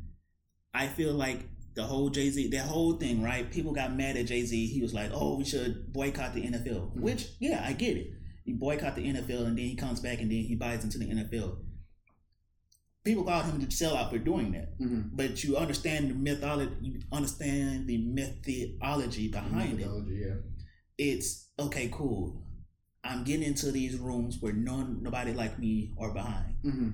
I 0.73 0.87
feel 0.87 1.13
like 1.13 1.47
the 1.75 1.83
whole 1.83 2.09
Jay 2.09 2.29
Z, 2.31 2.47
that 2.49 2.65
whole 2.65 2.93
thing, 2.97 3.21
right? 3.21 3.49
People 3.49 3.73
got 3.73 3.95
mad 3.95 4.17
at 4.17 4.25
Jay 4.25 4.43
Z. 4.43 4.67
He 4.67 4.81
was 4.81 4.93
like, 4.93 5.11
"Oh, 5.13 5.37
we 5.37 5.45
should 5.45 5.93
boycott 5.93 6.33
the 6.33 6.41
NFL," 6.43 6.91
Mhm. 6.95 7.01
which, 7.01 7.27
yeah, 7.39 7.63
I 7.63 7.73
get 7.73 7.95
it. 7.95 8.11
You 8.43 8.55
boycott 8.55 8.95
the 8.95 9.05
NFL, 9.07 9.45
and 9.45 9.55
then 9.57 9.65
he 9.65 9.75
comes 9.75 9.99
back, 9.99 10.19
and 10.19 10.31
then 10.31 10.43
he 10.43 10.55
buys 10.55 10.83
into 10.83 10.97
the 10.97 11.09
NFL. 11.11 11.63
People 13.03 13.23
called 13.23 13.45
him 13.45 13.65
to 13.65 13.71
sell 13.75 13.95
out 13.97 14.11
for 14.11 14.19
doing 14.19 14.51
that, 14.51 14.77
Mhm. 14.79 15.09
but 15.13 15.43
you 15.43 15.57
understand 15.57 16.09
the 16.11 16.13
mythology. 16.13 16.75
You 16.81 16.99
understand 17.11 17.87
the 17.87 17.97
methodology 17.97 19.27
behind 19.27 19.79
it. 19.79 19.87
Methodology, 19.87 20.21
yeah. 20.25 20.35
It's 20.97 21.49
okay, 21.57 21.89
cool. 21.91 22.45
I'm 23.03 23.23
getting 23.23 23.47
into 23.47 23.71
these 23.71 23.97
rooms 23.97 24.37
where 24.39 24.53
none, 24.53 25.01
nobody 25.01 25.33
like 25.33 25.57
me 25.57 25.93
are 25.97 26.13
behind. 26.13 26.55
Mm-hmm. 26.63 26.89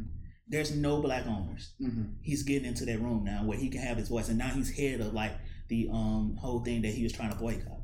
There's 0.48 0.74
no 0.74 1.02
black 1.02 1.28
owners. 1.28 1.74
Mm-hmm. 1.82 2.04
He's 2.22 2.44
getting 2.44 2.66
into 2.70 2.86
that 2.86 3.02
room 3.02 3.26
now 3.26 3.44
where 3.46 3.58
he 3.58 3.68
can 3.70 3.82
have 3.82 3.98
his 3.98 4.08
voice, 4.08 4.30
and 4.30 4.38
now 4.38 4.48
he's 4.50 4.70
head 4.78 5.02
of 5.02 5.14
like 5.14 5.34
the 5.68 5.90
um 5.92 6.38
whole 6.40 6.62
thing 6.64 6.82
that 6.84 6.94
he 6.94 7.04
was 7.04 7.12
trying 7.12 7.32
to 7.32 7.38
boycott. 7.38 7.82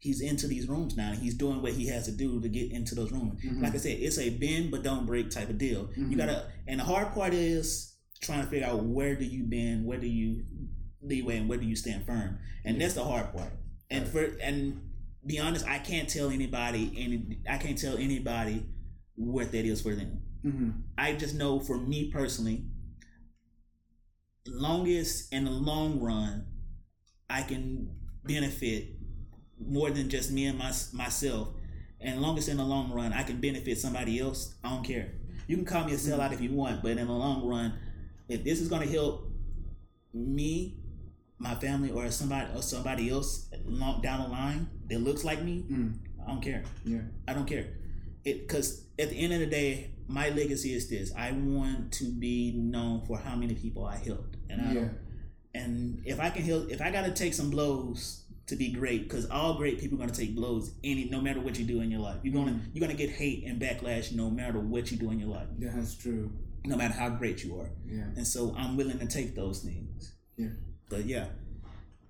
Mm-hmm. 0.00 0.08
He's 0.08 0.20
into 0.20 0.46
these 0.46 0.68
rooms 0.68 0.96
now. 0.96 1.12
and 1.12 1.20
He's 1.20 1.34
doing 1.34 1.60
what 1.62 1.72
he 1.72 1.86
has 1.88 2.06
to 2.06 2.12
do 2.12 2.40
to 2.40 2.48
get 2.48 2.72
into 2.72 2.94
those 2.94 3.12
rooms. 3.12 3.40
Mhm. 3.42 3.62
Like 3.62 3.74
I 3.74 3.78
said, 3.78 3.98
it's 4.00 4.18
a 4.18 4.30
bend 4.30 4.70
but 4.70 4.82
don't 4.82 5.06
break 5.06 5.30
type 5.30 5.50
of 5.50 5.58
deal. 5.58 5.88
Mhm. 5.88 6.10
You 6.10 6.16
gotta, 6.16 6.50
and 6.66 6.80
the 6.80 6.84
hard 6.84 7.12
part 7.12 7.34
is 7.34 7.94
trying 8.20 8.42
to 8.44 8.50
figure 8.50 8.66
out 8.66 8.84
where 8.84 9.16
do 9.16 9.24
you 9.24 9.44
bend, 9.44 9.84
where 9.84 9.98
do 10.00 10.06
you 10.06 10.44
leeway, 11.02 11.36
and 11.38 11.48
where 11.48 11.58
do 11.58 11.66
you 11.66 11.76
stand 11.76 12.04
firm, 12.06 12.38
and 12.64 12.80
that's 12.80 12.94
the 12.94 13.04
hard 13.04 13.32
part. 13.32 13.52
And 13.90 14.02
Right. 14.04 14.12
for 14.12 14.38
and 14.42 14.80
be 15.26 15.38
honest, 15.38 15.66
I 15.66 15.78
can't 15.78 16.08
tell 16.08 16.30
anybody 16.30 16.92
any. 16.96 17.38
I 17.48 17.58
can't 17.58 17.78
tell 17.78 17.96
anybody 17.98 18.64
what 19.16 19.52
that 19.52 19.64
is 19.66 19.80
for 19.82 19.94
them. 19.94 20.22
Mm-hmm. 20.44 20.70
I 20.96 21.14
just 21.14 21.34
know 21.34 21.60
for 21.60 21.78
me 21.78 22.10
personally, 22.10 22.64
longest 24.46 25.32
in 25.32 25.44
the 25.44 25.50
long 25.50 26.00
run, 26.00 26.46
I 27.28 27.42
can 27.42 27.90
benefit 28.24 28.96
more 29.64 29.90
than 29.90 30.08
just 30.08 30.30
me 30.30 30.46
and 30.46 30.58
my, 30.58 30.72
myself. 30.92 31.48
And 32.00 32.20
longest 32.22 32.48
in 32.48 32.56
the 32.56 32.64
long 32.64 32.90
run, 32.92 33.12
I 33.12 33.22
can 33.24 33.40
benefit 33.40 33.78
somebody 33.78 34.18
else. 34.20 34.54
I 34.64 34.70
don't 34.70 34.84
care. 34.84 35.12
You 35.46 35.56
can 35.56 35.64
call 35.66 35.84
me 35.84 35.92
a 35.92 35.96
sellout 35.96 36.32
if 36.32 36.40
you 36.40 36.50
want, 36.52 36.82
but 36.82 36.92
in 36.92 37.06
the 37.06 37.12
long 37.12 37.46
run, 37.46 37.74
if 38.28 38.42
this 38.44 38.60
is 38.60 38.68
going 38.68 38.86
to 38.86 38.92
help 38.92 39.28
me, 40.14 40.76
my 41.38 41.54
family, 41.54 41.90
or 41.90 42.10
somebody 42.10 42.46
or 42.54 42.62
somebody 42.62 43.10
else 43.10 43.48
long, 43.64 44.00
down 44.00 44.22
the 44.22 44.28
line 44.28 44.68
that 44.88 45.00
looks 45.00 45.24
like 45.24 45.42
me, 45.42 45.64
Mm. 45.70 45.94
I 46.22 46.26
don't 46.32 46.40
care. 46.42 46.62
Yeah. 46.84 47.00
I 47.26 47.32
don't 47.32 47.46
care. 47.46 47.66
It 48.24 48.46
because 48.46 48.84
at 48.98 49.08
the 49.10 49.16
end 49.16 49.32
of 49.32 49.40
the 49.40 49.46
day, 49.46 49.90
my 50.06 50.28
legacy 50.28 50.74
is 50.74 50.88
this: 50.88 51.12
I 51.16 51.32
want 51.32 51.92
to 51.94 52.04
be 52.04 52.52
known 52.56 53.06
for 53.06 53.18
how 53.18 53.34
many 53.36 53.54
people 53.54 53.84
I 53.86 53.96
helped, 53.96 54.36
and 54.50 54.60
I 54.60 54.64
Yeah. 54.72 54.74
don't, 54.80 54.98
and 55.54 56.02
if 56.04 56.20
I 56.20 56.30
can 56.30 56.42
help, 56.42 56.70
if 56.70 56.80
I 56.82 56.90
got 56.90 57.06
to 57.06 57.12
take 57.12 57.32
some 57.34 57.50
blows 57.50 58.24
to 58.50 58.56
be 58.56 58.70
great, 58.70 59.04
because 59.08 59.28
all 59.30 59.54
great 59.54 59.78
people 59.80 59.96
are 59.98 60.02
gonna 60.02 60.12
take 60.12 60.34
blows 60.36 60.74
any 60.84 61.04
no 61.08 61.20
matter 61.20 61.40
what 61.40 61.58
you 61.58 61.64
do 61.64 61.80
in 61.80 61.90
your 61.90 62.00
life. 62.00 62.18
You're 62.22 62.34
gonna 62.34 62.60
you're 62.72 62.80
gonna 62.86 62.98
get 63.04 63.10
hate 63.10 63.44
and 63.46 63.60
backlash 63.60 64.12
no 64.12 64.30
matter 64.30 64.60
what 64.60 64.90
you 64.90 64.96
do 64.98 65.10
in 65.10 65.18
your 65.18 65.28
life, 65.30 65.48
Yeah, 65.58 65.72
that's 65.74 65.94
true. 65.96 66.30
no 66.66 66.76
matter 66.76 66.94
how 66.94 67.08
great 67.10 67.42
you 67.44 67.58
are. 67.60 67.70
Yeah. 67.86 68.04
And 68.16 68.26
so 68.26 68.54
I'm 68.56 68.76
willing 68.76 68.98
to 68.98 69.06
take 69.06 69.34
those 69.34 69.60
things. 69.60 70.14
Yeah. 70.36 70.48
But 70.88 71.06
yeah. 71.06 71.26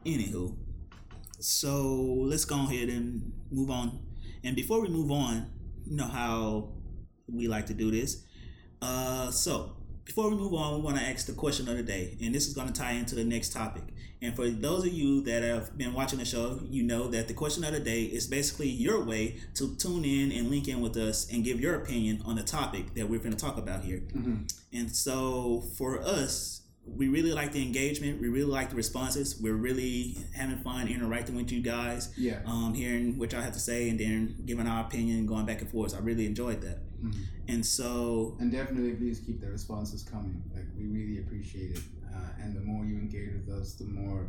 Anywho. 0.04 0.56
So 1.38 1.94
let's 2.30 2.44
go 2.44 2.56
ahead 2.56 2.88
and 2.88 3.32
move 3.50 3.70
on. 3.70 4.00
And 4.44 4.56
before 4.56 4.80
we 4.80 4.88
move 4.88 5.10
on, 5.10 5.50
you 5.86 5.96
know 5.96 6.06
how 6.08 6.72
we 7.26 7.48
like 7.48 7.66
to 7.66 7.74
do 7.74 7.90
this. 7.90 8.24
Uh 8.82 9.30
so 9.30 9.76
before 10.04 10.28
we 10.30 10.36
move 10.36 10.54
on, 10.54 10.74
we 10.76 10.80
want 10.82 10.96
to 10.96 11.02
ask 11.04 11.26
the 11.26 11.32
question 11.34 11.68
of 11.68 11.76
the 11.76 11.82
day, 11.84 12.16
and 12.20 12.34
this 12.34 12.48
is 12.48 12.54
going 12.54 12.66
to 12.66 12.72
tie 12.72 12.92
into 12.92 13.14
the 13.14 13.22
next 13.22 13.52
topic. 13.52 13.84
And 14.22 14.36
for 14.36 14.48
those 14.48 14.84
of 14.84 14.92
you 14.92 15.22
that 15.22 15.42
have 15.42 15.76
been 15.78 15.94
watching 15.94 16.18
the 16.18 16.24
show, 16.24 16.60
you 16.68 16.82
know 16.82 17.08
that 17.08 17.26
the 17.26 17.34
question 17.34 17.64
of 17.64 17.72
the 17.72 17.80
day 17.80 18.02
is 18.02 18.26
basically 18.26 18.68
your 18.68 19.02
way 19.02 19.38
to 19.54 19.74
tune 19.76 20.04
in 20.04 20.30
and 20.32 20.50
link 20.50 20.68
in 20.68 20.80
with 20.80 20.96
us 20.96 21.30
and 21.32 21.42
give 21.42 21.60
your 21.60 21.74
opinion 21.76 22.22
on 22.26 22.36
the 22.36 22.42
topic 22.42 22.94
that 22.94 23.08
we're 23.08 23.18
going 23.18 23.32
to 23.32 23.38
talk 23.38 23.56
about 23.56 23.82
here. 23.82 24.02
Mm-hmm. 24.14 24.44
And 24.72 24.94
so 24.94 25.62
for 25.76 26.00
us, 26.02 26.62
we 26.86 27.08
really 27.08 27.32
like 27.32 27.52
the 27.52 27.62
engagement. 27.62 28.20
We 28.20 28.28
really 28.28 28.50
like 28.50 28.70
the 28.70 28.76
responses. 28.76 29.40
We're 29.40 29.54
really 29.54 30.18
having 30.34 30.58
fun 30.58 30.88
interacting 30.88 31.36
with 31.36 31.52
you 31.52 31.62
guys. 31.62 32.12
Yeah. 32.16 32.40
Um, 32.46 32.74
hearing 32.74 33.18
what 33.18 33.32
y'all 33.32 33.42
have 33.42 33.52
to 33.52 33.60
say 33.60 33.88
and 33.88 33.98
then 33.98 34.36
giving 34.44 34.66
our 34.66 34.84
opinion, 34.84 35.26
going 35.26 35.46
back 35.46 35.60
and 35.60 35.70
forth. 35.70 35.94
I 35.94 35.98
really 36.00 36.26
enjoyed 36.26 36.60
that. 36.62 36.78
Mhm. 37.02 37.14
And 37.48 37.64
so, 37.66 38.36
And 38.40 38.50
definitely, 38.50 38.92
please 38.94 39.20
keep 39.20 39.40
the 39.40 39.50
responses 39.50 40.02
coming. 40.02 40.42
Like 40.54 40.66
we 40.76 40.86
really 40.86 41.18
appreciate 41.20 41.72
it. 41.76 41.82
Uh, 42.14 42.42
and 42.42 42.56
the 42.56 42.60
more 42.60 42.84
you 42.84 42.96
engage 42.96 43.32
with 43.34 43.48
us, 43.60 43.74
the 43.74 43.84
more 43.84 44.26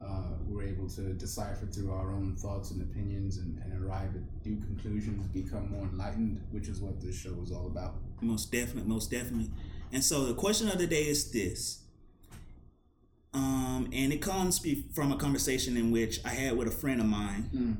uh, 0.00 0.34
we're 0.46 0.62
able 0.64 0.88
to 0.90 1.12
decipher 1.14 1.66
through 1.66 1.90
our 1.90 2.12
own 2.12 2.36
thoughts 2.36 2.70
and 2.70 2.82
opinions 2.82 3.38
and, 3.38 3.58
and 3.64 3.82
arrive 3.84 4.10
at 4.14 4.46
new 4.46 4.56
conclusions, 4.60 5.26
become 5.28 5.70
more 5.70 5.84
enlightened, 5.84 6.40
which 6.50 6.68
is 6.68 6.80
what 6.80 7.00
this 7.00 7.16
show 7.18 7.34
is 7.42 7.50
all 7.50 7.66
about. 7.66 7.94
most 8.20 8.52
definitely, 8.52 8.88
most 8.88 9.10
definitely. 9.10 9.50
And 9.92 10.02
so, 10.04 10.26
the 10.26 10.34
question 10.34 10.68
of 10.68 10.78
the 10.78 10.86
day 10.86 11.04
is 11.04 11.30
this. 11.30 11.82
Um, 13.34 13.88
and 13.92 14.12
it 14.12 14.22
comes 14.22 14.64
from 14.94 15.12
a 15.12 15.16
conversation 15.16 15.76
in 15.76 15.90
which 15.90 16.20
I 16.24 16.30
had 16.30 16.56
with 16.56 16.68
a 16.68 16.70
friend 16.70 17.00
of 17.00 17.06
mine, 17.06 17.50
Mm. 17.54 17.76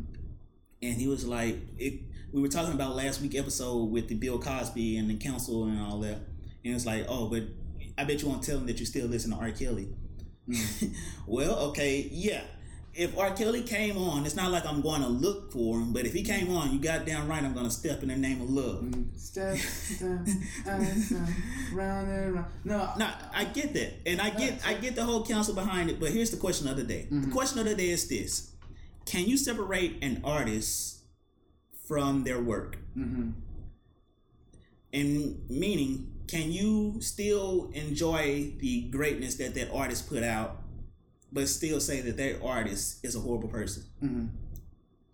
and 0.82 1.00
he 1.00 1.08
was 1.08 1.26
like, 1.26 1.56
it, 1.78 2.00
we 2.32 2.42
were 2.42 2.48
talking 2.48 2.74
about 2.74 2.94
last 2.94 3.22
week 3.22 3.34
episode 3.34 3.84
with 3.90 4.08
the 4.08 4.14
Bill 4.16 4.38
Cosby 4.38 4.96
and 4.98 5.08
the 5.08 5.14
council 5.16 5.64
and 5.64 5.80
all 5.80 6.00
that, 6.00 6.18
and 6.64 6.74
it's 6.74 6.84
like, 6.84 7.06
oh, 7.08 7.28
but 7.28 7.44
I 7.98 8.04
bet 8.04 8.22
you 8.22 8.28
won't 8.28 8.42
tell 8.42 8.58
him 8.58 8.66
that 8.66 8.78
you 8.78 8.86
still 8.86 9.06
listen 9.06 9.30
to 9.32 9.36
R. 9.36 9.50
Kelly. 9.50 9.88
well, 11.26 11.56
okay, 11.70 12.08
yeah. 12.12 12.42
If 12.94 13.18
R. 13.18 13.30
Kelly 13.32 13.62
came 13.62 13.98
on, 13.98 14.24
it's 14.24 14.36
not 14.36 14.50
like 14.50 14.64
I'm 14.64 14.80
going 14.80 15.02
to 15.02 15.08
look 15.08 15.52
for 15.52 15.78
him, 15.78 15.92
but 15.92 16.06
if 16.06 16.14
he 16.14 16.22
came 16.22 16.50
on, 16.54 16.72
you 16.72 16.78
goddamn 16.78 17.28
right, 17.28 17.42
I'm 17.42 17.52
going 17.52 17.66
to 17.66 17.70
step 17.70 18.02
in 18.02 18.08
the 18.08 18.16
name 18.16 18.40
of 18.40 18.48
love. 18.48 18.84
Mm. 18.84 19.18
Step, 19.20 19.56
step, 19.58 20.26
step, 20.26 21.28
round 21.74 22.10
and 22.10 22.34
round. 22.36 22.46
No, 22.64 22.88
No, 22.98 23.10
I 23.34 23.44
get 23.44 23.74
that, 23.74 23.92
and 24.06 24.18
I 24.20 24.30
get 24.30 24.66
I 24.66 24.72
get 24.74 24.94
the 24.94 25.04
whole 25.04 25.26
council 25.26 25.54
behind 25.54 25.90
it. 25.90 26.00
But 26.00 26.10
here's 26.10 26.30
the 26.30 26.38
question 26.38 26.68
of 26.68 26.76
the 26.78 26.84
day. 26.84 27.06
The 27.10 27.30
question 27.30 27.58
of 27.58 27.66
the 27.66 27.74
day 27.74 27.90
is 27.90 28.08
this: 28.08 28.52
Can 29.04 29.26
you 29.26 29.36
separate 29.36 29.98
an 30.02 30.22
artist 30.24 31.00
from 31.86 32.24
their 32.24 32.40
work? 32.40 32.78
hmm 32.94 33.30
And 34.92 35.38
meaning, 35.50 36.12
can 36.26 36.50
you 36.52 37.00
still 37.00 37.70
enjoy 37.74 38.52
the 38.58 38.82
greatness 38.90 39.36
that 39.36 39.54
that 39.54 39.70
artist 39.72 40.08
put 40.08 40.22
out, 40.22 40.62
but 41.32 41.48
still 41.48 41.80
say 41.80 42.00
that 42.02 42.16
that 42.16 42.42
artist 42.42 43.04
is 43.04 43.14
a 43.16 43.20
horrible 43.20 43.48
person? 43.48 43.84
hmm 44.00 44.26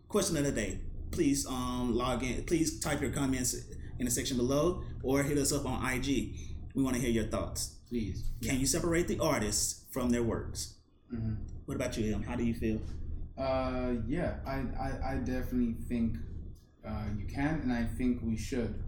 Question 0.08 0.36
of 0.36 0.44
the 0.44 0.52
day. 0.52 0.78
Please 1.10 1.46
um 1.46 1.94
log 1.94 2.22
in. 2.22 2.44
Please 2.44 2.78
type 2.80 3.00
your 3.00 3.10
comments 3.10 3.54
in 3.98 4.04
the 4.04 4.10
section 4.10 4.36
below, 4.36 4.82
or 5.02 5.22
hit 5.22 5.38
us 5.38 5.52
up 5.52 5.64
on 5.66 5.84
IG. 5.90 6.34
We 6.74 6.82
want 6.82 6.96
to 6.96 7.00
hear 7.02 7.10
your 7.10 7.24
thoughts. 7.24 7.76
Please. 7.88 8.24
Can 8.42 8.58
you 8.60 8.66
separate 8.66 9.08
the 9.08 9.18
artists 9.18 9.84
from 9.90 10.10
their 10.10 10.22
works? 10.22 10.74
hmm 11.10 11.34
What 11.66 11.74
about 11.76 11.96
you, 11.96 12.14
Em? 12.14 12.22
How 12.22 12.36
do 12.36 12.44
you 12.44 12.54
feel? 12.54 12.80
Uh, 13.38 13.94
yeah, 14.06 14.36
I, 14.46 14.64
I, 14.78 15.12
I 15.12 15.14
definitely 15.16 15.74
think 15.88 16.16
uh, 16.86 17.04
you 17.18 17.26
can, 17.26 17.60
and 17.62 17.72
I 17.72 17.84
think 17.84 18.20
we 18.22 18.36
should. 18.36 18.82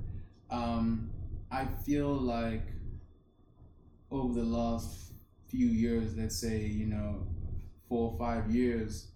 Um, 0.51 1.11
I 1.51 1.67
feel 1.85 2.13
like 2.13 2.67
over 4.11 4.35
the 4.35 4.47
last 4.47 5.13
few 5.49 5.67
years, 5.67 6.17
let's 6.17 6.37
say, 6.37 6.61
you 6.67 6.87
know, 6.87 7.27
four 7.89 8.13
or 8.13 8.19
five 8.19 8.51
years, 8.51 9.09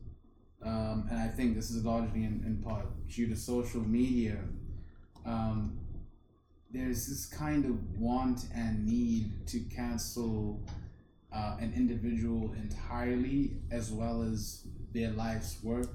um, 0.63 1.07
and 1.11 1.19
I 1.19 1.29
think 1.29 1.55
this 1.55 1.71
is 1.71 1.85
largely 1.85 2.25
in, 2.25 2.43
in 2.45 2.63
part 2.65 2.87
due 3.09 3.29
to 3.29 3.37
social 3.37 3.81
media, 3.81 4.39
um, 5.25 5.79
there's 6.71 7.07
this 7.07 7.27
kind 7.27 7.65
of 7.65 7.99
want 7.99 8.47
and 8.55 8.87
need 8.87 9.47
to 9.49 9.61
cancel 9.61 10.61
uh, 11.33 11.57
an 11.61 11.73
individual 11.77 12.53
entirely 12.55 13.53
as 13.71 13.91
well 13.91 14.23
as 14.23 14.67
their 14.93 15.11
life's 15.11 15.63
work 15.63 15.95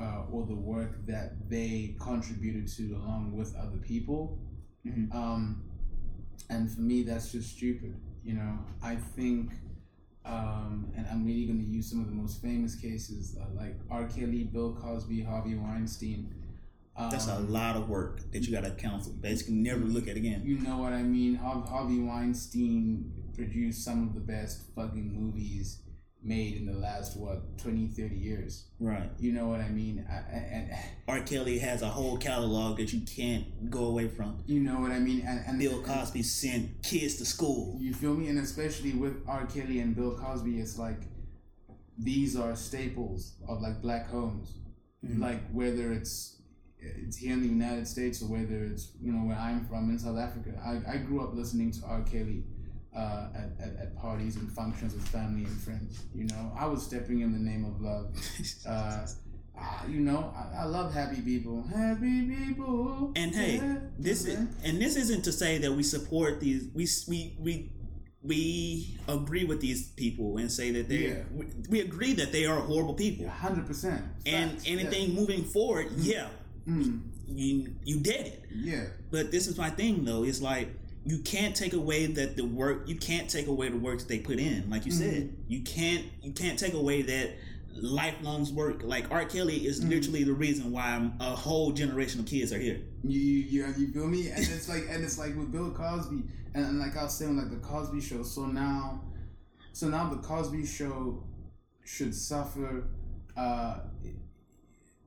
uh, 0.00 0.22
or 0.30 0.46
the 0.46 0.54
work 0.54 1.04
that 1.06 1.48
they 1.48 1.94
contributed 2.00 2.68
to 2.68 2.94
along 2.96 3.36
with 3.36 3.54
other 3.56 3.76
people. 3.78 4.38
Mhm. 4.86 5.14
Um, 5.14 5.62
and 6.48 6.70
for 6.70 6.80
me, 6.80 7.02
that's 7.02 7.32
just 7.32 7.56
stupid. 7.56 7.94
You 8.24 8.34
know, 8.34 8.58
I 8.82 8.96
think, 8.96 9.50
um, 10.24 10.92
and 10.96 11.06
I'm 11.10 11.24
really 11.24 11.46
going 11.46 11.58
to 11.58 11.64
use 11.64 11.90
some 11.90 12.00
of 12.00 12.06
the 12.06 12.12
most 12.12 12.40
famous 12.40 12.74
cases 12.74 13.36
uh, 13.40 13.46
like 13.54 13.76
R. 13.90 14.06
Kelly, 14.06 14.44
Bill 14.44 14.74
Cosby, 14.74 15.22
Harvey 15.22 15.54
Weinstein. 15.54 16.34
Um, 16.94 17.10
That's 17.10 17.26
a 17.28 17.38
lot 17.38 17.76
of 17.76 17.88
work 17.88 18.30
that 18.32 18.46
you 18.46 18.52
got 18.52 18.64
to 18.64 18.70
cancel. 18.72 19.12
Basically, 19.14 19.54
never 19.54 19.80
look 19.80 20.08
at 20.08 20.16
again. 20.16 20.42
You 20.44 20.58
know 20.58 20.76
what 20.76 20.92
I 20.92 21.02
mean? 21.02 21.36
Harvey 21.36 21.98
Weinstein 21.98 23.12
produced 23.34 23.82
some 23.82 24.06
of 24.06 24.14
the 24.14 24.20
best 24.20 24.62
fucking 24.76 25.10
movies 25.10 25.78
made 26.24 26.56
in 26.56 26.66
the 26.66 26.72
last, 26.72 27.16
what, 27.16 27.58
20, 27.58 27.88
30 27.88 28.14
years. 28.14 28.66
Right. 28.78 29.10
You 29.18 29.32
know 29.32 29.48
what 29.48 29.60
I 29.60 29.68
mean? 29.68 30.06
I, 30.10 30.14
and 30.36 30.70
R. 31.08 31.20
Kelly 31.20 31.58
has 31.58 31.82
a 31.82 31.88
whole 31.88 32.16
catalog 32.16 32.78
that 32.78 32.92
you 32.92 33.00
can't 33.00 33.70
go 33.70 33.86
away 33.86 34.08
from. 34.08 34.42
you 34.46 34.60
know 34.60 34.80
what 34.80 34.92
I 34.92 34.98
mean? 34.98 35.24
And, 35.26 35.42
and 35.46 35.58
Bill 35.58 35.82
Cosby 35.82 36.22
sent 36.22 36.82
kids 36.82 37.16
to 37.16 37.24
school. 37.24 37.76
You 37.80 37.92
feel 37.94 38.14
me? 38.14 38.28
And 38.28 38.38
especially 38.38 38.92
with 38.92 39.22
R. 39.26 39.46
Kelly 39.46 39.80
and 39.80 39.94
Bill 39.96 40.16
Cosby, 40.16 40.60
it's 40.60 40.78
like 40.78 41.00
these 41.98 42.36
are 42.36 42.54
staples 42.56 43.34
of 43.48 43.60
like 43.60 43.82
black 43.82 44.08
homes. 44.08 44.54
Mhm. 45.04 45.18
Like 45.20 45.40
whether 45.50 45.92
it's 45.92 46.38
it's 46.78 47.16
here 47.16 47.32
in 47.34 47.42
the 47.42 47.48
United 47.48 47.86
States 47.86 48.22
or 48.22 48.26
whether 48.26 48.64
it's 48.64 48.92
you 49.00 49.12
know 49.12 49.24
where 49.26 49.36
I'm 49.36 49.66
from 49.66 49.90
in 49.90 49.98
South 49.98 50.18
Africa. 50.18 50.50
I, 50.64 50.94
I 50.94 50.96
grew 50.98 51.20
up 51.22 51.34
listening 51.34 51.70
to 51.72 51.84
R. 51.86 52.02
Kelly 52.02 52.44
uh, 52.96 53.28
at, 53.34 53.50
at, 53.60 53.76
at 53.80 53.96
parties 53.96 54.36
and 54.36 54.50
functions 54.52 54.94
with 54.94 55.06
family 55.08 55.44
and 55.44 55.60
friends. 55.60 56.02
You 56.14 56.24
know, 56.24 56.52
I 56.58 56.66
was 56.66 56.82
stepping 56.84 57.20
in 57.20 57.32
the 57.32 57.38
name 57.38 57.64
of 57.64 57.80
love. 57.80 58.14
Uh, 58.66 59.06
ah, 59.58 59.84
you 59.86 60.00
know, 60.00 60.32
I, 60.36 60.62
I 60.62 60.64
love 60.64 60.92
happy 60.94 61.20
people. 61.20 61.62
Happy 61.74 62.26
people. 62.26 63.12
And 63.16 63.34
hey, 63.34 63.56
Yeah. 63.56 63.76
this 63.98 64.24
is, 64.26 64.38
and 64.64 64.80
this 64.80 64.96
isn't 64.96 65.24
to 65.24 65.32
say 65.32 65.58
that 65.58 65.72
we 65.72 65.82
support 65.82 66.40
these. 66.40 66.68
We 66.74 66.86
we 67.08 67.36
we 67.38 67.72
we 68.22 68.98
agree 69.08 69.44
with 69.44 69.60
these 69.60 69.88
people 69.92 70.36
and 70.38 70.50
say 70.50 70.70
that 70.72 70.88
they. 70.88 71.08
Yeah. 71.08 71.22
We, 71.32 71.46
we 71.68 71.80
agree 71.80 72.12
that 72.14 72.30
they 72.32 72.46
are 72.46 72.60
horrible 72.60 72.94
people. 72.94 73.28
hundred 73.28 73.66
percent. 73.66 74.02
And 74.26 74.60
anything 74.66 75.14
moving 75.14 75.44
forward, 75.44 75.88
yeah, 75.96 76.28
Mm, 76.68 77.02
you 77.26 77.74
you 77.84 77.98
did 78.00 78.26
it. 78.26 78.44
yeah. 78.54 78.84
But 79.10 79.32
this 79.32 79.48
is 79.48 79.58
my 79.58 79.70
thing 79.70 80.04
though. 80.04 80.22
It's 80.24 80.40
like 80.40 80.68
you 81.04 81.18
can't 81.18 81.56
take 81.56 81.72
away 81.72 82.06
that 82.06 82.36
the 82.36 82.44
work 82.44 82.88
you 82.88 82.96
can't 82.96 83.28
take 83.28 83.48
away 83.48 83.68
the 83.68 83.76
work 83.76 83.98
that 83.98 84.08
they 84.08 84.18
put 84.18 84.38
in. 84.38 84.70
Like 84.70 84.86
you 84.86 84.92
said, 84.92 85.34
you 85.48 85.62
can't 85.62 86.06
you 86.22 86.32
can't 86.32 86.58
take 86.58 86.74
away 86.74 87.02
that 87.02 87.32
lifelong 87.74 88.52
work. 88.54 88.82
Like 88.84 89.10
R. 89.10 89.24
Kelly 89.24 89.66
is 89.66 89.84
literally 89.84 90.24
the 90.24 90.32
reason 90.32 90.70
why 90.70 91.10
a 91.20 91.34
whole 91.36 91.72
generation 91.72 92.20
of 92.20 92.26
kids 92.26 92.52
are 92.52 92.58
here. 92.58 92.80
You, 93.02 93.18
you, 93.18 93.74
you 93.76 93.92
feel 93.92 94.06
me? 94.06 94.28
And 94.28 94.38
it's 94.38 94.68
like, 94.68 94.84
and 94.88 95.04
it's 95.04 95.18
like 95.18 95.36
with 95.36 95.50
Bill 95.50 95.70
Cosby, 95.70 96.22
and, 96.54 96.66
and 96.66 96.78
like 96.78 96.96
I 96.96 97.04
was 97.04 97.16
saying, 97.16 97.36
like 97.36 97.50
the 97.50 97.66
Cosby 97.66 98.00
Show. 98.00 98.22
So 98.22 98.46
now, 98.46 99.02
so 99.72 99.88
now 99.88 100.08
the 100.08 100.20
Cosby 100.20 100.66
Show 100.66 101.24
should 101.84 102.14
suffer. 102.14 102.88
Uh, 103.36 103.78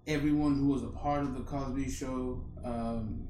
everyone 0.08 0.56
who 0.60 0.68
was 0.68 0.84
a 0.84 0.88
part 0.88 1.24
of 1.24 1.36
the 1.36 1.44
Cosby 1.44 1.90
Show 1.90 2.44
um, 2.64 3.28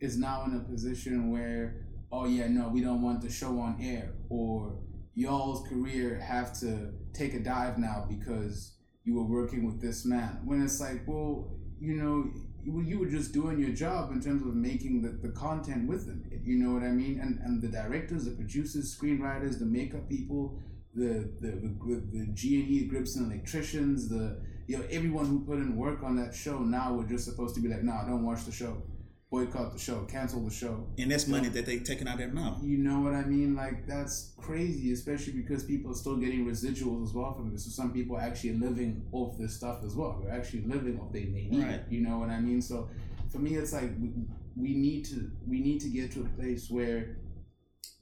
is 0.00 0.18
now 0.18 0.44
in 0.44 0.56
a 0.56 0.60
position 0.60 1.30
where, 1.30 1.86
oh 2.10 2.26
yeah, 2.26 2.48
no, 2.48 2.68
we 2.68 2.80
don't 2.80 3.02
want 3.02 3.22
the 3.22 3.30
show 3.30 3.58
on 3.60 3.78
air, 3.80 4.12
or 4.28 4.78
y'all's 5.14 5.66
career 5.68 6.18
have 6.18 6.58
to 6.60 6.92
take 7.12 7.34
a 7.34 7.40
dive 7.40 7.78
now 7.78 8.06
because 8.08 8.72
you 9.04 9.14
were 9.14 9.24
working 9.24 9.64
with 9.66 9.80
this 9.80 10.04
man. 10.04 10.40
When 10.44 10.62
it's 10.62 10.80
like, 10.80 11.02
well, 11.06 11.50
you 11.80 11.94
know, 11.94 12.30
you, 12.62 12.98
were 12.98 13.06
just 13.06 13.32
doing 13.32 13.58
your 13.58 13.70
job 13.70 14.12
in 14.12 14.20
terms 14.20 14.42
of 14.42 14.54
making 14.54 15.02
the, 15.02 15.08
the 15.26 15.32
content 15.32 15.88
with 15.88 16.06
them. 16.06 16.30
You 16.44 16.56
know 16.58 16.74
what 16.74 16.82
I 16.82 16.90
mean? 16.90 17.18
And 17.20 17.38
and 17.40 17.62
the 17.62 17.68
directors, 17.68 18.24
the 18.24 18.32
producers, 18.32 18.96
screenwriters, 18.96 19.58
the 19.58 19.64
makeup 19.64 20.08
people, 20.08 20.58
the 20.94 21.30
the 21.40 21.50
the, 21.50 22.02
the 22.12 22.26
G 22.34 22.60
and 22.60 22.68
E 22.68 22.84
grips 22.86 23.16
and 23.16 23.32
electricians, 23.32 24.08
the 24.08 24.40
you 24.66 24.78
know 24.78 24.84
everyone 24.90 25.26
who 25.26 25.40
put 25.40 25.58
in 25.58 25.76
work 25.76 26.02
on 26.02 26.16
that 26.16 26.34
show. 26.34 26.58
Now 26.58 26.94
we're 26.94 27.08
just 27.08 27.24
supposed 27.24 27.54
to 27.54 27.60
be 27.60 27.68
like, 27.68 27.82
no, 27.82 27.92
nah, 27.92 28.04
don't 28.04 28.24
watch 28.24 28.44
the 28.44 28.52
show, 28.52 28.82
boycott 29.30 29.72
the 29.72 29.78
show, 29.78 30.04
cancel 30.10 30.44
the 30.44 30.50
show. 30.50 30.86
And 30.98 31.10
that's 31.10 31.28
money 31.28 31.48
that 31.48 31.64
they 31.64 31.78
taking 31.78 32.08
out 32.08 32.14
of 32.14 32.18
their 32.18 32.28
mouth. 32.28 32.58
You 32.62 32.78
know 32.78 33.00
what 33.00 33.14
I 33.14 33.22
mean? 33.22 33.54
Like 33.54 33.86
that's 33.86 34.32
crazy, 34.36 34.92
especially 34.92 35.34
because 35.34 35.62
people 35.62 35.92
are 35.92 35.94
still 35.94 36.16
getting 36.16 36.44
residuals 36.44 37.04
as 37.04 37.14
well 37.14 37.32
from 37.34 37.52
this. 37.52 37.64
So 37.64 37.70
some 37.70 37.92
people 37.92 38.16
are 38.16 38.22
actually 38.22 38.54
living 38.54 39.06
off 39.12 39.38
this 39.38 39.54
stuff 39.54 39.82
as 39.84 39.94
well. 39.94 40.20
They're 40.22 40.34
actually 40.34 40.62
living 40.62 40.98
off 41.00 41.12
they 41.12 41.24
they 41.26 41.46
need. 41.46 41.62
Right. 41.62 41.74
it, 41.74 41.84
You 41.90 42.00
know 42.00 42.18
what 42.18 42.30
I 42.30 42.40
mean? 42.40 42.60
So 42.60 42.88
for 43.30 43.38
me, 43.38 43.54
it's 43.54 43.72
like 43.72 43.90
we, 44.00 44.10
we 44.56 44.74
need 44.74 45.04
to 45.06 45.30
we 45.46 45.60
need 45.60 45.80
to 45.82 45.88
get 45.88 46.10
to 46.12 46.22
a 46.22 46.28
place 46.40 46.68
where 46.68 47.18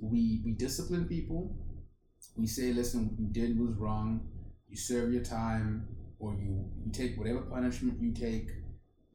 we 0.00 0.40
we 0.44 0.52
discipline 0.52 1.06
people. 1.06 1.54
We 2.36 2.46
say, 2.46 2.72
listen, 2.72 3.08
what 3.08 3.18
you 3.18 3.26
did 3.26 3.58
was 3.58 3.76
wrong. 3.76 4.28
You 4.68 4.76
serve 4.76 5.12
your 5.12 5.24
time, 5.24 5.88
or 6.18 6.34
you 6.34 6.70
you 6.84 6.90
take 6.90 7.18
whatever 7.18 7.40
punishment 7.42 8.00
you 8.00 8.12
take. 8.12 8.48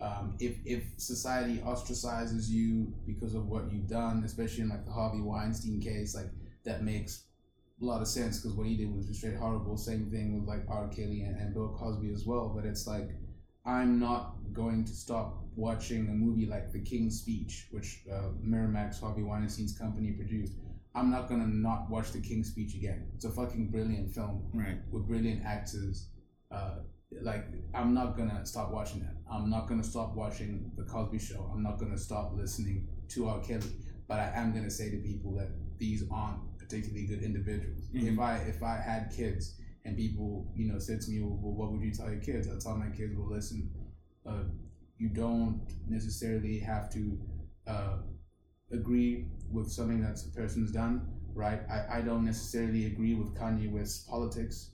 Um, 0.02 0.36
if 0.40 0.58
if 0.66 0.84
society 0.98 1.60
ostracizes 1.60 2.50
you 2.50 2.94
because 3.06 3.36
of 3.36 3.48
what 3.48 3.72
you've 3.72 3.88
done, 3.88 4.24
especially 4.26 4.64
in 4.64 4.70
like 4.70 4.86
the 4.86 4.92
Harvey 4.92 5.22
Weinstein 5.22 5.80
case, 5.80 6.14
like 6.16 6.30
that 6.66 6.84
makes 6.84 7.24
a 7.82 7.86
lot 7.86 8.02
of 8.02 8.08
sense 8.08 8.40
because 8.40 8.56
what 8.58 8.68
he 8.68 8.76
did 8.78 8.94
was 8.94 9.06
just 9.08 9.20
straight 9.20 9.36
horrible. 9.38 9.78
Same 9.78 10.10
thing 10.12 10.38
with 10.40 10.48
like 10.48 10.66
R. 10.70 10.88
Kelly 10.90 11.22
and, 11.22 11.38
and 11.40 11.54
Bill 11.54 11.76
Cosby 11.78 12.12
as 12.12 12.26
well. 12.26 12.52
But 12.54 12.66
it's 12.66 12.86
like 12.86 13.10
I'm 13.66 13.98
not 14.00 14.36
going 14.52 14.84
to 14.86 14.92
stop 14.92 15.42
watching 15.56 16.10
a 16.10 16.12
movie 16.12 16.48
like 16.48 16.72
The 16.74 16.80
King's 16.82 17.20
Speech, 17.20 17.68
which 17.72 18.02
uh, 18.12 18.30
Miramax 18.46 19.00
Harvey 19.00 19.24
Weinstein's 19.24 19.78
company 19.78 20.12
produced. 20.12 20.54
I'm 20.96 21.10
not 21.10 21.28
gonna 21.30 21.48
not 21.48 21.90
watch 21.90 22.12
The 22.12 22.20
King's 22.20 22.50
Speech 22.50 22.76
again. 22.76 23.08
It's 23.16 23.26
a 23.26 23.30
fucking 23.32 23.70
brilliant 23.70 24.14
film 24.14 24.44
Right. 24.54 24.78
with 24.92 25.08
brilliant 25.08 25.44
actors. 25.46 26.10
Uh, 26.52 26.80
like 27.22 27.46
I'm 27.74 27.94
not 27.94 28.18
gonna 28.18 28.46
stop 28.46 28.72
watching 28.72 29.02
that. 29.02 29.16
I'm 29.32 29.50
not 29.50 29.68
gonna 29.68 29.84
stop 29.84 30.16
watching 30.16 30.72
The 30.76 30.84
Cosby 30.84 31.20
Show. 31.20 31.50
I'm 31.54 31.64
not 31.64 31.80
gonna 31.80 31.98
stop 31.98 32.34
listening 32.36 32.88
to 33.10 33.28
R. 33.28 33.40
Kelly. 33.42 33.72
But 34.08 34.20
I 34.20 34.32
am 34.36 34.54
gonna 34.54 34.70
say 34.72 34.90
to 34.92 34.98
people 34.98 35.36
that 35.36 35.50
these 35.78 36.04
aren't 36.12 36.58
particularly 36.58 37.06
good 37.08 37.22
individuals. 37.24 37.90
Mhm. 37.94 38.14
If 38.14 38.20
I 38.20 38.38
if 38.38 38.64
I 38.64 38.78
had 38.78 39.12
kids 39.12 39.56
and 39.86 39.98
people 39.98 40.52
you 40.56 40.72
know 40.72 40.80
said 40.80 41.02
to 41.02 41.12
me, 41.12 41.22
well, 41.22 41.38
what 41.38 41.72
would 41.72 41.82
you 41.82 41.92
tell 41.92 42.10
your 42.12 42.22
kids? 42.22 42.48
I 42.48 42.58
tell 42.60 42.78
my 42.78 42.90
kids, 42.90 43.16
well, 43.16 43.30
listen, 43.30 43.70
uh, 44.26 44.44
you 44.98 45.10
don't 45.10 45.62
necessarily 45.88 46.60
have 46.60 46.90
to 46.92 47.20
uh, 47.68 47.98
agree 48.72 49.28
with 49.52 49.70
something 49.72 50.02
that 50.02 50.20
a 50.26 50.30
person's 50.36 50.72
done. 50.72 51.08
Right? 51.34 51.62
I, 51.70 51.98
I 51.98 52.02
don't 52.02 52.26
necessarily 52.26 52.86
agree 52.86 53.16
with 53.16 53.34
Kanye 53.34 53.72
West's 53.72 54.04
politics. 54.08 54.70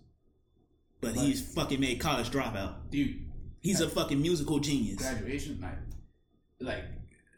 But 1.01 1.15
But- 1.15 1.23
he's 1.23 1.41
fucking 1.53 1.79
made 1.79 1.99
college 1.99 2.29
dropout. 2.29 2.89
dude 2.91 3.25
He's 3.61 3.81
a 3.81 3.89
fucking 3.89 4.21
musical 4.21 4.59
genius. 4.59 4.97
graduation 4.97 5.59
night 5.59 5.77
like 6.61 6.83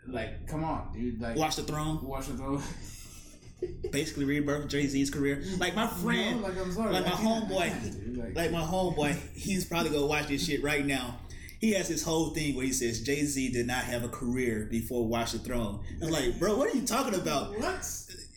like 0.07 0.47
come 0.47 0.64
on 0.64 0.91
dude 0.93 1.20
like 1.22 1.36
Watch 1.36 1.55
the 1.55 1.64
Throne. 1.64 2.01
watch 2.03 2.28
the 2.28 2.34
throne. 2.38 2.62
Basically 3.91 4.26
rebirth 4.26 4.68
Jay 4.70 4.88
Z's 4.88 5.12
career. 5.12 5.43
Like 5.59 5.76
my 5.76 5.86
friend, 5.86 6.41
like 6.41 6.57
i'm 6.57 6.72
sorry 6.72 6.93
like 6.93 7.05
my 7.05 7.12
homeboy, 7.12 7.84
dude. 8.05 8.18
like, 8.18 8.36
like 8.36 8.51
my 8.51 8.62
homeboy, 8.62 9.16
he's 9.36 9.66
probably 9.66 9.91
gonna 9.91 10.07
watch 10.07 10.28
this 10.28 10.43
shit 10.45 10.64
right 10.64 10.84
now. 10.86 11.20
He 11.59 11.74
has 11.74 11.88
this 11.88 12.01
whole 12.01 12.32
thing 12.32 12.55
where 12.55 12.66
he 12.66 12.74
says 12.74 13.01
Jay 13.01 13.24
Z 13.24 13.51
did 13.51 13.68
not 13.68 13.84
have 13.84 14.03
a 14.03 14.09
career 14.09 14.68
before 14.72 15.07
Watch 15.07 15.34
the 15.34 15.38
Throne. 15.39 15.82
It's 16.01 16.09
like, 16.09 16.39
bro, 16.39 16.57
what 16.57 16.74
are 16.74 16.76
you 16.76 16.88
talking 16.88 17.14
about? 17.14 17.51
what 17.59 17.88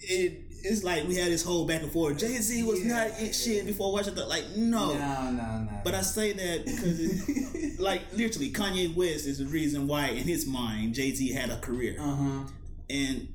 It, 0.03 0.44
it's 0.65 0.83
like 0.83 1.07
we 1.07 1.15
had 1.17 1.29
this 1.31 1.45
whole 1.45 1.67
back 1.67 1.83
and 1.83 1.93
forth. 1.93 2.19
Jay 2.19 2.37
Z 2.39 2.63
was 2.65 2.81
Yeah. 2.85 3.09
not 3.09 3.21
in 3.21 3.33
shit 3.33 3.67
before 3.67 3.93
Watch 3.93 4.07
the 4.07 4.25
Like, 4.27 4.57
no. 4.57 4.95
no 4.95 5.31
no 5.31 5.61
no 5.61 5.81
But 5.85 5.95
I 5.95 6.01
say 6.03 6.33
that 6.33 6.65
because, 6.65 6.99
it, 7.01 7.79
like, 7.89 8.03
literally, 8.17 8.51
Kanye 8.51 8.95
West 8.95 9.27
is 9.27 9.39
the 9.39 9.47
reason 9.47 9.87
why, 9.87 10.09
in 10.09 10.25
his 10.25 10.47
mind, 10.47 10.95
Jay 10.95 11.15
Z 11.15 11.33
had 11.33 11.51
a 11.51 11.59
career. 11.59 11.97
uh-huh 12.01 12.49
And 12.91 13.29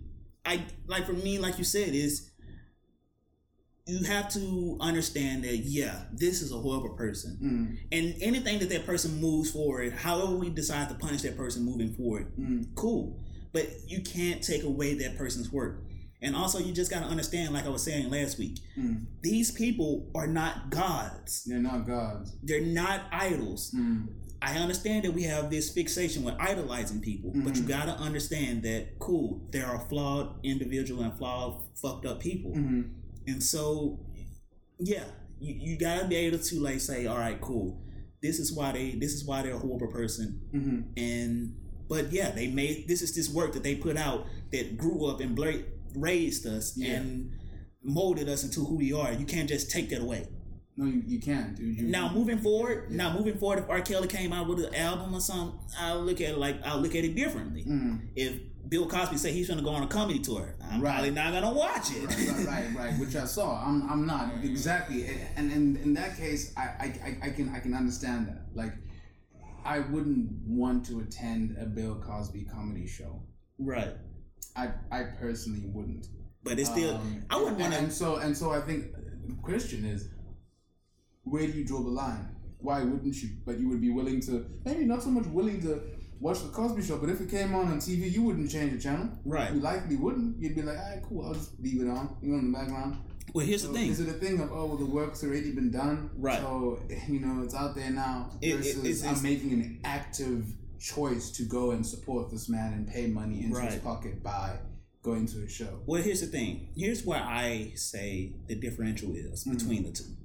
I 0.46 0.64
like 0.88 1.06
for 1.06 1.14
me, 1.14 1.38
like 1.40 1.58
you 1.58 1.64
said, 1.64 1.90
is 1.94 2.32
you 3.86 4.04
have 4.06 4.30
to 4.34 4.78
understand 4.80 5.44
that 5.44 5.58
yeah, 5.58 6.04
this 6.14 6.42
is 6.42 6.52
a 6.52 6.58
horrible 6.58 6.96
person, 6.96 7.38
mm, 7.42 7.78
and 7.92 8.16
anything 8.22 8.60
that 8.60 8.70
that 8.70 8.86
person 8.86 9.20
moves 9.20 9.50
forward, 9.52 9.94
however 9.94 10.36
we 10.36 10.50
decide 10.52 10.90
to 10.90 10.96
punish 10.96 11.24
that 11.24 11.36
person 11.36 11.64
moving 11.64 11.92
forward, 11.94 12.32
mm, 12.40 12.66
cool. 12.76 13.20
But 13.52 13.68
you 13.88 14.02
can't 14.02 14.44
take 14.44 14.64
away 14.64 14.94
that 14.96 15.18
person's 15.18 15.52
work. 15.52 15.82
And 16.22 16.36
also, 16.36 16.60
you 16.60 16.74
just 16.74 16.92
got 16.92 17.00
to 17.00 17.06
understand, 17.06 17.54
like 17.54 17.66
I 17.66 17.70
was 17.70 17.84
saying 17.84 18.10
last 18.10 18.38
week, 18.38 18.60
mm. 18.78 19.06
these 19.22 19.52
people 19.52 20.10
are 20.14 20.28
not 20.28 20.70
gods. 20.70 21.46
they're 21.46 21.60
not 21.60 21.88
gods 21.88 22.36
They're 22.44 22.60
not 22.66 23.02
idols. 23.12 23.72
mm, 23.76 24.08
I 24.42 24.58
understand 24.58 25.04
that 25.06 25.14
we 25.14 25.24
have 25.24 25.50
this 25.50 25.70
fixation 25.70 26.24
with 26.24 26.36
idolizing 26.40 27.02
people, 27.02 27.32
but 27.36 27.56
you 27.56 27.64
Mhm. 27.64 27.68
got 27.68 27.86
to 27.86 27.92
understand 28.04 28.64
that, 28.64 29.00
cool, 29.00 29.48
there 29.52 29.66
are 29.66 29.86
flawed 29.90 30.36
individual 30.44 31.04
and 31.04 31.18
flawed, 31.18 31.62
fucked 31.76 32.06
up 32.06 32.20
people. 32.20 32.52
mm, 32.52 32.90
And 33.28 33.42
so, 33.44 34.00
yeah, 34.80 35.04
you, 35.40 35.54
you 35.72 35.78
got 35.78 36.02
to 36.02 36.08
be 36.08 36.16
able 36.16 36.40
to, 36.40 36.60
like, 36.60 36.80
say, 36.82 37.06
all 37.06 37.18
right, 37.18 37.40
cool, 37.42 37.82
this 38.22 38.40
is 38.40 38.52
why 38.52 38.72
they, 38.74 38.92
this 38.92 39.14
is 39.14 39.24
why 39.26 39.42
they're 39.42 39.56
a 39.56 39.60
horrible 39.60 39.88
person. 39.88 40.42
mm, 40.54 40.84
And, 40.98 41.56
but 41.88 42.12
yeah, 42.12 42.32
they 42.32 42.48
made, 42.48 42.88
this 42.88 43.02
is 43.02 43.14
this 43.16 43.30
work 43.30 43.54
that 43.54 43.64
they 43.64 43.76
put 43.76 43.98
out 43.98 44.26
that 44.52 44.78
grew 44.78 45.06
up 45.06 45.20
and 45.22 45.36
bla- 45.36 45.64
raised 45.96 46.46
us 46.48 46.74
Yeah. 46.78 46.96
and 46.96 47.32
molded 47.84 48.28
us 48.30 48.44
into 48.44 48.64
who 48.66 48.76
we 48.76 48.94
are. 48.94 49.12
You 49.14 49.26
can't 49.26 49.48
just 49.50 49.72
take 49.72 49.90
that 49.90 50.02
away. 50.02 50.28
no 50.78 50.86
you, 50.86 51.04
you 51.06 51.20
can't 51.20 51.56
dude 51.58 51.78
you, 51.78 51.88
Now 51.88 52.12
moving 52.14 52.38
forward, 52.40 52.88
Yeah. 52.90 52.98
now 52.98 53.18
moving 53.18 53.38
forward, 53.38 53.60
if 53.60 53.70
R. 53.70 53.82
Kelly 53.82 54.08
came 54.08 54.32
out 54.32 54.48
with 54.48 54.64
an 54.64 54.74
album 54.76 55.14
or 55.14 55.20
something, 55.22 55.60
I'll 55.78 56.02
look 56.02 56.22
at 56.22 56.30
it 56.32 56.38
like 56.38 56.58
I'll 56.66 56.80
look 56.80 56.96
at 56.96 57.04
it 57.04 57.16
differently. 57.16 57.64
mm, 57.66 58.00
If 58.16 58.40
Bill 58.70 58.88
Cosby 58.88 59.18
say 59.18 59.32
he's 59.34 59.50
gonna 59.50 59.62
go 59.64 59.72
on 59.72 59.84
a 59.84 59.88
comedy 59.88 60.20
tour, 60.20 60.56
I'm 60.62 60.80
Right. 60.80 60.92
probably 60.94 61.12
not 61.12 61.34
gonna 61.34 61.52
watch 61.54 61.92
it. 61.92 62.06
right, 62.06 62.28
right, 62.30 62.46
right, 62.46 62.76
right, 62.76 63.00
which 63.00 63.16
I 63.16 63.26
saw. 63.26 63.62
I'm, 63.66 63.90
I'm 63.90 64.06
not 64.06 64.32
exactly, 64.44 65.06
and, 65.36 65.52
and 65.52 65.78
in 65.78 65.94
that 65.96 66.16
case, 66.18 66.54
I, 66.56 66.62
I- 66.62 67.18
I 67.24 67.30
can, 67.32 67.50
I 67.50 67.60
can 67.60 67.74
understand 67.74 68.28
that. 68.28 68.46
Like, 68.54 68.74
I 69.66 69.80
wouldn't 69.80 70.30
want 70.48 70.86
to 70.88 71.00
attend 71.02 71.58
a 71.60 71.66
Bill 71.66 71.96
Cosby 71.96 72.44
comedy 72.46 72.88
show. 72.88 73.22
right. 73.58 73.96
I, 74.60 74.98
I 75.00 75.04
personally 75.24 75.64
wouldn't. 75.66 76.06
But 76.44 76.60
it's 76.60 76.70
still, 76.70 76.96
Um, 76.96 77.24
I 77.30 77.38
wouldn't 77.38 77.60
want 77.60 77.74
and 77.74 77.92
so, 77.92 78.16
and 78.18 78.36
so, 78.38 78.52
I 78.52 78.62
think 78.62 78.86
the 79.28 79.36
question 79.50 79.86
is, 79.86 80.10
where 81.24 81.46
do 81.46 81.54
you 81.54 81.66
draw 81.66 81.82
the 81.82 81.90
line? 82.04 82.36
Why 82.60 82.84
wouldn't 82.84 83.16
you? 83.22 83.30
But 83.46 83.60
you 83.60 83.70
would 83.70 83.82
be 83.82 83.90
willing 83.92 84.20
to, 84.22 84.46
maybe 84.66 84.86
not 84.86 85.04
so 85.04 85.10
much 85.12 85.26
willing 85.28 85.62
to 85.62 85.82
watch 86.20 86.42
the 86.42 86.50
Cosby 86.50 86.82
Show, 86.84 86.98
but 86.98 87.10
if 87.10 87.22
it 87.22 87.30
came 87.30 87.56
on 87.56 87.68
on 87.68 87.78
TV, 87.78 88.12
you 88.12 88.24
wouldn't 88.24 88.50
change 88.52 88.74
the 88.74 88.80
channel. 88.80 89.10
Right. 89.26 89.54
You 89.54 89.60
likely 89.62 89.96
wouldn't. 89.96 90.40
You'd 90.42 90.56
be 90.56 90.62
like, 90.62 90.78
all 90.78 90.90
right, 90.90 91.04
cool, 91.08 91.26
I'll 91.26 91.34
just 91.34 91.60
leave 91.62 91.82
it 91.82 91.88
on. 91.90 92.18
You 92.22 92.30
know, 92.34 92.40
in 92.40 92.52
the 92.52 92.58
background. 92.58 92.98
Well, 93.34 93.46
here's 93.46 93.62
So 93.62 93.68
the 93.70 93.74
thing. 93.76 93.92
Is 93.92 94.00
it 94.00 94.10
a 94.10 94.14
thing 94.14 94.40
of 94.42 94.52
oh 94.52 94.66
well 94.66 94.76
the 94.78 94.86
work's 94.86 95.24
already 95.24 95.52
been 95.52 95.72
done? 95.72 96.10
Right. 96.18 96.40
So 96.40 96.80
you 97.08 97.20
know 97.20 97.44
it's 97.44 97.54
out 97.56 97.76
there 97.76 97.92
now. 97.92 98.32
It- 98.42 98.48
it- 98.48 98.58
Versus 98.58 98.78
it's- 98.80 99.00
it's- 99.02 99.18
I'm 99.18 99.24
making 99.24 99.54
an 99.54 99.80
active 99.84 100.46
choice 100.80 101.32
to 101.32 101.44
go 101.44 101.72
and 101.72 101.86
support 101.86 102.32
this 102.32 102.50
man 102.50 102.74
and 102.74 102.88
pay 102.88 103.08
money 103.08 103.44
into 103.44 103.60
his 103.60 103.76
pocket 103.76 104.24
by 104.24 104.58
going 105.04 105.26
to 105.28 105.38
his 105.40 105.52
show. 105.52 105.82
Well, 105.86 106.02
here's 106.02 106.22
the 106.22 106.28
thing. 106.28 106.70
Here's 106.76 107.06
where 107.06 107.22
I 107.22 107.72
say 107.76 108.34
the 108.48 108.56
differential 108.56 109.16
is 109.16 109.46
Mhm. 109.46 109.58
between 109.58 109.84
the 109.84 109.92
two. 109.92 110.16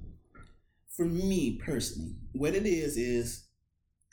For 0.95 1.05
me 1.05 1.57
personally, 1.57 2.15
what 2.33 2.55
it 2.55 2.65
is 2.65 2.97
is 2.97 3.43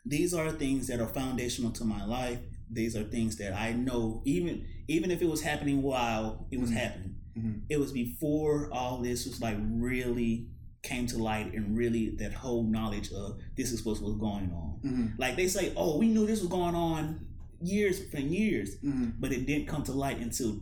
these 0.04 0.34
are 0.34 0.50
things 0.50 0.88
that 0.88 1.00
are 1.00 1.06
foundational 1.08 1.70
to 1.72 1.84
my 1.84 2.04
life. 2.04 2.40
These 2.70 2.96
are 2.96 3.04
things 3.04 3.36
that 3.36 3.54
I 3.54 3.72
know, 3.72 4.22
even 4.24 4.66
even 4.88 5.10
if 5.12 5.22
it 5.22 5.28
was 5.28 5.42
happening 5.42 5.80
while 5.82 6.48
it 6.50 6.58
was 6.58 6.70
Mhm. 6.70 6.74
happening, 6.74 7.14
Mhm. 7.38 7.62
it 7.68 7.78
was 7.78 7.92
before 7.92 8.68
all 8.72 9.00
this 9.00 9.26
was 9.26 9.40
like 9.40 9.56
really 9.60 10.48
came 10.82 11.06
to 11.06 11.18
light 11.18 11.52
and 11.54 11.76
really 11.76 12.10
that 12.18 12.32
whole 12.34 12.64
knowledge 12.64 13.12
of 13.12 13.38
this 13.56 13.72
is 13.72 13.84
what 13.84 14.00
was 14.00 14.14
going 14.16 14.50
on. 14.52 14.80
Mhm. 14.84 15.18
Like 15.18 15.36
they 15.36 15.46
say, 15.48 15.72
oh, 15.76 15.96
we 15.98 16.08
knew 16.08 16.26
this 16.26 16.40
was 16.40 16.48
going 16.50 16.74
on 16.74 17.24
years 17.60 18.00
and 18.12 18.32
years, 18.34 18.76
Mhm. 18.82 19.14
but 19.20 19.32
it 19.32 19.46
didn't 19.46 19.68
come 19.68 19.84
to 19.84 19.92
light 19.92 20.18
until 20.18 20.60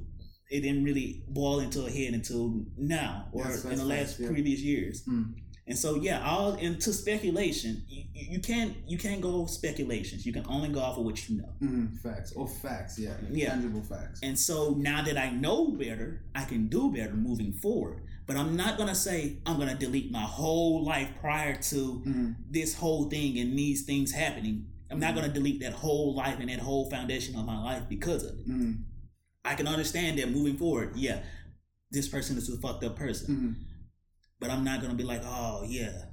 it 0.51 0.61
didn't 0.61 0.85
really 0.85 1.23
boil 1.29 1.61
into 1.61 1.87
a 1.87 1.91
head 1.91 2.13
until 2.13 2.67
now 2.77 3.29
or 3.33 3.45
That's- 3.45 3.65
in 3.65 3.77
the 3.77 3.85
last 3.85 4.09
facts, 4.17 4.21
yeah. 4.21 4.29
previous 4.31 4.61
years. 4.61 5.03
Mm. 5.05 5.35
And 5.67 5.79
so 5.79 5.95
yeah, 6.03 6.29
all 6.29 6.55
into 6.57 6.93
speculation. 6.93 7.85
You, 7.89 8.03
you 8.13 8.41
can't 8.41 8.75
you 8.89 8.99
can't 8.99 9.21
go 9.21 9.47
speculations. 9.47 10.27
You 10.27 10.33
can 10.33 10.45
only 10.49 10.69
go 10.69 10.81
off 10.81 10.99
of 10.99 11.05
what 11.05 11.29
you 11.29 11.37
know. 11.37 11.53
Mhm. 11.63 11.97
Facts 12.01 12.33
or 12.33 12.49
facts, 12.49 12.99
yeah, 12.99 13.17
Yeah. 13.31 13.51
tangible 13.51 13.83
facts. 13.83 14.19
And 14.25 14.37
so 14.37 14.75
now 14.75 15.03
that 15.05 15.17
I 15.17 15.31
know 15.31 15.71
better, 15.71 16.25
I 16.35 16.45
can 16.45 16.67
do 16.67 16.91
better 16.93 17.15
moving 17.15 17.53
forward. 17.53 18.03
But 18.31 18.39
I'm 18.39 18.55
not 18.55 18.79
gonna 18.79 18.95
say 18.95 19.39
I'm 19.45 19.59
gonna 19.59 19.75
delete 19.75 20.13
my 20.13 20.23
whole 20.23 20.85
life 20.85 21.09
prior 21.21 21.61
to 21.63 22.01
Mhm. 22.07 22.37
this 22.49 22.75
whole 22.75 23.11
thing 23.11 23.37
and 23.41 23.59
these 23.59 23.83
things 23.83 24.13
happening. 24.13 24.67
I'm 24.89 25.01
not 25.01 25.17
gonna 25.17 25.33
delete 25.33 25.59
that 25.63 25.73
whole 25.73 26.15
life 26.15 26.39
and 26.39 26.49
that 26.49 26.61
whole 26.61 26.89
foundation 26.89 27.35
of 27.35 27.45
my 27.45 27.61
life 27.61 27.89
because 27.89 28.23
of 28.23 28.39
it. 28.39 28.49
Mhm. 28.49 28.85
I 29.45 29.57
can 29.57 29.67
understand 29.67 30.21
that 30.21 30.31
moving 30.31 30.57
forward, 30.57 30.95
yeah, 30.97 31.25
this 31.91 32.07
person 32.09 32.39
is 32.39 32.49
a 32.49 32.57
fucked 32.61 32.85
up 32.85 32.95
person. 32.95 33.35
Mhm. 33.35 33.55
But 34.39 34.51
I'm 34.51 34.63
not 34.63 34.81
gonna 34.81 34.95
be 34.95 35.03
like, 35.03 35.23
oh 35.25 35.65
yeah. 35.69 36.05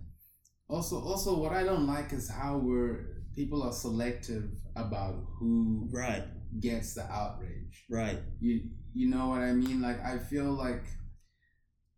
Also, 0.68 1.00
also, 1.00 1.40
what 1.40 1.52
I 1.54 1.62
don't 1.64 1.86
like 1.86 2.14
is 2.14 2.32
how 2.32 2.58
we're 2.58 3.26
people 3.36 3.62
are 3.62 3.72
selective 3.74 4.50
about 4.76 5.24
who 5.38 5.88
Right, 5.92 6.24
gets 6.60 6.96
the 6.96 7.04
outrage. 7.04 7.86
right. 7.92 8.20
You 8.40 8.72
you 8.96 9.08
know 9.08 9.30
what 9.30 9.42
I 9.42 9.54
mean? 9.54 9.82
Like 9.84 10.04
I 10.04 10.18
feel 10.18 10.52
like 10.52 10.84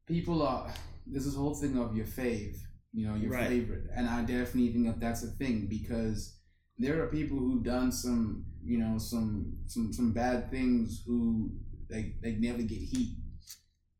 people 0.09 0.41
are 0.43 0.67
there's 1.07 1.25
this 1.25 1.35
whole 1.35 1.55
thing 1.55 1.77
of 1.79 1.95
your 1.95 2.05
fave, 2.05 2.55
you 2.93 3.07
know, 3.07 3.15
your 3.15 3.31
Right. 3.31 3.47
favorite, 3.49 3.85
and 3.95 4.07
I 4.09 4.21
definitely 4.21 4.71
think 4.73 4.85
that 4.87 4.99
that's 4.99 5.23
a 5.23 5.31
thing 5.41 5.67
because 5.69 6.37
there 6.77 7.01
are 7.03 7.07
people 7.07 7.37
who've 7.37 7.63
done 7.63 7.91
some, 7.91 8.45
you 8.63 8.77
know, 8.79 8.97
some 8.97 9.53
some 9.67 9.93
some 9.93 10.11
bad 10.13 10.51
things 10.51 11.03
who 11.05 11.51
they 11.89 12.15
they 12.23 12.33
never 12.47 12.61
get 12.73 12.79
heat, 12.93 13.17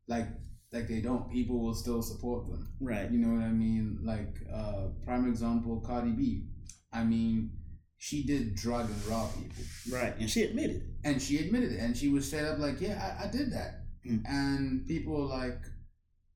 like 0.07 0.28
like 0.72 0.88
they 0.88 1.01
don't. 1.01 1.32
People 1.32 1.60
will 1.64 1.74
still 1.74 2.01
support 2.01 2.47
them. 2.47 2.64
Right. 2.80 3.10
You 3.12 3.18
know 3.20 3.34
what 3.34 3.43
I 3.43 3.51
mean? 3.51 3.99
Like 4.03 4.34
uh 4.53 4.89
prime 5.05 5.28
example, 5.28 5.82
Cardi 5.86 6.12
B. 6.12 6.45
I 6.93 7.03
mean, 7.03 7.51
she 7.97 8.24
did 8.24 8.55
drug 8.55 8.89
and 8.89 9.05
rob 9.07 9.30
people 9.36 9.64
Right. 9.91 10.14
And 10.20 10.30
she 10.30 10.43
admitted. 10.43 10.78
it. 10.78 10.84
and 11.05 11.22
she 11.22 11.38
admitted 11.39 11.72
it 11.74 11.80
and 11.80 11.95
she 11.97 12.07
was 12.10 12.28
straight 12.28 12.45
up 12.45 12.60
like 12.60 12.80
yeah 12.82 12.97
i, 13.22 13.26
I 13.26 13.28
did 13.32 13.51
that 13.53 13.72
Mm. 14.07 14.22
and 14.26 14.88
people 14.88 15.12
were 15.14 15.28
like 15.41 15.60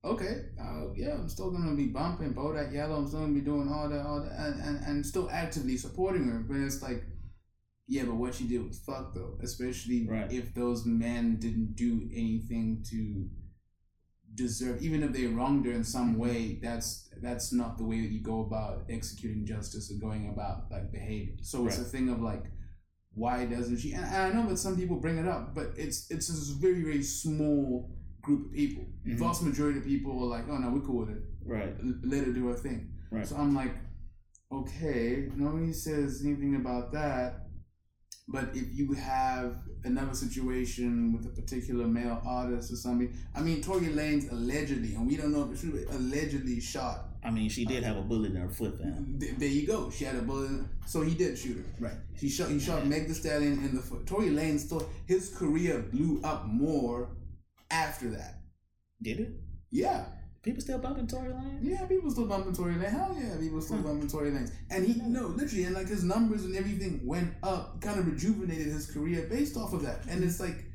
okay, 0.04 0.45
uh, 0.60 0.91
yeah, 0.95 1.14
I'm 1.14 1.30
still 1.30 1.51
gonna 1.51 1.76
be 1.76 1.88
bumping 1.88 2.34
both 2.34 2.56
Bodak 2.56 2.74
Yellow. 2.74 2.97
I'm 2.97 3.08
still 3.08 3.22
gonna 3.22 3.34
be 3.34 3.41
doing 3.41 3.70
all 3.70 3.89
that, 3.89 4.06
all 4.06 4.22
that, 4.24 4.38
and, 4.38 4.62
and, 4.62 4.86
and 4.86 5.06
still 5.06 5.30
actively 5.32 5.78
supporting 5.78 6.28
her. 6.28 6.39
But 6.39 6.58
it's 6.58 6.82
like, 6.82 7.04
yeah, 7.88 8.04
but 8.04 8.16
what 8.16 8.36
she 8.36 8.47
did 8.47 8.66
was 8.66 8.80
fuck 8.80 9.14
though. 9.14 9.38
Especially 9.41 10.08
Right. 10.08 10.32
if 10.32 10.54
those 10.54 10.86
men 10.86 11.38
didn't 11.38 11.76
do 11.76 12.10
anything 12.12 12.84
to 12.91 13.30
deserve, 14.36 14.82
even 14.82 15.04
if 15.04 15.12
they 15.14 15.28
wronged 15.28 15.66
her 15.66 15.72
in 15.72 15.84
some 15.84 16.18
way. 16.18 16.60
That's 16.62 17.10
that's 17.22 17.54
not 17.54 17.78
the 17.78 17.84
way 17.86 18.01
that 18.01 18.12
you 18.12 18.22
go 18.22 18.41
about 18.41 18.86
executing 18.89 19.45
justice 19.45 19.91
or 19.91 19.99
going 19.99 20.30
about 20.30 20.72
like 20.72 20.91
behaving. 20.91 21.39
So 21.43 21.68
it's 21.68 21.78
a 21.80 21.84
thing 21.84 22.10
of 22.10 22.22
like. 22.22 22.45
Why 23.16 23.45
doesn't 23.45 23.78
she? 23.78 23.91
And 23.93 24.04
I 24.04 24.32
know 24.32 24.49
that 24.49 24.58
some 24.58 24.76
people 24.76 24.95
bring 24.95 25.20
it 25.20 25.28
up, 25.28 25.54
but 25.54 25.74
it's 25.78 26.10
it's 26.10 26.30
this 26.30 26.49
very 26.49 26.82
very 26.82 27.04
small 27.04 27.95
group 28.24 28.47
of 28.47 28.51
people. 28.53 28.84
Mhm. 29.05 29.17
Vast 29.19 29.43
majority 29.43 29.80
of 29.80 29.86
people 29.86 30.11
are 30.24 30.30
like, 30.38 30.45
"Oh 30.49 30.57
no, 30.57 30.71
we're 30.71 30.82
cool 30.82 31.01
with 31.05 31.09
it. 31.17 31.24
Right. 31.45 31.74
Let 32.03 32.26
her 32.26 32.34
do 32.34 32.47
her 32.47 32.55
thing." 32.55 32.89
Right. 33.11 33.28
So 33.28 33.36
I'm 33.36 33.53
like, 33.53 33.74
okay, 34.51 35.30
nobody 35.36 35.74
says 35.74 36.21
anything 36.26 36.55
about 36.55 36.91
that. 36.93 37.39
But 38.28 38.55
if 38.55 38.74
you 38.74 38.93
have 38.93 39.57
another 39.84 40.13
situation 40.15 41.11
with 41.11 41.26
a 41.26 41.30
particular 41.41 41.86
male 41.86 42.21
artist 42.26 42.71
or 42.71 42.78
something, 42.78 43.13
I 43.36 43.41
mean, 43.41 43.61
Tory 43.61 43.88
Lanez 43.88 44.32
allegedly, 44.32 44.95
and 44.95 45.05
we 45.05 45.17
don't 45.17 45.34
know 45.34 45.43
if 45.43 45.51
it's 45.51 45.61
true, 45.61 45.86
allegedly 45.91 46.61
shot. 46.61 47.09
I 47.21 47.32
mean, 47.32 47.49
she 47.49 47.65
did 47.65 47.84
have 47.84 47.97
a 47.97 48.01
bullet 48.01 48.32
in 48.32 48.38
her 48.38 48.49
foot, 48.49 48.80
fam. 48.80 49.17
Th- 49.19 49.36
there 49.38 49.49
you 49.49 49.67
go. 49.67 49.89
She 49.89 50.05
had 50.05 50.15
a 50.15 50.21
bullet, 50.21 50.61
so 50.86 51.01
he 51.01 51.15
did 51.15 51.38
shoot 51.38 51.57
her. 51.57 51.65
Right. 51.86 51.97
He 52.13 52.30
shot. 52.30 52.49
He 52.49 52.59
shot 52.59 52.88
Meg 52.88 53.07
Thee 53.07 53.13
Stallion 53.13 53.53
in 53.65 53.76
the 53.76 53.82
foot. 53.82 54.05
Tory 54.05 54.30
Lanez, 54.30 54.59
still, 54.61 54.89
his 55.05 55.30
career 55.36 55.80
blew 55.91 56.21
up 56.24 56.47
more 56.47 57.09
after 57.74 58.09
that. 58.11 58.36
Did 59.01 59.19
it? 59.19 59.32
Yeah. 59.71 60.05
People 60.43 60.61
still 60.61 60.78
bumping 60.78 61.07
Tory 61.07 61.30
Lanez? 61.30 61.59
Yeah, 61.61 61.86
people 61.86 62.11
still 62.11 62.26
bumping 62.26 62.53
Tory 62.53 62.74
Lanez. 62.74 62.91
Hell 62.91 63.17
yeah, 63.17 63.38
people 63.39 63.61
still 63.61 63.78
bumping 63.78 64.09
Tory 64.09 64.30
Lanez. 64.32 64.51
And 64.69 64.86
he, 64.86 65.01
no, 65.01 65.28
literally, 65.28 65.63
and 65.63 65.74
like 65.74 65.88
his 65.88 66.03
numbers 66.03 66.43
and 66.43 66.55
everything 66.55 66.99
went 67.05 67.34
up, 67.43 67.82
kind 67.82 67.97
of 67.97 68.05
rejuvenated 68.05 68.67
his 68.67 68.91
career 68.91 69.26
based 69.30 69.55
off 69.55 69.71
of 69.71 69.84
that. 69.84 70.05
And 70.09 70.21
it's 70.21 70.41
like, 70.41 70.65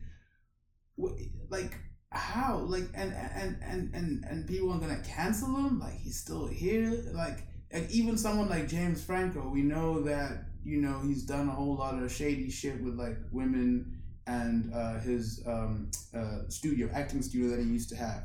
like 1.50 1.74
how, 2.10 2.60
like, 2.60 2.88
and 2.94 3.12
and 3.12 3.58
and 3.62 3.94
and 3.94 4.24
and 4.24 4.48
people 4.48 4.72
are 4.72 4.78
gonna 4.78 5.02
cancel 5.06 5.54
him? 5.54 5.78
Like 5.78 5.98
he's 5.98 6.18
still 6.18 6.46
here? 6.46 7.04
Like, 7.12 7.46
like 7.70 7.90
even 7.90 8.16
someone 8.16 8.48
like 8.48 8.68
James 8.68 9.04
Franco, 9.04 9.50
we 9.50 9.60
know 9.60 10.00
that 10.04 10.46
you 10.64 10.80
know 10.80 10.98
he's 11.04 11.24
done 11.24 11.46
a 11.46 11.52
whole 11.52 11.76
lot 11.76 12.02
of 12.02 12.10
shady 12.10 12.50
shit 12.50 12.82
with 12.82 12.94
like 12.94 13.18
women 13.32 13.97
and 14.28 14.72
uh, 14.74 15.00
his 15.00 15.42
um, 15.46 15.90
uh, 16.14 16.40
studio, 16.48 16.88
acting 16.94 17.22
studio 17.22 17.48
that 17.50 17.58
he 17.64 17.66
used 17.66 17.88
to 17.88 17.96
have 17.96 18.22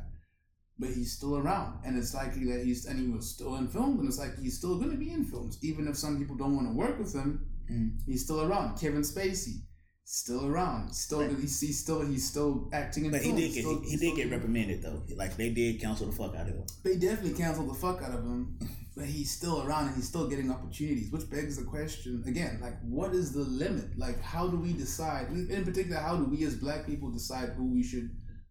but 0.79 0.89
he's 0.89 1.11
still 1.13 1.37
around, 1.37 1.79
and 1.85 1.97
it's 1.97 2.13
likely 2.13 2.45
that 2.51 2.65
he's 2.65 2.85
and 2.85 2.99
he 2.99 3.07
was 3.07 3.29
still 3.29 3.55
in 3.55 3.67
films, 3.67 3.99
and 3.99 4.09
it's 4.09 4.19
like 4.19 4.37
he's 4.39 4.57
still 4.57 4.77
going 4.77 4.91
to 4.91 4.97
be 4.97 5.11
in 5.11 5.23
films, 5.23 5.59
even 5.61 5.87
if 5.87 5.95
some 5.95 6.17
people 6.17 6.35
don't 6.35 6.55
want 6.55 6.67
to 6.67 6.73
work 6.73 6.97
with 6.99 7.13
him. 7.13 7.45
Mhm. 7.71 7.99
He's 8.05 8.23
still 8.23 8.41
around. 8.41 8.77
Kevin 8.77 9.03
Spacey, 9.03 9.61
still 10.05 10.45
around. 10.45 10.93
Still, 10.93 11.21
Right. 11.21 11.37
he's, 11.39 11.59
he's 11.59 11.79
still 11.79 12.01
he's 12.05 12.27
still 12.29 12.69
acting 12.73 13.05
in 13.05 13.11
But 13.11 13.21
he 13.21 13.31
did 13.31 13.53
get 13.53 13.61
still- 13.63 13.81
he, 13.81 13.89
he 13.91 13.97
did 13.97 14.15
get 14.15 14.31
reprimanded 14.31 14.81
though. 14.81 15.03
Like 15.15 15.37
they 15.37 15.49
did 15.49 15.79
cancel 15.81 16.07
the 16.07 16.11
fuck 16.15 16.35
out 16.35 16.47
of 16.47 16.55
him. 16.55 16.65
They 16.83 16.97
definitely 16.97 17.33
canceled 17.37 17.69
the 17.69 17.73
fuck 17.75 18.01
out 18.01 18.11
of 18.13 18.23
him, 18.23 18.57
but 18.95 19.05
he's 19.05 19.31
still 19.31 19.65
around 19.65 19.87
and 19.87 19.95
he's 19.95 20.07
still 20.07 20.27
getting 20.27 20.51
opportunities, 20.51 21.11
which 21.11 21.29
begs 21.29 21.57
the 21.57 21.63
question 21.65 22.23
again: 22.27 22.59
like, 22.61 22.79
what 22.81 23.13
is 23.13 23.31
the 23.31 23.41
limit? 23.41 23.97
Like, 23.97 24.21
how 24.21 24.47
do 24.47 24.57
we 24.57 24.73
decide? 24.73 25.27
In 25.29 25.63
particular, 25.63 25.99
how 25.99 26.17
do 26.17 26.25
we 26.25 26.43
as 26.45 26.55
Black 26.55 26.85
people 26.85 27.09
decide 27.11 27.49
who 27.57 27.71
we 27.73 27.83
should 27.83 28.09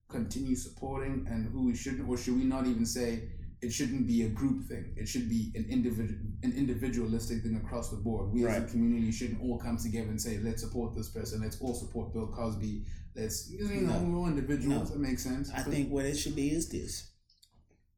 continue 0.09 0.55
supporting 0.57 1.27
and 1.31 1.51
who 1.53 1.65
we 1.67 1.75
shouldn't, 1.75 2.09
or 2.09 2.17
should 2.19 2.37
we 2.37 2.45
not 2.45 2.67
even 2.67 2.85
say 2.85 3.29
it 3.63 3.73
shouldn't 3.73 4.07
be 4.07 4.23
a 4.23 4.29
group 4.29 4.65
thing? 4.67 4.93
It 4.97 5.07
should 5.09 5.29
be 5.29 5.53
an 5.55 5.65
individual, 5.71 6.19
an 6.43 6.53
individualistic 6.53 7.43
thing 7.43 7.57
across 7.65 7.91
the 7.91 7.97
board. 7.97 8.33
We 8.33 8.45
as 8.47 8.65
a 8.65 8.67
community 8.67 9.13
shouldn't 9.13 9.41
all 9.41 9.59
come 9.59 9.77
together 9.79 10.09
and 10.11 10.21
say, 10.21 10.39
let's 10.43 10.63
support 10.63 10.95
this 10.97 11.09
person, 11.11 11.41
let's 11.43 11.61
all 11.61 11.75
support 11.75 12.13
Bill 12.13 12.27
Cosby. 12.27 12.85
Let's, 13.15 13.51
you 13.51 13.65
know, 13.83 13.99
No. 14.01 14.05
we're 14.09 14.19
all 14.19 14.27
individuals. 14.27 14.89
No. 14.91 14.97
That 14.97 15.01
makes 15.01 15.23
sense. 15.23 15.51
I 15.51 15.63
But- 15.63 15.73
think 15.73 15.91
what 15.91 16.05
it 16.07 16.17
should 16.17 16.35
be 16.35 16.51
is 16.51 16.69
this. 16.69 17.09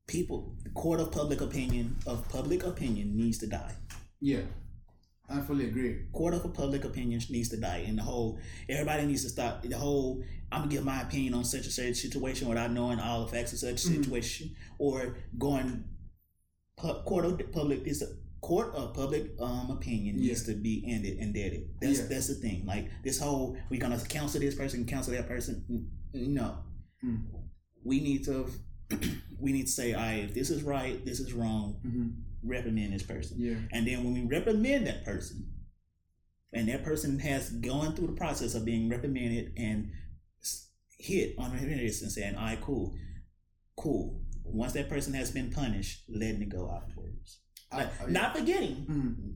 People 0.07 0.55
the 0.65 0.71
court 0.71 1.01
of 1.01 1.11
public 1.11 1.41
opinion 1.41 1.97
of 2.07 2.29
public 2.29 2.62
opinion 2.65 3.17
needs 3.17 3.39
to 3.39 3.47
die. 3.47 3.75
yeah, 4.21 4.43
I 5.31 5.41
fully 5.41 5.65
agree. 5.69 5.93
Court 6.12 6.35
of 6.35 6.53
public 6.53 6.85
opinion 6.85 7.23
needs 7.31 7.49
to 7.51 7.57
die. 7.57 7.85
And 7.89 7.97
the 7.97 8.03
whole 8.03 8.39
everybody 8.69 9.07
needs 9.07 9.23
to 9.23 9.31
stop 9.31 9.62
the 9.62 9.79
whole 9.79 10.23
I'm 10.55 10.61
gonna 10.63 10.71
give 10.71 10.85
my 10.85 11.03
opinion 11.03 11.35
on 11.35 11.45
such 11.45 11.65
and 11.65 11.73
such 11.73 11.97
situation 11.97 12.49
without 12.49 12.71
knowing 12.71 12.99
all 13.01 13.25
the 13.25 13.31
facts 13.33 13.53
of 13.53 13.59
such 13.59 13.77
Mhm. 13.77 13.97
situation 13.97 14.55
or 14.79 15.17
going 15.39 15.85
pu- 16.77 17.03
court 17.05 17.25
of 17.25 17.53
public 17.53 17.87
is 17.87 18.03
a 18.03 18.09
court 18.41 18.75
of 18.75 18.95
public 18.95 19.33
um 19.41 19.71
opinion 19.71 20.17
needs 20.21 20.45
to 20.45 20.55
be 20.55 20.85
ended 20.87 21.19
and 21.19 21.35
deaded. 21.35 21.69
That's 21.81 21.99
Yeah. 22.01 22.07
that's 22.07 22.29
the 22.29 22.35
thing. 22.35 22.67
Like 22.67 22.89
this 23.03 23.19
whole 23.19 23.57
we're 23.71 23.81
gonna 23.81 23.99
counsel 24.05 24.41
this 24.41 24.55
person, 24.55 24.85
counsel 24.87 25.13
that 25.15 25.27
person. 25.27 25.65
No. 26.13 26.59
Mm. 27.05 27.25
We 27.83 28.01
need 28.01 28.25
to 28.27 28.49
we 29.39 29.51
need 29.53 29.67
to 29.67 29.73
say, 29.73 29.93
all 29.95 30.03
right, 30.03 30.25
if 30.25 30.35
this 30.35 30.51
is 30.51 30.63
right, 30.63 31.05
this 31.05 31.19
is 31.21 31.33
wrong, 31.33 31.81
hmm 31.83 32.09
reprimand 32.47 32.93
this 32.93 33.03
person. 33.03 33.41
Yeah. 33.41 33.57
And 33.73 33.87
then 33.89 34.05
when 34.05 34.13
we 34.13 34.21
reprimand 34.21 34.87
that 34.87 35.03
person, 35.05 35.47
and 36.53 36.69
that 36.69 36.85
person 36.85 37.19
has 37.21 37.49
gone 37.51 37.97
through 37.97 38.09
the 38.09 38.13
process 38.13 38.55
of 38.55 38.67
being 38.67 38.89
reprimanded 38.91 39.55
and 39.57 39.91
hit 41.05 41.35
on 41.39 41.57
this 41.57 42.03
and 42.03 42.11
saying, 42.11 42.35
all 42.37 42.45
right, 42.45 42.61
cool, 42.61 42.95
cool. 43.77 44.23
Once 44.45 44.73
that 44.73 44.89
person 44.89 45.13
has 45.15 45.31
been 45.31 45.51
punished, 45.51 46.05
letting 46.09 46.43
it 46.43 46.49
go 46.49 46.71
afterwards. 46.71 47.41
Like, 47.73 48.01
I- 48.01 48.05
I- 48.05 48.11
not 48.11 48.37
forgetting, 48.37 48.87
Mhm. 48.87 49.35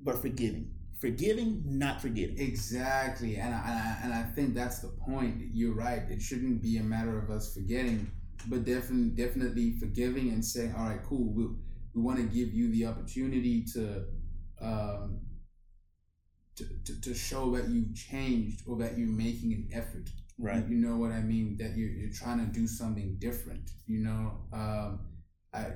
but 0.00 0.20
forgiving. 0.20 0.74
Forgiving, 1.00 1.62
not 1.66 2.00
forgetting. 2.00 2.38
Exactly, 2.38 3.36
and 3.36 3.52
I, 3.54 3.58
and 3.68 3.78
I 3.78 4.00
and 4.04 4.12
I 4.14 4.22
think 4.34 4.54
that's 4.54 4.78
the 4.80 4.88
point. 5.06 5.42
You're 5.52 5.74
right. 5.74 6.02
It 6.10 6.22
shouldn't 6.22 6.62
be 6.62 6.76
a 6.78 6.82
matter 6.82 7.18
of 7.18 7.28
us 7.30 7.52
forgetting, 7.54 8.10
but 8.48 8.64
definitely 8.64 9.10
definitely 9.10 9.72
forgiving 9.78 10.30
and 10.30 10.44
saying, 10.44 10.72
"All 10.74 10.86
right, 10.88 11.02
cool. 11.02 11.32
We 11.34 11.44
we 11.94 12.02
want 12.02 12.18
to 12.20 12.24
give 12.38 12.54
you 12.54 12.70
the 12.70 12.86
opportunity 12.86 13.64
to." 13.74 14.06
Um, 14.60 15.20
to, 16.56 16.64
to, 16.84 17.00
to 17.00 17.14
show 17.14 17.50
that 17.56 17.68
you've 17.70 17.94
changed 17.94 18.62
or 18.66 18.76
that 18.78 18.98
you're 18.98 19.08
making 19.08 19.52
an 19.54 19.70
effort 19.72 20.06
Right. 20.38 20.66
You 20.68 20.76
know 20.76 20.96
what 20.96 21.12
I 21.12 21.20
mean? 21.20 21.56
That 21.58 21.76
you're, 21.76 21.90
you're 21.90 22.12
trying 22.12 22.38
to 22.44 22.46
do 22.52 22.66
something 22.66 23.16
different. 23.20 23.70
You 23.86 24.00
know, 24.00 24.32
um, 24.52 25.00
I 25.54 25.66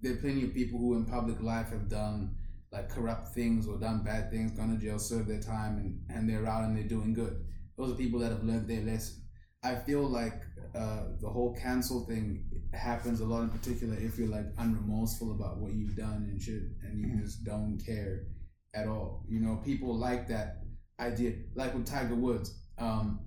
there 0.00 0.12
are 0.12 0.16
plenty 0.16 0.44
of 0.44 0.54
people 0.54 0.78
who 0.78 0.94
in 0.96 1.04
public 1.06 1.40
life 1.42 1.70
have 1.70 1.88
done 1.88 2.36
like 2.72 2.88
corrupt 2.88 3.28
things 3.34 3.66
or 3.66 3.78
done 3.78 4.02
bad 4.02 4.30
things, 4.30 4.52
gone 4.52 4.70
to 4.70 4.82
jail, 4.84 4.98
served 4.98 5.28
their 5.28 5.40
time, 5.40 5.78
and 5.78 6.16
and 6.16 6.28
they're 6.28 6.46
out 6.46 6.64
and 6.64 6.76
they're 6.76 6.88
doing 6.88 7.12
good. 7.12 7.44
Those 7.76 7.92
are 7.92 7.96
people 7.96 8.20
that 8.20 8.30
have 8.30 8.44
learned 8.44 8.68
their 8.68 8.82
lesson. 8.82 9.22
I 9.62 9.74
feel 9.76 10.02
like 10.02 10.42
uh, 10.74 11.04
the 11.20 11.28
whole 11.28 11.54
cancel 11.60 12.04
thing 12.06 12.44
happens 12.72 13.20
a 13.20 13.24
lot, 13.24 13.42
in 13.42 13.48
particular 13.50 13.96
if 13.98 14.18
you're 14.18 14.28
like 14.28 14.54
unremorseful 14.56 15.32
about 15.34 15.58
what 15.58 15.72
you've 15.74 15.96
done 15.96 16.26
and 16.30 16.40
shit, 16.40 16.62
and 16.82 16.98
you 17.00 17.06
Mhm. 17.08 17.22
just 17.22 17.44
don't 17.44 17.78
care 17.84 18.26
at 18.74 18.86
all. 18.86 19.24
You 19.28 19.40
know, 19.40 19.56
people 19.64 19.96
like 19.96 20.28
that 20.28 20.62
idea, 21.00 21.32
like 21.54 21.74
with 21.74 21.86
Tiger 21.86 22.14
Woods. 22.14 22.60
Um, 22.78 23.20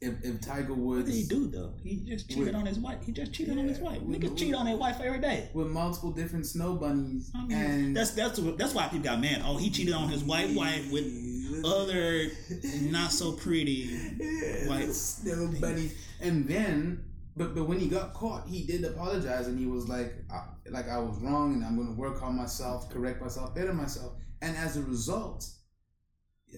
if 0.00 0.24
if 0.24 0.40
Tiger 0.40 0.72
What 0.74 0.78
Woods 0.78 1.10
did 1.10 1.14
he 1.16 1.22
do 1.24 1.48
though? 1.48 1.74
He 1.82 1.96
just 1.96 2.28
cheated 2.28 2.46
With- 2.46 2.54
on 2.54 2.66
his 2.66 2.78
wife. 2.78 2.98
He 3.04 3.12
just 3.12 3.32
cheated 3.32 3.58
on 3.58 3.66
his 3.68 3.78
wife. 3.78 4.00
Niggas 4.00 4.36
cheat 4.36 4.54
on 4.54 4.64
their 4.66 4.76
wife 4.76 5.00
every 5.00 5.20
day. 5.20 5.50
with 5.52 5.68
multiple 5.68 6.10
different 6.10 6.46
snow 6.46 6.74
bunnies 6.74 7.30
I 7.34 7.46
mean, 7.46 7.52
and 7.56 7.96
that's 7.96 8.12
that's 8.12 8.40
that's 8.56 8.74
why 8.74 8.84
people 8.88 9.04
got 9.04 9.20
mad. 9.20 9.42
Oh, 9.44 9.56
he 9.58 9.70
cheated 9.70 9.94
on 9.94 10.08
his 10.08 10.24
white 10.24 10.50
wife 10.54 10.90
with 10.90 11.06
other 11.64 12.28
not 12.82 13.12
so 13.12 13.32
pretty 13.32 13.88
white 14.66 14.92
snow 14.92 15.50
bunnies, 15.60 15.94
and 16.20 16.46
then. 16.48 17.04
But, 17.36 17.54
but 17.54 17.64
when 17.68 17.78
he 17.78 17.88
got 17.88 18.12
caught, 18.12 18.48
he 18.48 18.64
did 18.64 18.84
apologize 18.84 19.46
and 19.46 19.58
he 19.58 19.64
was 19.64 19.88
like, 19.88 20.12
I, 20.30 20.42
like 20.68 20.88
I 20.90 20.98
was 20.98 21.16
wrong 21.20 21.54
and 21.54 21.64
I'm 21.64 21.76
going 21.76 21.88
to 21.88 21.94
work 21.98 22.22
on 22.22 22.36
myself, 22.36 22.90
correct 22.90 23.22
myself, 23.22 23.54
better 23.54 23.72
myself. 23.72 24.14
And 24.42 24.54
as 24.56 24.76
a 24.76 24.82
result, 24.82 25.48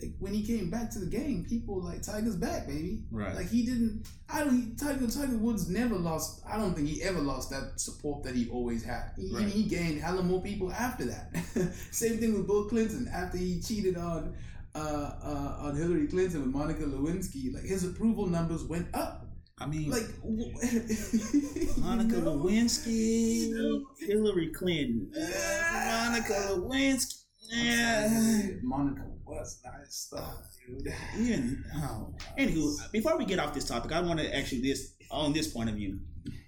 like, 0.01 0.12
when 0.18 0.32
he 0.32 0.43
came 0.47 0.70
back 0.70 0.90
to 0.93 0.99
the 0.99 1.07
game, 1.07 1.45
people 1.49 1.82
like 1.82 2.03
Tiger's 2.03 2.36
back, 2.36 2.66
baby. 2.66 3.03
Right. 3.11 3.34
Like 3.34 3.49
he 3.51 3.64
didn't. 3.64 4.07
I 4.28 4.45
don't. 4.45 4.76
Tiger 4.78 5.07
Tiger 5.07 5.36
Woods 5.36 5.68
never 5.68 5.97
lost. 5.97 6.43
I 6.49 6.57
don't 6.57 6.74
think 6.74 6.88
he 6.88 7.03
ever 7.03 7.20
lost 7.20 7.51
that 7.51 7.78
support 7.80 8.22
that 8.24 8.34
he 8.34 8.49
always 8.51 8.82
had. 8.84 9.11
He, 9.18 9.34
Right. 9.34 9.47
he 9.47 9.64
gained 9.64 10.01
hella 10.01 10.22
more 10.22 10.40
people 10.43 10.72
after 10.72 11.05
that. 11.07 11.36
Same 11.90 12.18
thing 12.18 12.32
with 12.34 12.47
Bill 12.47 12.68
Clinton. 12.68 13.09
After 13.12 13.36
he 13.38 13.61
cheated 13.61 13.97
on 13.99 14.34
uh, 14.74 14.78
uh, 14.78 15.57
on 15.66 15.76
Hillary 15.76 16.07
Clinton 16.07 16.40
with 16.40 16.51
Monica 16.51 16.82
Lewinsky, 16.84 17.53
like 17.53 17.64
his 17.64 17.84
approval 17.84 18.26
numbers 18.26 18.64
went 18.64 18.86
up. 18.95 19.26
I 19.59 19.66
mean, 19.66 19.90
Like 19.90 20.09
Monica 21.76 22.16
know? 22.16 22.36
Lewinsky, 22.38 23.49
You 23.49 23.55
know? 23.55 23.86
Hillary 24.07 24.51
Clinton. 24.53 25.11
Monica 25.14 26.32
Lewinsky. 26.57 27.14
Yeah. 27.51 28.49
Monica. 28.62 29.05
Was 29.33 29.61
nice 29.64 29.95
stuff, 29.95 30.47
dude. 30.66 30.93
Even 31.18 31.64
oh, 31.76 32.14
anywho, 32.39 32.93
before 32.93 33.16
we 33.16 33.24
get 33.24 33.39
off 33.39 33.55
this 33.55 33.64
topic, 33.66 33.93
I 33.93 34.01
want 34.01 34.20
to 34.20 34.37
actually 34.37 34.61
this 34.62 34.95
on 35.11 35.33
this 35.33 35.49
point 35.49 35.68
of 35.70 35.76
view. 35.76 35.99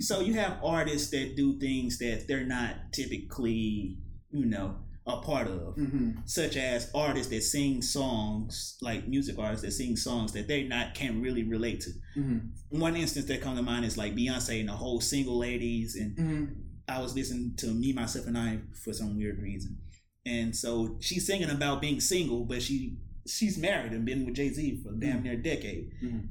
So 0.00 0.20
you 0.20 0.34
have 0.34 0.58
artists 0.62 1.10
that 1.10 1.34
do 1.36 1.58
things 1.58 1.98
that 1.98 2.26
they're 2.28 2.46
not 2.46 2.74
typically, 2.92 3.98
you 4.30 4.46
know, 4.46 4.76
a 5.06 5.16
part 5.20 5.48
of, 5.48 5.76
Mm-hmm. 5.76 6.10
such 6.26 6.56
as 6.56 6.90
artists 6.94 7.30
that 7.32 7.42
sing 7.42 7.82
songs, 7.82 8.78
like 8.80 9.06
music 9.08 9.38
artists 9.38 9.64
that 9.64 9.72
sing 9.72 9.96
songs 9.96 10.32
that 10.32 10.46
they 10.48 10.62
not 10.64 10.94
can't 10.94 11.22
really 11.22 11.42
relate 11.42 11.80
to. 11.82 11.90
Mm-hmm. 12.18 12.78
One 12.80 12.96
instance 12.96 13.26
that 13.26 13.40
comes 13.42 13.58
to 13.58 13.62
mind 13.64 13.84
is 13.84 13.98
like 13.98 14.14
Beyonce 14.14 14.60
and 14.60 14.68
the 14.68 14.72
whole 14.72 15.00
single 15.00 15.38
ladies, 15.38 15.96
and 15.96 16.16
Mm-hmm. 16.16 16.44
I 16.86 17.00
was 17.00 17.14
listening 17.14 17.54
to 17.58 17.68
Me, 17.68 17.94
Myself, 17.94 18.26
and 18.26 18.36
I 18.36 18.58
for 18.84 18.92
some 18.92 19.16
weird 19.16 19.38
reason, 19.40 19.78
and 20.26 20.54
so 20.54 20.96
she's 21.00 21.26
singing 21.26 21.50
about 21.50 21.80
being 21.80 22.00
single, 22.00 22.44
but 22.44 22.62
she 22.62 22.98
she's 23.26 23.56
married 23.56 23.92
and 23.92 24.04
been 24.04 24.24
with 24.24 24.34
Jay 24.34 24.50
Z 24.50 24.82
for 24.82 24.92
damn 24.92 25.22
near 25.22 25.32
a 25.34 25.42
decade. 25.42 25.92
Mhm. 26.02 26.28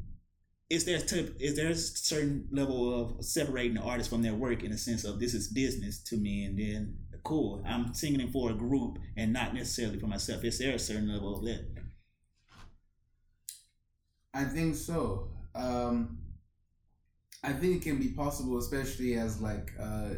Is 0.70 0.86
there 0.86 0.98
is 1.40 1.56
there 1.56 1.70
a 1.70 1.76
certain 1.76 2.48
level 2.52 2.94
of 3.00 3.24
separating 3.24 3.76
the 3.76 3.82
artist 3.82 4.10
from 4.10 4.24
their 4.24 4.34
work 4.36 4.64
in 4.64 4.72
a 4.72 4.78
sense 4.78 5.04
of 5.04 5.20
this 5.20 5.34
is 5.34 5.48
business 5.48 6.00
to 6.04 6.18
me, 6.18 6.46
and 6.46 6.58
then 6.58 6.98
cool, 7.24 7.64
I'm 7.66 7.94
singing 7.94 8.22
it 8.22 8.32
for 8.32 8.52
a 8.52 8.54
group 8.54 8.98
and 9.16 9.32
not 9.32 9.54
necessarily 9.54 10.00
for 10.00 10.08
myself. 10.08 10.44
Is 10.44 10.60
there 10.60 10.76
a 10.76 10.80
certain 10.80 11.08
level 11.12 11.36
of 11.36 11.44
that? 11.46 11.66
I 14.34 14.46
think 14.46 14.76
so. 14.76 15.30
Um, 15.56 16.18
I 17.44 17.54
think 17.54 17.78
it 17.78 17.82
can 17.84 18.00
be 18.00 18.10
possible, 18.10 18.58
especially 18.58 19.14
as 19.16 19.40
like 19.42 19.72
uh, 19.80 20.16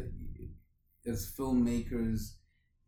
as 1.06 1.32
filmmakers 1.38 2.32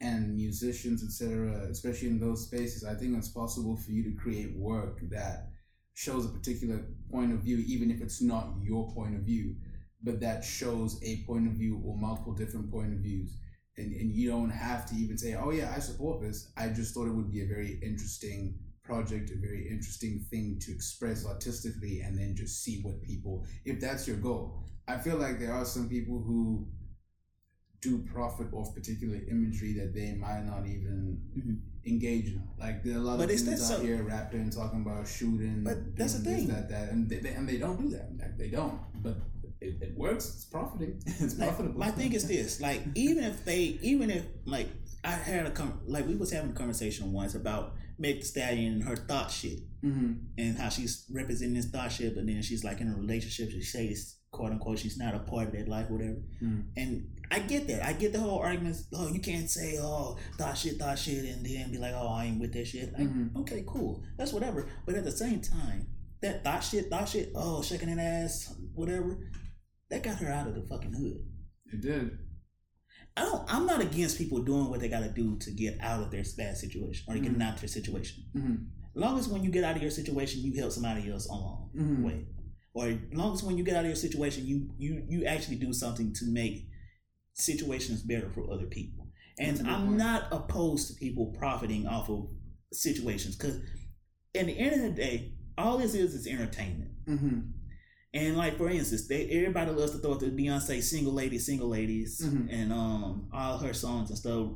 and 0.00 0.34
musicians, 0.34 1.02
etc. 1.02 1.66
Especially 1.70 2.08
in 2.08 2.20
those 2.20 2.46
spaces, 2.46 2.84
I 2.84 2.94
think 2.94 3.16
it's 3.16 3.28
possible 3.28 3.76
for 3.76 3.90
you 3.90 4.04
to 4.04 4.16
create 4.16 4.56
work 4.56 5.00
that 5.10 5.50
shows 5.94 6.24
a 6.24 6.28
particular 6.28 6.86
point 7.10 7.32
of 7.32 7.40
view, 7.40 7.64
even 7.66 7.90
if 7.90 8.00
it's 8.00 8.22
not 8.22 8.50
your 8.62 8.92
point 8.92 9.16
of 9.16 9.22
view, 9.22 9.56
but 10.02 10.20
that 10.20 10.44
shows 10.44 11.00
a 11.02 11.24
point 11.24 11.48
of 11.48 11.54
view 11.54 11.82
or 11.84 11.96
multiple 11.96 12.32
different 12.32 12.70
point 12.70 12.92
of 12.92 13.00
views. 13.00 13.36
And, 13.76 13.92
and 13.92 14.12
you 14.12 14.30
don't 14.30 14.50
have 14.50 14.86
to 14.86 14.94
even 14.94 15.18
say, 15.18 15.34
oh 15.34 15.50
yeah, 15.50 15.72
I 15.74 15.80
support 15.80 16.20
this. 16.20 16.52
I 16.56 16.68
just 16.68 16.94
thought 16.94 17.08
it 17.08 17.14
would 17.14 17.32
be 17.32 17.42
a 17.42 17.46
very 17.46 17.80
interesting 17.82 18.58
project, 18.84 19.30
a 19.30 19.36
very 19.36 19.68
interesting 19.68 20.24
thing 20.30 20.58
to 20.60 20.72
express 20.72 21.26
artistically, 21.26 22.00
and 22.00 22.18
then 22.18 22.34
just 22.36 22.62
see 22.62 22.80
what 22.82 23.02
people, 23.02 23.44
if 23.64 23.80
that's 23.80 24.06
your 24.06 24.16
goal. 24.16 24.64
I 24.86 24.96
feel 24.98 25.16
like 25.16 25.38
there 25.38 25.52
are 25.52 25.64
some 25.64 25.88
people 25.88 26.22
who 26.24 26.66
do 27.80 27.98
profit 28.12 28.48
off 28.52 28.74
particular 28.74 29.16
imagery 29.30 29.72
that 29.74 29.94
they 29.94 30.12
might 30.14 30.44
not 30.44 30.66
even 30.66 31.20
Mhm. 31.36 31.58
engage 31.86 32.26
in. 32.26 32.42
Like 32.58 32.82
there 32.82 32.94
are 32.96 32.98
a 32.98 33.00
lot 33.00 33.18
But 33.18 33.30
of 33.30 33.36
dudes 33.38 33.48
out 33.70 33.78
so- 33.78 33.82
here 33.82 34.02
rapping, 34.02 34.50
talking 34.50 34.82
about 34.82 35.06
shooting, 35.06 35.62
But 35.64 35.96
that's 35.96 36.14
the 36.14 36.24
thing. 36.24 36.48
that, 36.48 36.68
that, 36.70 36.90
and 36.90 37.08
they, 37.08 37.18
they, 37.20 37.34
and 37.34 37.48
they 37.48 37.58
don't 37.58 37.80
do 37.80 37.88
that. 37.90 38.16
Like, 38.18 38.36
they 38.36 38.48
don't, 38.50 38.80
but 39.02 39.16
it, 39.60 39.80
it 39.80 39.96
works. 39.96 40.24
It's 40.34 40.44
profiting. 40.46 41.00
It's 41.06 41.38
Like, 41.38 41.48
profitable. 41.48 41.78
my 41.78 41.90
thing 41.92 42.12
is 42.12 42.26
this: 42.26 42.60
like, 42.60 42.82
even 42.94 43.22
if 43.24 43.44
they, 43.44 43.78
even 43.92 44.10
if 44.10 44.24
like 44.44 44.68
I 45.04 45.12
had 45.12 45.46
a 45.46 45.50
com- 45.52 45.80
like 45.86 46.06
we 46.06 46.16
was 46.16 46.32
having 46.32 46.50
a 46.50 46.54
conversation 46.54 47.12
once 47.12 47.34
about 47.36 47.74
Meg 47.98 48.16
Thee 48.16 48.22
Stallion 48.22 48.72
and 48.74 48.84
her 48.84 48.96
thought 48.96 49.30
shit 49.30 49.60
hmm 49.80 50.14
and 50.36 50.56
how 50.58 50.68
she's 50.68 51.04
representing 51.12 51.54
this 51.54 51.66
thought 51.66 51.92
shit, 51.92 52.14
but 52.16 52.26
then 52.26 52.42
she's 52.42 52.64
like 52.64 52.80
in 52.80 52.88
a 52.88 52.96
relationship. 52.96 53.50
She 53.52 53.62
says 53.62 54.16
quote 54.30 54.52
unquote 54.52 54.78
she's 54.78 54.98
not 54.98 55.14
a 55.14 55.20
part 55.20 55.48
of 55.48 55.52
that 55.54 55.68
life, 55.68 55.88
whatever. 55.90 56.16
Mhm. 56.42 56.64
And 56.76 57.08
I 57.30 57.40
get 57.40 57.66
that. 57.68 57.84
I 57.84 57.92
get 57.92 58.12
the 58.12 58.20
whole 58.20 58.38
argument 58.38 58.76
Oh, 58.94 59.08
you 59.12 59.20
can't 59.20 59.48
say 59.50 59.78
oh 59.80 60.16
thought 60.36 60.56
shit, 60.58 60.76
thought 60.78 60.98
shit, 60.98 61.24
and 61.24 61.44
then 61.44 61.70
be 61.70 61.78
like, 61.78 61.94
oh, 61.94 62.08
I 62.08 62.26
ain't 62.26 62.40
with 62.40 62.52
that 62.54 62.66
shit. 62.66 62.92
Like, 62.92 63.02
Mhm. 63.08 63.36
Okay, 63.36 63.64
cool. 63.66 64.02
That's 64.16 64.32
whatever. 64.32 64.68
But 64.86 64.94
at 64.96 65.04
the 65.04 65.12
same 65.12 65.40
time, 65.40 65.86
that 66.20 66.44
thought 66.44 66.60
shit, 66.64 66.90
thought 66.90 67.08
shit, 67.08 67.30
oh, 67.34 67.62
shaking 67.62 67.88
an 67.90 67.98
ass, 67.98 68.52
whatever, 68.74 69.30
that 69.90 70.02
got 70.02 70.18
her 70.18 70.28
out 70.30 70.46
of 70.48 70.54
the 70.54 70.62
fucking 70.62 70.92
hood. 70.92 71.24
It 71.72 71.80
did. 71.80 72.18
I 73.16 73.22
don't. 73.22 73.52
I'm 73.52 73.66
not 73.66 73.80
against 73.80 74.16
people 74.18 74.40
doing 74.42 74.68
what 74.70 74.80
they 74.80 74.88
got 74.88 75.00
to 75.00 75.08
do 75.10 75.38
to 75.38 75.50
get 75.50 75.76
out 75.80 76.02
of 76.02 76.10
their 76.10 76.24
bad 76.36 76.56
situation 76.56 77.04
or 77.08 77.14
to 77.14 77.20
get 77.20 77.36
Mhm. 77.36 77.42
out 77.42 77.54
of 77.54 77.60
their 77.60 77.68
situation. 77.68 78.24
hmm 78.32 78.54
As 78.94 79.00
long 79.02 79.18
as 79.18 79.28
when 79.28 79.44
you 79.44 79.50
get 79.50 79.64
out 79.64 79.76
of 79.76 79.82
your 79.82 79.90
situation, 79.90 80.40
you 80.42 80.52
help 80.54 80.72
somebody 80.72 81.08
else 81.10 81.26
along 81.26 81.70
the 81.74 81.82
Mhm. 81.82 82.02
way, 82.04 82.26
or 82.78 82.88
as 82.88 82.98
long 83.12 83.34
as 83.34 83.42
when 83.42 83.56
you 83.58 83.64
get 83.64 83.74
out 83.76 83.80
of 83.84 83.86
your 83.86 83.96
situation, 83.96 84.46
you 84.46 84.70
you 84.78 85.04
you 85.08 85.24
actually 85.24 85.56
do 85.56 85.72
something 85.72 86.12
to 86.14 86.24
make 86.26 86.66
situations 87.34 88.02
better 88.02 88.30
for 88.30 88.50
other 88.52 88.66
people. 88.66 89.08
And 89.38 89.50
That's 89.50 89.60
a 89.60 89.64
good 89.64 89.72
I'm 89.72 89.86
point. 89.86 89.98
not 89.98 90.28
opposed 90.32 90.88
to 90.88 90.94
people 90.94 91.26
profiting 91.38 91.86
off 91.86 92.08
of 92.10 92.28
situations 92.72 93.36
because, 93.36 93.56
in 94.34 94.46
the 94.46 94.58
end 94.58 94.74
of 94.74 94.82
the 94.82 94.90
day, 94.90 95.34
all 95.56 95.78
this 95.78 95.94
is 95.94 96.14
is 96.14 96.26
entertainment. 96.26 96.90
hmm 97.06 97.40
And 98.14 98.36
like 98.36 98.56
for 98.56 98.68
instance, 98.68 99.06
they 99.08 99.26
everybody 99.28 99.70
loves 99.70 99.92
to 99.92 99.98
throw 99.98 100.14
out 100.14 100.20
the 100.20 100.26
Beyonce 100.26 100.82
single 100.82 101.12
ladies, 101.12 101.46
single 101.46 101.68
ladies, 101.68 102.20
Mhm. 102.24 102.48
and 102.50 102.72
um 102.72 103.28
all 103.32 103.58
her 103.58 103.74
songs 103.74 104.10
and 104.10 104.18
stuff 104.18 104.50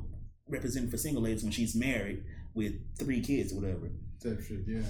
representing 0.47 0.89
for 0.89 0.97
single 0.97 1.23
ladies 1.23 1.43
when 1.43 1.51
she's 1.51 1.75
married 1.75 2.23
with 2.53 2.73
three 2.97 3.21
kids 3.21 3.53
or 3.53 3.57
whatever. 3.61 3.89
Type 4.21 4.41
shit. 4.41 4.63
Yeah. 4.67 4.81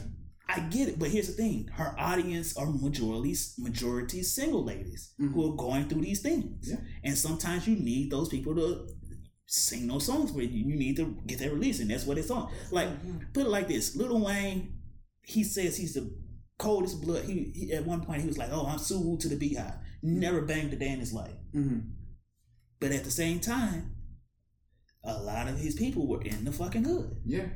I 0.47 0.59
get 0.59 0.89
it, 0.89 0.99
but 0.99 1.09
here's 1.09 1.27
the 1.27 1.33
thing: 1.33 1.67
her 1.73 1.95
audience 1.97 2.55
are 2.57 2.65
majority 2.69 3.35
majority 3.57 4.23
single 4.23 4.63
ladies 4.63 5.13
Mhm. 5.19 5.31
who 5.33 5.51
are 5.51 5.55
going 5.55 5.87
through 5.87 6.01
these 6.01 6.21
things, 6.21 6.69
Yeah. 6.69 6.81
and 7.03 7.17
sometimes 7.17 7.67
you 7.67 7.75
need 7.75 8.11
those 8.11 8.29
people 8.29 8.53
to 8.55 8.87
sing 9.45 9.87
those 9.87 10.05
songs 10.05 10.31
with 10.31 10.51
you. 10.51 10.65
You 10.65 10.75
need 10.75 10.95
to 10.97 11.17
get 11.25 11.39
that 11.39 11.53
release, 11.53 11.79
and 11.79 11.89
that's 11.89 12.05
what 12.05 12.17
it's 12.17 12.29
on. 12.31 12.51
Like 12.71 12.89
put 13.33 13.45
it 13.45 13.49
like 13.49 13.67
this: 13.67 13.95
Lil 13.95 14.19
Wayne, 14.23 14.73
he 15.23 15.43
says 15.43 15.77
he's 15.77 15.93
the 15.93 16.13
coldest 16.57 17.01
blood. 17.01 17.23
He, 17.25 17.51
he 17.55 17.71
at 17.73 17.85
one 17.85 18.01
point 18.01 18.21
he 18.21 18.27
was 18.27 18.37
like, 18.37 18.49
"Oh, 18.51 18.65
I'm 18.65 18.79
Sue 18.79 19.17
to 19.17 19.27
the 19.29 19.35
Beehive." 19.37 19.75
Never 20.01 20.41
banged 20.41 20.73
a 20.73 20.75
day 20.75 20.89
in 20.91 20.99
his 20.99 21.13
life, 21.13 21.37
hmm 21.53 21.79
but 22.79 22.91
at 22.91 23.05
the 23.05 23.11
same 23.11 23.39
time, 23.39 23.95
a 25.05 25.17
lot 25.23 25.47
of 25.47 25.57
his 25.57 25.73
people 25.75 26.05
were 26.05 26.21
in 26.21 26.43
the 26.43 26.51
fucking 26.51 26.83
hood. 26.83 27.15
Yeah. 27.25 27.47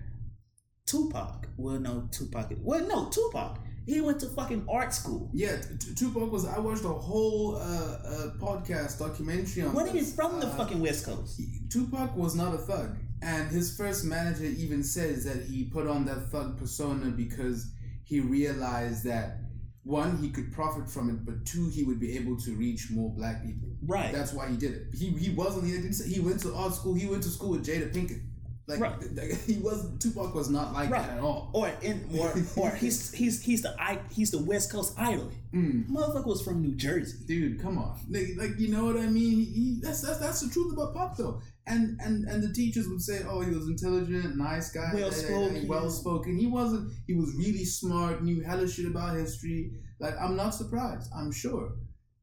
Tupac, 0.87 1.47
well, 1.57 1.79
no, 1.79 2.07
Tupac. 2.11 2.51
Well, 2.61 2.85
no, 2.87 3.09
Tupac. 3.09 3.59
He 3.85 4.01
went 4.01 4.19
to 4.21 4.27
fucking 4.27 4.65
art 4.69 4.93
school. 4.93 5.29
Yeah, 5.33 5.55
T- 5.79 5.93
Tupac 5.95 6.29
was. 6.31 6.45
I 6.45 6.59
watched 6.59 6.83
a 6.83 6.89
whole 6.89 7.55
uh, 7.55 7.59
uh, 7.59 8.31
podcast 8.37 8.99
documentary 8.99 9.63
on. 9.63 9.73
What 9.73 9.89
he 9.89 9.99
this. 9.99 10.13
from 10.15 10.39
the 10.39 10.47
Uh, 10.47 10.55
fucking 10.57 10.81
West 10.81 11.05
Coast? 11.05 11.39
Tupac 11.69 12.15
was 12.17 12.35
not 12.35 12.53
a 12.53 12.57
thug, 12.57 12.97
and 13.21 13.49
his 13.49 13.77
first 13.77 14.03
manager 14.03 14.43
even 14.45 14.83
says 14.83 15.23
that 15.25 15.43
he 15.45 15.65
put 15.65 15.87
on 15.87 16.03
that 16.05 16.29
thug 16.31 16.57
persona 16.57 17.11
because 17.11 17.71
he 18.03 18.19
realized 18.19 19.05
that 19.05 19.37
one 19.83 20.17
he 20.17 20.29
could 20.31 20.51
profit 20.51 20.89
from 20.89 21.09
it, 21.09 21.25
but 21.25 21.45
two 21.45 21.69
he 21.69 21.83
would 21.83 21.99
be 21.99 22.17
able 22.17 22.35
to 22.37 22.51
reach 22.55 22.91
more 22.91 23.09
black 23.13 23.41
people. 23.45 23.69
Right. 23.85 24.11
That's 24.13 24.33
why 24.33 24.49
he 24.49 24.57
did 24.57 24.73
it. 24.73 24.81
He 24.93 25.11
he 25.11 25.29
wasn't. 25.33 25.65
He 25.65 25.71
didn't. 25.71 25.93
Say, 25.93 26.09
he 26.09 26.19
went 26.19 26.41
to 26.41 26.53
art 26.53 26.73
school. 26.73 26.93
He 26.93 27.07
went 27.07 27.23
to 27.23 27.29
school 27.29 27.51
with 27.51 27.65
Jada 27.65 27.93
Pinkett. 27.93 28.21
Like, 28.67 28.79
Right. 28.81 29.01
he 29.47 29.57
was. 29.59 29.85
Tupac 29.99 30.35
was 30.35 30.49
not 30.49 30.73
like 30.73 30.89
Right. 30.89 31.01
that 31.07 31.17
at 31.17 31.23
all. 31.23 31.49
or 31.53 31.69
in 31.81 32.05
or 32.19 32.33
or 32.57 32.71
he's 32.71 33.13
he's 33.13 33.41
he's 33.41 33.61
the 33.61 33.73
I 33.81 33.99
he's 34.11 34.31
the 34.31 34.39
West 34.43 34.71
Coast 34.71 34.93
idol. 34.97 35.31
Mm. 35.53 35.87
Motherfucker 35.87 36.27
was 36.27 36.41
from 36.41 36.61
New 36.61 36.75
Jersey. 36.75 37.17
dude 37.25 37.61
come 37.61 37.77
on 37.77 37.97
like, 38.09 38.27
like 38.37 38.59
you 38.59 38.67
know 38.69 38.83
what 38.85 38.97
i 38.97 39.05
mean 39.05 39.37
he, 39.39 39.79
that's, 39.81 40.01
that's 40.01 40.19
that's 40.19 40.41
the 40.41 40.49
truth 40.49 40.73
about 40.73 40.93
pop 40.93 41.15
though 41.17 41.41
and 41.65 41.97
and 42.01 42.25
and 42.27 42.43
the 42.43 42.51
teachers 42.53 42.87
would 42.89 43.01
say 43.01 43.23
oh 43.29 43.39
he 43.41 43.51
was 43.51 43.67
intelligent 43.67 44.35
nice 44.37 44.71
guy 44.71 44.91
Well-spoken. 44.93 45.67
well 45.67 45.89
spoken 45.89 46.37
he 46.37 46.47
wasn't 46.47 46.91
he 47.07 47.13
was 47.13 47.33
really 47.35 47.63
smart 47.63 48.21
knew 48.23 48.41
hella 48.43 48.67
shit 48.67 48.85
about 48.85 49.15
history 49.15 49.71
like 49.99 50.15
i'm 50.21 50.35
not 50.35 50.51
surprised 50.53 51.09
i'm 51.15 51.31
sure 51.31 51.71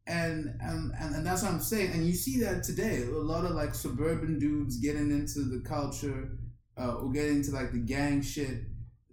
and 0.07 0.55
and 0.61 0.93
and, 1.01 1.15
and 1.15 1.27
that's 1.27 1.43
what 1.43 1.53
i'm 1.53 1.61
saying 1.61 1.91
and 1.93 2.07
you 2.07 2.13
see 2.13 2.39
that 2.41 2.63
today 2.63 3.03
a 3.03 3.11
lot 3.11 3.45
of 3.45 3.53
like 3.53 3.75
suburban 3.75 4.39
dudes 4.39 4.77
getting 4.79 5.11
into 5.11 5.41
the 5.41 5.63
culture 5.67 6.29
uh, 6.79 6.95
or 6.95 7.11
getting 7.13 7.37
into 7.37 7.53
like 7.53 7.73
the 7.73 7.79
gang 7.79 8.21
shit 8.21 8.65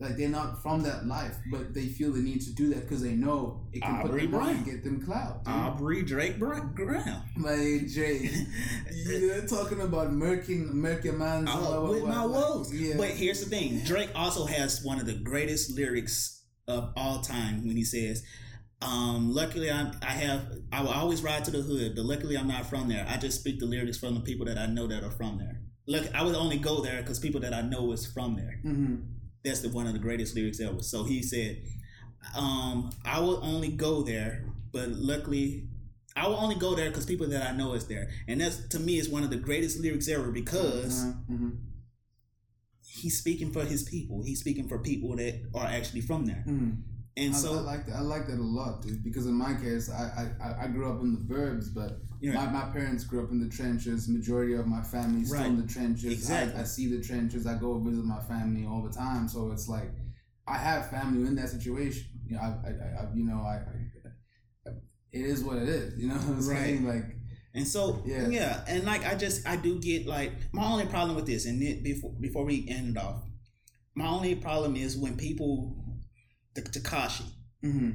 like 0.02 0.18
they're 0.18 0.30
not 0.30 0.64
from 0.64 0.82
that 0.82 1.06
life, 1.06 1.38
but 1.52 1.76
they 1.76 1.86
feel 1.86 2.12
the 2.12 2.22
need 2.22 2.42
to 2.42 2.54
do 2.56 2.70
that 2.70 2.82
because 2.82 3.04
they 3.04 3.12
know 3.12 3.68
it 3.72 3.84
can 3.84 4.02
put 4.02 4.10
Aubrey 4.10 4.26
them 4.26 4.34
on 4.34 4.50
and 4.50 4.64
Brown. 4.64 4.76
get 4.76 4.84
them 4.84 5.00
clout. 5.06 5.46
dude. 5.46 5.54
Aubrey 5.54 6.02
Drake 6.02 6.40
Br- 6.40 6.60
Brown. 6.60 7.22
My 7.36 7.82
Jay, 7.88 8.28
you're 9.06 9.46
talking 9.46 9.80
about 9.80 10.10
murking, 10.12 10.74
man. 10.74 11.46
Oh, 11.48 11.92
with 11.92 12.04
my 12.04 12.26
woes. 12.26 12.74
Yeah. 12.74 12.96
But 12.98 13.10
here's 13.12 13.44
the 13.44 13.50
thing: 13.50 13.82
Drake 13.86 14.10
also 14.16 14.46
has 14.48 14.84
one 14.84 15.00
of 15.00 15.06
the 15.06 15.14
greatest 15.14 15.78
lyrics 15.78 16.42
of 16.68 16.92
all 16.98 17.22
time 17.22 17.68
when 17.68 17.78
he 17.78 17.84
says, 17.84 18.24
um, 18.82 19.34
"Luckily, 19.34 19.70
I'm, 19.72 19.92
I 20.02 20.12
have. 20.12 20.52
I 20.72 20.82
will 20.82 20.90
always 20.90 21.22
ride 21.22 21.46
to 21.46 21.52
the 21.52 21.62
hood, 21.62 21.96
but 21.96 22.06
luckily, 22.06 22.38
I'm 22.38 22.48
not 22.48 22.66
from 22.66 22.88
there. 22.90 23.06
I 23.08 23.18
just 23.18 23.40
speak 23.40 23.60
the 23.60 23.66
lyrics 23.66 23.98
from 23.98 24.16
the 24.16 24.22
people 24.22 24.46
that 24.46 24.58
I 24.58 24.66
know 24.66 24.88
that 24.88 25.04
are 25.04 25.12
from 25.12 25.38
there. 25.38 25.62
Look, 25.88 26.14
I 26.16 26.24
would 26.24 26.36
only 26.36 26.58
go 26.58 26.82
there 26.82 27.02
because 27.02 27.20
people 27.20 27.42
that 27.42 27.54
I 27.54 27.62
know 27.62 27.92
is 27.92 28.06
from 28.06 28.36
there. 28.36 28.60
hmm 28.64 28.96
That's 29.44 29.62
the 29.62 29.70
one 29.70 29.88
of 29.88 29.94
the 29.94 30.00
greatest 30.00 30.36
lyrics 30.36 30.60
ever. 30.60 30.82
So 30.82 31.04
he 31.04 31.22
said, 31.22 31.62
um, 32.36 32.92
"I 33.06 33.20
will 33.20 33.40
only 33.44 33.70
go 33.70 34.02
there, 34.04 34.46
but 34.72 34.90
luckily." 34.90 35.68
I 36.14 36.28
will 36.28 36.36
only 36.36 36.56
go 36.56 36.76
there 36.76 36.90
because 36.90 37.06
people 37.06 37.28
that 37.30 37.42
I 37.42 37.56
know 37.56 37.72
is 37.72 37.88
there, 37.88 38.10
and 38.28 38.42
that's 38.42 38.68
to 38.68 38.80
me 38.82 38.98
is 39.00 39.08
one 39.08 39.24
of 39.24 39.30
the 39.30 39.38
greatest 39.38 39.80
lyrics 39.80 40.10
ever 40.10 40.30
because 40.30 41.06
hmm 41.26 41.52
he's 42.84 43.18
speaking 43.18 43.52
for 43.52 43.64
his 43.64 43.84
people. 43.84 44.22
He's 44.24 44.40
speaking 44.40 44.68
for 44.68 44.78
people 44.80 45.16
that 45.16 45.42
are 45.56 45.66
actually 45.66 46.02
from 46.02 46.26
there. 46.26 46.44
Mm. 46.48 46.82
And 47.18 47.34
I, 47.34 47.38
so, 47.38 47.58
I 47.58 47.62
like 47.62 47.86
that. 47.88 47.96
I 47.98 48.02
like 48.02 48.28
that 48.28 48.40
a 48.40 48.42
lot, 48.42 48.82
dude. 48.82 49.04
Because 49.04 49.26
in 49.26 49.34
my 49.34 49.54
case, 49.56 49.90
I 49.92 50.30
I, 50.42 50.64
I 50.64 50.68
grew 50.68 50.90
up 50.90 51.02
in 51.02 51.14
the 51.14 51.20
burbs, 51.34 51.74
but 51.74 52.00
Yeah. 52.22 52.34
my, 52.34 52.48
my 52.50 52.66
parents 52.72 53.04
grew 53.04 53.24
up 53.24 53.32
in 53.32 53.40
the 53.42 53.50
trenches. 53.50 54.08
Majority 54.08 54.54
of 54.54 54.66
my 54.66 54.82
family's 54.82 55.28
still 55.30 55.44
in 55.44 55.58
the 55.62 55.68
trenches. 55.68 56.12
Exactly. 56.14 56.58
I, 56.58 56.62
I 56.62 56.64
see 56.66 56.88
the 56.96 57.04
trenches. 57.04 57.46
I 57.46 57.56
go 57.58 57.78
visit 57.80 58.06
my 58.06 58.22
family 58.22 58.66
all 58.66 58.82
the 58.82 58.94
time. 58.94 59.28
So 59.28 59.52
it's 59.52 59.68
like 59.68 59.92
I 60.48 60.58
have 60.58 60.90
family 60.90 61.28
in 61.28 61.36
that 61.36 61.50
situation. 61.50 62.06
You 62.26 62.36
know, 62.38 62.42
I, 62.42 62.48
I, 62.68 63.02
I 63.02 63.08
you 63.14 63.26
know, 63.26 63.42
I, 63.42 63.56
I, 64.68 64.72
it 65.12 65.26
is 65.26 65.44
what 65.44 65.58
it 65.58 65.68
is. 65.68 65.98
You 66.00 66.08
know 66.08 66.16
what 66.16 66.28
I'm 66.28 66.48
Right. 66.48 66.58
saying? 66.60 66.88
Like, 66.88 67.06
and 67.54 67.68
so, 67.68 68.02
Yeah. 68.06 68.30
yeah. 68.30 68.64
and 68.68 68.86
like 68.86 69.06
I 69.06 69.16
just, 69.16 69.46
I 69.48 69.58
do 69.58 69.80
get 69.80 70.08
like 70.08 70.32
my 70.54 70.64
only 70.66 70.86
problem 70.86 71.16
with 71.18 71.26
this, 71.26 71.46
and 71.46 71.62
it, 71.62 71.84
before 71.84 72.12
before 72.22 72.46
we 72.46 72.66
end 72.70 72.96
it 72.96 72.98
off, 73.04 73.24
my 73.96 74.08
only 74.08 74.36
problem 74.36 74.78
is 74.78 74.96
when 74.98 75.18
people, 75.18 75.81
the 76.56 76.62
Tekashi, 76.62 77.24
mm-hmm. 77.64 77.92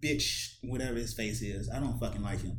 bitch, 0.00 0.56
whatever 0.62 0.94
his 0.94 1.14
face 1.14 1.42
is, 1.42 1.70
I 1.70 1.80
don't 1.80 1.98
fucking 1.98 2.22
like 2.22 2.42
him. 2.42 2.56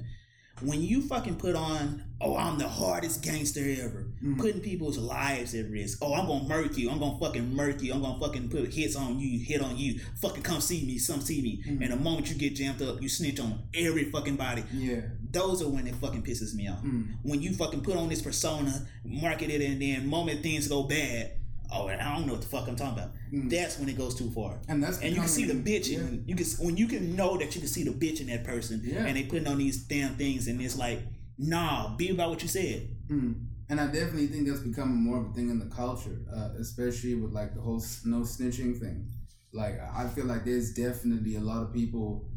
When 0.62 0.82
you 0.82 1.02
fucking 1.02 1.36
put 1.36 1.54
on, 1.54 2.02
oh, 2.22 2.38
I'm 2.38 2.58
the 2.58 2.68
hardest 2.70 3.22
gangster 3.22 3.60
ever, 3.82 4.14
Mhm. 4.24 4.38
putting 4.40 4.62
people's 4.62 4.98
lives 4.98 5.54
at 5.54 5.70
risk. 5.70 5.98
Oh, 6.02 6.14
I'm 6.14 6.28
gonna 6.28 6.48
murk 6.48 6.78
you. 6.78 6.90
I'm 6.90 6.98
gonna 6.98 7.20
fucking 7.20 7.54
murk 7.54 7.82
you. 7.82 7.94
I'm 7.94 8.02
gonna 8.02 8.22
fucking 8.22 8.48
put 8.48 8.74
hits 8.74 8.96
on 8.96 9.20
you, 9.20 9.44
hit 9.44 9.62
on 9.62 9.78
you. 9.78 10.00
Fucking 10.22 10.44
come 10.44 10.62
see 10.62 10.86
me, 10.86 10.98
some 10.98 11.20
see 11.20 11.42
me. 11.42 11.62
Mhm. 11.68 11.82
And 11.82 11.92
the 11.92 11.98
moment 11.98 12.30
you 12.30 12.36
get 12.36 12.56
jammed 12.56 12.82
up, 12.82 13.02
you 13.02 13.10
snitch 13.10 13.38
on 13.42 13.68
every 13.74 14.06
fucking 14.12 14.38
body. 14.38 14.64
yeah. 14.74 15.02
Those 15.30 15.62
are 15.62 15.68
when 15.68 15.86
it 15.88 15.96
fucking 15.96 16.24
pisses 16.24 16.54
me 16.56 16.70
off. 16.70 16.82
Mm. 16.82 17.18
When 17.24 17.42
you 17.42 17.54
fucking 17.54 17.82
put 17.82 17.98
on 17.98 18.08
this 18.08 18.22
persona, 18.22 18.88
market 19.04 19.50
it, 19.50 19.62
and 19.62 19.82
then 19.82 20.08
moment 20.08 20.42
things 20.42 20.70
go 20.70 20.84
bad, 20.84 21.34
oh, 21.72 21.88
and 21.88 22.02
I 22.02 22.16
don't 22.16 22.26
know 22.28 22.34
what 22.34 22.42
the 22.42 22.48
fuck 22.48 22.68
I'm 22.68 22.76
talking 22.76 22.98
about. 23.00 23.12
Mm. 23.34 23.50
That's 23.50 23.78
when 23.80 23.90
it 23.90 23.98
goes 23.98 24.16
too 24.16 24.30
far. 24.32 24.60
And 24.68 24.84
that's 24.84 25.00
And 25.00 25.12
you 25.14 25.20
can 25.22 25.28
see 25.30 25.46
the 25.46 25.54
bitch, 25.54 25.90
yeah. 25.90 26.00
in 26.00 26.24
you 26.28 26.36
can 26.36 26.46
when 26.60 26.78
you 26.78 26.88
can 26.88 27.16
know 27.16 27.38
that 27.38 27.54
you 27.56 27.62
can 27.62 27.70
see 27.70 27.84
the 27.84 27.92
bitch 27.92 28.22
in 28.22 28.28
that 28.28 28.44
person, 28.44 28.82
Yeah. 28.84 29.06
and 29.06 29.16
they 29.18 29.24
putting 29.24 29.48
on 29.48 29.58
these 29.58 29.84
damn 29.84 30.16
things, 30.16 30.48
and 30.48 30.62
it's 30.62 30.78
like, 30.78 31.00
nah, 31.38 31.96
be 31.96 32.10
about 32.10 32.30
what 32.30 32.42
you 32.42 32.48
said. 32.48 32.88
Mm. 33.10 33.46
And 33.70 33.82
I 33.82 33.88
definitely 33.88 34.28
think 34.28 34.48
that's 34.48 34.60
becoming 34.60 34.98
more 34.98 35.18
of 35.22 35.32
a 35.32 35.34
thing 35.34 35.50
in 35.50 35.58
the 35.60 35.66
culture, 35.76 36.18
uh, 36.36 36.50
especially 36.60 37.16
with 37.16 37.32
like 37.34 37.56
the 37.56 37.62
whole 37.62 37.84
no 38.06 38.22
snitching 38.22 38.80
thing. 38.80 39.10
Like 39.54 39.80
I 39.94 40.08
feel 40.08 40.26
like 40.26 40.46
there's 40.46 40.74
definitely 40.74 41.36
a 41.36 41.40
lot 41.40 41.64
of 41.64 41.74
people, 41.74 42.30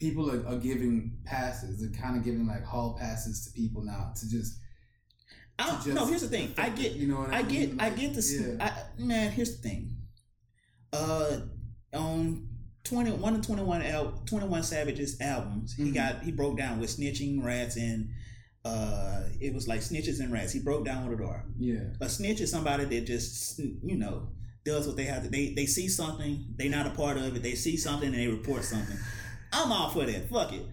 people 0.00 0.30
are, 0.30 0.46
are 0.46 0.58
giving 0.58 1.16
passes. 1.24 1.80
They're 1.80 2.00
kind 2.02 2.16
of 2.16 2.24
giving 2.24 2.46
like 2.46 2.64
hall 2.64 2.96
passes 2.98 3.46
to 3.46 3.52
people 3.52 3.82
now 3.82 4.12
to 4.16 4.28
just. 4.28 4.60
I 5.58 5.66
don't, 5.84 5.94
no, 5.94 6.06
here's 6.06 6.22
the 6.22 6.28
thing. 6.28 6.52
I 6.58 6.68
get, 6.70 6.92
you 6.92 7.06
know 7.08 7.20
what 7.20 7.30
I, 7.32 7.38
I 7.38 7.42
get, 7.42 7.70
mean? 7.70 7.80
I 7.80 7.90
get 7.90 8.14
the 8.14 8.56
yeah. 8.58 8.64
I, 8.66 9.02
man. 9.02 9.30
Here's 9.30 9.56
the 9.60 9.68
thing. 9.68 9.96
Uh, 10.92 11.40
on 11.92 12.48
twenty 12.82 13.10
one 13.12 13.34
and 13.34 13.44
twenty 13.44 13.62
one 13.62 13.82
al- 13.82 14.22
twenty 14.26 14.46
one 14.46 14.62
Savage's 14.62 15.20
albums, 15.20 15.74
he 15.74 15.84
Mhm. 15.84 15.94
got 15.94 16.22
he 16.22 16.32
broke 16.32 16.58
down 16.58 16.80
with 16.80 16.90
snitching, 16.96 17.42
rats, 17.44 17.76
and 17.76 18.08
uh, 18.64 19.24
it 19.40 19.54
was 19.54 19.68
like 19.68 19.80
snitches 19.80 20.20
and 20.20 20.32
rats. 20.32 20.52
He 20.52 20.60
broke 20.60 20.84
down 20.84 21.04
what 21.08 21.20
it 21.20 21.24
are. 21.24 21.44
yeah. 21.58 21.84
A 22.00 22.08
snitch 22.08 22.40
is 22.40 22.50
somebody 22.50 22.84
that 22.86 23.06
just 23.06 23.58
you 23.58 23.96
know 23.96 24.28
does 24.64 24.86
what 24.86 24.96
they 24.96 25.04
have 25.04 25.22
to. 25.22 25.28
They 25.28 25.52
they 25.54 25.66
see 25.66 25.88
something, 25.88 26.46
they 26.56 26.68
not 26.68 26.86
a 26.86 26.90
part 26.90 27.16
of 27.16 27.36
it. 27.36 27.42
They 27.42 27.54
see 27.54 27.76
something 27.76 28.08
and 28.08 28.18
they 28.18 28.26
report 28.28 28.64
something. 28.64 28.96
I'm 29.52 29.70
all 29.70 29.90
for 29.90 30.04
that. 30.04 30.28
Fuck 30.28 30.52
it. 30.52 30.66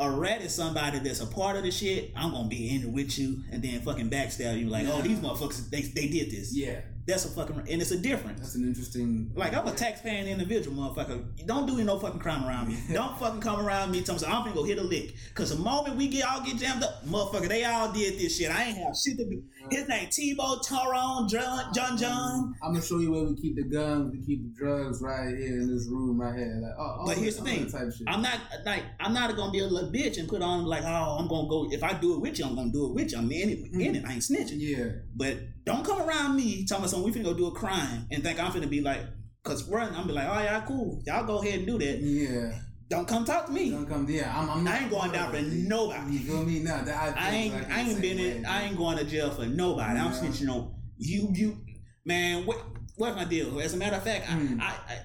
A 0.00 0.08
rat 0.08 0.42
is 0.42 0.54
somebody 0.54 1.00
that's 1.00 1.20
a 1.20 1.26
part 1.26 1.56
of 1.56 1.64
the 1.64 1.72
shit. 1.72 2.12
I'm 2.14 2.30
gonna 2.30 2.48
be 2.48 2.74
in 2.74 2.82
it 2.82 2.88
with 2.88 3.18
you 3.18 3.42
and 3.50 3.62
then 3.62 3.80
fucking 3.80 4.10
backstab 4.10 4.60
you 4.60 4.68
like, 4.68 4.86
oh 4.88 5.02
these 5.02 5.18
motherfuckers 5.18 5.68
they, 5.70 5.82
they 5.82 6.06
did 6.06 6.30
this. 6.30 6.54
Yeah, 6.54 6.80
That's 7.08 7.24
a 7.24 7.28
fucking 7.30 7.56
and 7.56 7.80
it's 7.80 7.90
a 7.90 7.96
difference. 7.96 8.38
that's 8.40 8.54
an 8.54 8.64
interesting. 8.64 9.32
Like 9.34 9.56
I'm 9.56 9.66
a 9.66 9.72
taxpaying 9.72 10.28
individual, 10.28 10.76
motherfucker. 10.76 11.24
Don't 11.46 11.66
do 11.66 11.82
no 11.82 11.98
fucking 11.98 12.20
crime 12.20 12.44
around 12.44 12.68
me. 12.68 12.76
Don't 12.92 13.18
fucking 13.18 13.40
come 13.40 13.64
around 13.64 13.90
me. 13.90 14.02
Tell 14.02 14.14
me 14.14 14.20
I'm 14.26 14.42
gonna 14.42 14.54
go 14.54 14.62
hit 14.62 14.76
a 14.76 14.82
lick. 14.82 15.14
Cause 15.34 15.56
the 15.56 15.62
moment 15.62 15.96
we 15.96 16.08
get 16.08 16.26
all 16.26 16.42
get 16.42 16.58
jammed 16.58 16.82
up, 16.82 17.06
motherfucker, 17.06 17.48
they 17.48 17.64
all 17.64 17.90
did 17.90 18.18
this 18.18 18.36
shit. 18.36 18.50
I 18.50 18.64
ain't 18.64 18.76
have 18.76 18.94
shit 18.94 19.16
to 19.16 19.24
do. 19.24 19.42
His 19.70 19.88
name 19.88 20.08
Tebow, 20.08 20.62
Tyrone, 20.62 21.28
John, 21.28 21.72
John, 21.72 21.96
John. 21.96 22.54
I'm 22.62 22.72
gonna 22.72 22.84
show 22.84 22.98
you 22.98 23.10
where 23.10 23.24
we 23.24 23.34
keep 23.36 23.56
the 23.56 23.64
guns, 23.64 24.12
we 24.12 24.24
keep 24.26 24.42
the 24.42 24.54
drugs 24.58 25.00
right 25.00 25.28
here 25.34 25.60
in 25.60 25.74
this 25.74 25.88
room 25.88 26.20
right 26.20 26.36
here. 26.36 26.60
Like, 26.62 26.72
oh, 26.78 26.98
oh 27.00 27.06
But 27.06 27.16
here's 27.16 27.36
the 27.38 27.42
thing. 27.44 27.70
type 27.70 27.90
shit. 27.90 28.06
I'm 28.06 28.20
not 28.20 28.38
like 28.66 28.82
I'm 29.00 29.14
not 29.14 29.34
gonna 29.34 29.50
be 29.50 29.60
a 29.60 29.66
little 29.66 29.90
bitch 29.90 30.18
and 30.18 30.28
put 30.28 30.42
on 30.42 30.66
like 30.66 30.84
oh 30.84 31.16
I'm 31.18 31.26
gonna 31.26 31.48
go 31.48 31.70
if 31.72 31.82
I 31.82 31.94
do 31.94 32.16
it 32.16 32.20
with 32.20 32.38
you 32.38 32.44
I'm 32.44 32.54
gonna 32.54 32.70
do 32.70 32.86
it 32.88 32.94
with 32.94 33.12
you 33.12 33.18
I'm 33.18 33.32
in 33.32 33.48
it 33.48 33.72
in 33.72 33.96
it 33.96 34.04
I 34.04 34.12
ain't 34.12 34.22
snitching 34.22 34.58
yeah, 34.58 34.90
but 35.16 35.38
don't 35.68 35.84
come 35.84 36.00
around 36.02 36.36
me 36.36 36.64
telling 36.66 36.82
me 36.82 36.88
something 36.88 37.12
we 37.12 37.18
finna 37.18 37.24
go 37.24 37.34
do 37.34 37.46
a 37.46 37.52
crime 37.52 38.06
and 38.10 38.22
think 38.22 38.38
I'm 38.42 38.50
finna 38.52 38.68
be 38.68 38.80
like 38.80 39.00
cause 39.44 39.62
run 39.68 39.94
I'm 39.94 40.06
be 40.06 40.12
like 40.12 40.28
oh 40.28 40.40
yeah 40.42 40.60
cool 40.66 41.00
y'all 41.06 41.24
go 41.24 41.40
ahead 41.42 41.60
and 41.60 41.66
do 41.66 41.78
that 41.78 41.98
yeah. 42.00 42.58
don't 42.90 43.06
come 43.06 43.24
talk 43.24 43.46
to 43.46 43.52
me 43.52 43.70
Don't 43.70 43.86
come. 43.88 44.06
Yeah, 44.08 44.32
I'm. 44.36 44.48
I'm 44.50 44.64
not 44.64 44.74
I 44.74 44.78
ain't 44.80 44.90
going 44.90 45.12
down 45.12 45.30
for 45.32 45.40
nobody. 45.42 46.12
You 46.14 46.18
feel 46.20 46.42
me? 46.44 46.58
No, 46.60 46.82
that, 46.84 47.16
I, 47.16 47.28
I 47.28 47.30
ain't 47.30 47.54
exactly 47.54 47.74
I 47.74 47.80
ain't 47.88 48.00
been 48.00 48.16
way, 48.18 48.36
in 48.38 48.46
I 48.46 48.62
ain't 48.64 48.76
going 48.76 48.98
to 48.98 49.04
jail 49.04 49.30
for 49.30 49.46
nobody 49.46 49.98
I'm 49.98 50.12
Yeah. 50.12 50.18
snitching 50.20 50.48
on 50.54 50.74
you 50.96 51.28
you 51.34 51.58
man 52.04 52.46
what 52.46 52.58
what's 52.96 53.14
my 53.16 53.24
deal 53.24 53.60
as 53.60 53.74
a 53.74 53.76
matter 53.76 53.96
of 53.96 54.02
fact 54.04 54.24
Hmm. 54.26 54.60
I, 54.60 54.64
I, 54.64 54.94
I 54.94 55.00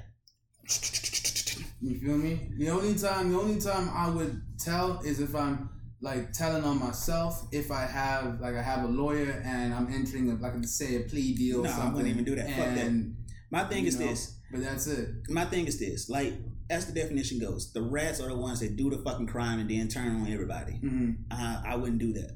You 1.82 1.99
feel 1.99 2.18
me? 2.18 2.49
The 2.57 2.70
only 2.70 2.95
time, 2.95 3.32
the 3.32 3.39
only 3.39 3.59
time 3.59 3.89
I 3.93 4.09
would 4.09 4.41
tell 4.57 5.01
is 5.01 5.20
if 5.20 5.36
I'm 5.36 5.70
like 6.04 6.34
telling 6.34 6.64
on 6.64 6.78
myself. 6.80 7.47
If 7.51 7.72
I 7.72 7.86
have 7.99 8.39
like 8.45 8.56
I 8.56 8.62
have 8.62 8.84
a 8.84 8.91
lawyer 9.01 9.32
and 9.45 9.74
I'm 9.74 9.88
entering 9.91 10.30
a, 10.32 10.36
like 10.36 10.54
say 10.66 10.97
a 10.97 10.99
plea 11.10 11.34
deal. 11.34 11.62
or 11.62 11.64
No, 11.64 11.72
I 11.72 11.89
wouldn't 11.89 12.10
even 12.14 12.26
do 12.26 12.36
that. 12.36 12.47
Fuck 12.60 12.76
that. 12.76 12.86
And, 12.88 13.16
my 13.49 13.64
thing 13.66 13.86
is 13.86 13.99
know, 13.99 14.08
this 14.08 14.22
But 14.51 14.62
that's 14.62 14.88
it. 14.88 15.10
my 15.30 15.45
thing 15.45 15.66
is 15.68 15.78
this 15.80 16.10
like 16.10 16.34
as 16.72 16.88
the 16.88 16.93
definition 17.01 17.38
goes 17.39 17.72
the 17.72 17.84
rats 17.84 18.20
are 18.20 18.30
the 18.30 18.36
ones 18.47 18.60
that 18.62 18.76
do 18.76 18.89
the 18.89 18.97
fucking 19.06 19.28
crime 19.28 19.60
and 19.60 19.70
then 19.70 19.88
turn 19.88 20.10
on 20.22 20.28
everybody 20.32 20.74
Mm-hmm. 20.84 21.12
uh, 21.32 21.62
I 21.66 21.76
wouldn't 21.76 21.99
do 21.99 22.14
that 22.14 22.32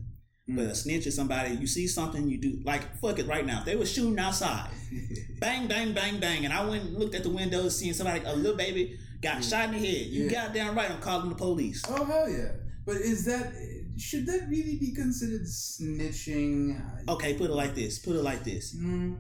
Mm. 0.50 0.56
but 0.58 0.66
a 0.68 0.76
snitch 0.76 1.06
is 1.08 1.14
somebody 1.16 1.56
you 1.56 1.68
see 1.68 1.88
something 1.88 2.30
you 2.30 2.38
do 2.40 2.52
like 2.72 2.84
fuck 3.02 3.20
it 3.20 3.28
right 3.28 3.46
now 3.46 3.60
if 3.60 3.66
they 3.66 3.76
were 3.76 3.86
shooting 3.86 4.18
outside 4.18 4.70
bang 5.42 5.68
bang 5.68 5.92
bang 5.94 6.20
bang 6.22 6.46
and 6.46 6.54
I 6.54 6.64
went 6.66 6.84
and 6.86 6.98
looked 6.98 7.16
at 7.16 7.24
the 7.24 7.30
window 7.30 7.68
seeing 7.68 7.92
somebody 7.94 8.22
a 8.26 8.34
little 8.34 8.56
baby 8.56 8.98
got 9.22 9.36
Yeah. 9.36 9.42
shot 9.42 9.66
in 9.66 9.72
the 9.82 9.86
head 9.88 10.06
you 10.08 10.24
Yeah. 10.26 10.32
goddamn 10.32 10.74
right 10.78 10.90
I'm 10.90 11.02
calling 11.02 11.30
the 11.30 11.36
police 11.36 11.84
oh 11.90 12.06
hell 12.06 12.30
yeah! 12.30 12.52
But 12.88 12.96
is 13.02 13.26
that 13.26 13.52
should 13.98 14.26
that 14.28 14.48
really 14.48 14.78
be 14.78 14.94
considered 14.94 15.42
snitching? 15.42 16.80
okay 17.10 17.34
put 17.34 17.50
it 17.50 17.54
like 17.54 17.76
this 17.76 18.00
put 18.00 18.16
it 18.16 18.24
like 18.24 18.46
this. 18.46 18.74
Mm, 18.76 19.20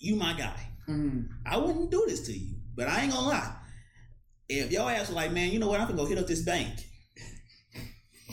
you 0.00 0.16
my 0.16 0.32
guy. 0.32 0.60
Mm, 0.88 1.28
I 1.46 1.58
wouldn't 1.58 1.92
do 1.92 2.04
this 2.08 2.26
to 2.26 2.32
you 2.36 2.56
but 2.74 2.88
I 2.88 3.02
ain't 3.02 3.12
gonna 3.12 3.28
lie. 3.28 3.54
If 4.48 4.72
your 4.72 4.90
ass 4.90 5.06
was 5.06 5.16
like 5.16 5.30
man 5.30 5.50
you 5.50 5.60
know 5.60 5.68
what? 5.68 5.80
I'm 5.80 5.86
gonna 5.86 5.96
go 5.96 6.06
hit 6.06 6.18
up 6.18 6.26
this 6.26 6.42
bank. 6.42 6.74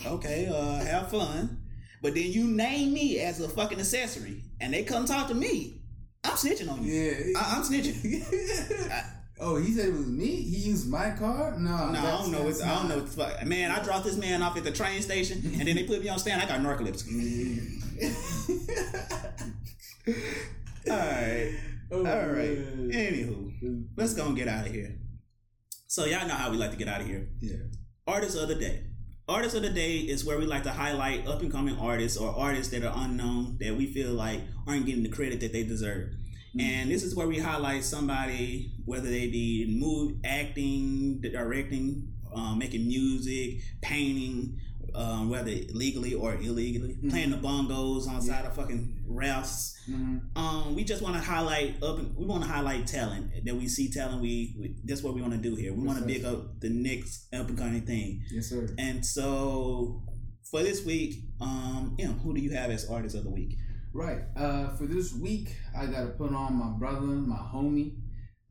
Okay 0.04 0.48
uh 0.48 0.84
have 0.84 1.12
fun. 1.12 1.62
But 2.02 2.16
then 2.16 2.32
you 2.32 2.46
name 2.46 2.92
me 2.92 3.20
as 3.20 3.40
a 3.40 3.48
fucking 3.48 3.80
accessory 3.80 4.42
and 4.60 4.74
they 4.74 4.84
come 4.84 5.06
talk 5.06 5.28
to 5.28 5.36
me 5.36 5.84
I'm 6.24 6.38
snitching 6.38 6.72
on 6.72 6.84
you. 6.84 6.92
Yeah. 6.92 7.40
I, 7.40 7.56
I'm 7.56 7.62
snitching 7.62 9.12
oh, 9.40 9.58
he 9.58 9.72
said 9.74 9.90
it 9.90 9.94
was 9.94 10.08
me. 10.08 10.28
He 10.28 10.70
used 10.70 10.90
my 10.90 11.12
car. 11.12 11.56
No, 11.58 11.92
No, 11.92 12.00
I 12.00 12.12
don't 12.22 12.32
know. 12.32 12.44
That's 12.46 12.62
I 12.62 12.76
don't 12.76 12.90
know. 12.90 12.96
What 12.98 13.06
the 13.08 13.12
fuck. 13.12 13.46
Man, 13.46 13.72
I 13.72 13.84
dropped 13.84 14.06
this 14.06 14.18
man 14.18 14.42
off 14.42 14.56
at 14.58 14.64
the 14.64 14.72
train 14.72 15.02
station, 15.02 15.42
and 15.60 15.68
then 15.68 15.76
they 15.76 15.84
put 15.84 16.02
me 16.02 16.10
on 16.10 16.20
stand. 16.20 16.42
I 16.42 16.46
got 16.48 16.60
narcolepsy. 16.62 17.72
All 20.88 20.96
right, 20.96 21.56
Oh, 21.92 21.98
all 21.98 22.04
right. 22.28 22.58
man. 22.60 22.92
Anywho, 22.92 23.86
let's 23.98 24.14
go 24.14 24.28
and 24.28 24.36
get 24.36 24.48
out 24.48 24.68
of 24.68 24.72
here. 24.74 24.96
So 25.88 26.06
y'all 26.06 26.28
know 26.28 26.36
how 26.36 26.52
we 26.52 26.58
like 26.58 26.72
to 26.72 26.78
get 26.78 26.88
out 26.88 27.02
of 27.02 27.08
here. 27.08 27.28
Yeah. 27.42 27.56
Artist 28.06 28.38
of 28.38 28.48
the 28.50 28.56
day. 28.56 28.84
Artist 29.28 29.56
of 29.56 29.64
the 29.64 29.72
day 29.72 29.98
is 29.98 30.24
where 30.24 30.38
we 30.38 30.46
like 30.46 30.62
to 30.64 30.72
highlight 30.72 31.26
up 31.28 31.42
and 31.42 31.52
coming 31.52 31.76
artists 31.80 32.18
or 32.20 32.30
artists 32.38 32.72
that 32.72 32.84
are 32.84 32.94
unknown 32.96 33.58
that 33.60 33.76
we 33.76 33.88
feel 33.88 34.12
like 34.12 34.42
aren't 34.68 34.86
getting 34.86 35.02
the 35.04 35.10
credit 35.10 35.40
that 35.40 35.52
they 35.54 35.64
deserve. 35.64 36.10
And 36.60 36.90
this 36.90 37.04
is 37.04 37.16
where 37.16 37.28
we 37.28 37.40
highlight 37.40 37.84
somebody, 37.84 38.72
whether 38.86 39.10
they 39.10 39.28
be 39.28 39.78
move, 39.80 40.18
acting, 40.24 41.20
directing, 41.22 42.14
um, 42.34 42.58
making 42.60 42.88
music, 42.88 43.62
painting, 43.82 44.58
um, 44.94 45.30
whether 45.30 45.52
legally 45.74 46.14
or 46.14 46.36
illegally, 46.36 46.98
Mhm. 47.04 47.10
playing 47.10 47.32
the 47.32 47.38
bongos 47.38 48.08
on 48.08 48.22
side 48.22 48.46
of 48.46 48.56
fucking 48.56 49.04
Ralph's. 49.06 49.76
Mhm. 49.90 50.22
Um, 50.38 50.76
we 50.76 50.86
just 50.86 51.02
want 51.02 51.16
to 51.16 51.22
highlight 51.22 51.84
up. 51.84 51.98
We 52.18 52.26
want 52.26 52.44
to 52.44 52.50
highlight 52.50 52.88
talent 52.88 53.32
that 53.44 53.56
we 53.56 53.68
see 53.68 53.90
talent. 53.90 54.22
We, 54.22 54.56
we 54.58 54.76
that's 54.86 55.04
what 55.04 55.14
we 55.14 55.22
want 55.22 55.34
to 55.34 55.40
do 55.40 55.56
here. 55.56 55.74
We 55.74 55.80
Yes, 55.80 55.88
want 55.88 56.00
to 56.00 56.06
big 56.06 56.24
up 56.24 56.62
the 56.62 56.70
next 56.70 57.28
up 57.34 57.50
and 57.50 57.58
coming 57.58 57.82
thing. 57.82 58.22
Yes, 58.32 58.48
sir. 58.48 58.74
And 58.78 59.06
so 59.06 60.04
for 60.50 60.64
this 60.64 60.86
week, 60.86 61.24
um, 61.42 61.96
you 62.00 62.06
know, 62.06 62.14
who 62.14 62.34
do 62.34 62.40
you 62.42 62.52
have 62.52 62.70
as 62.72 62.86
artist 62.86 63.16
of 63.16 63.26
the 63.26 63.30
week? 63.32 63.58
Right. 63.96 64.24
Uh, 64.36 64.76
for 64.76 64.88
this 64.88 65.14
week, 65.14 65.56
I 65.74 65.86
got 65.86 66.02
to 66.02 66.08
put 66.10 66.34
on 66.34 66.56
my 66.56 66.78
brother, 66.78 67.06
my 67.06 67.38
homie, 67.38 67.94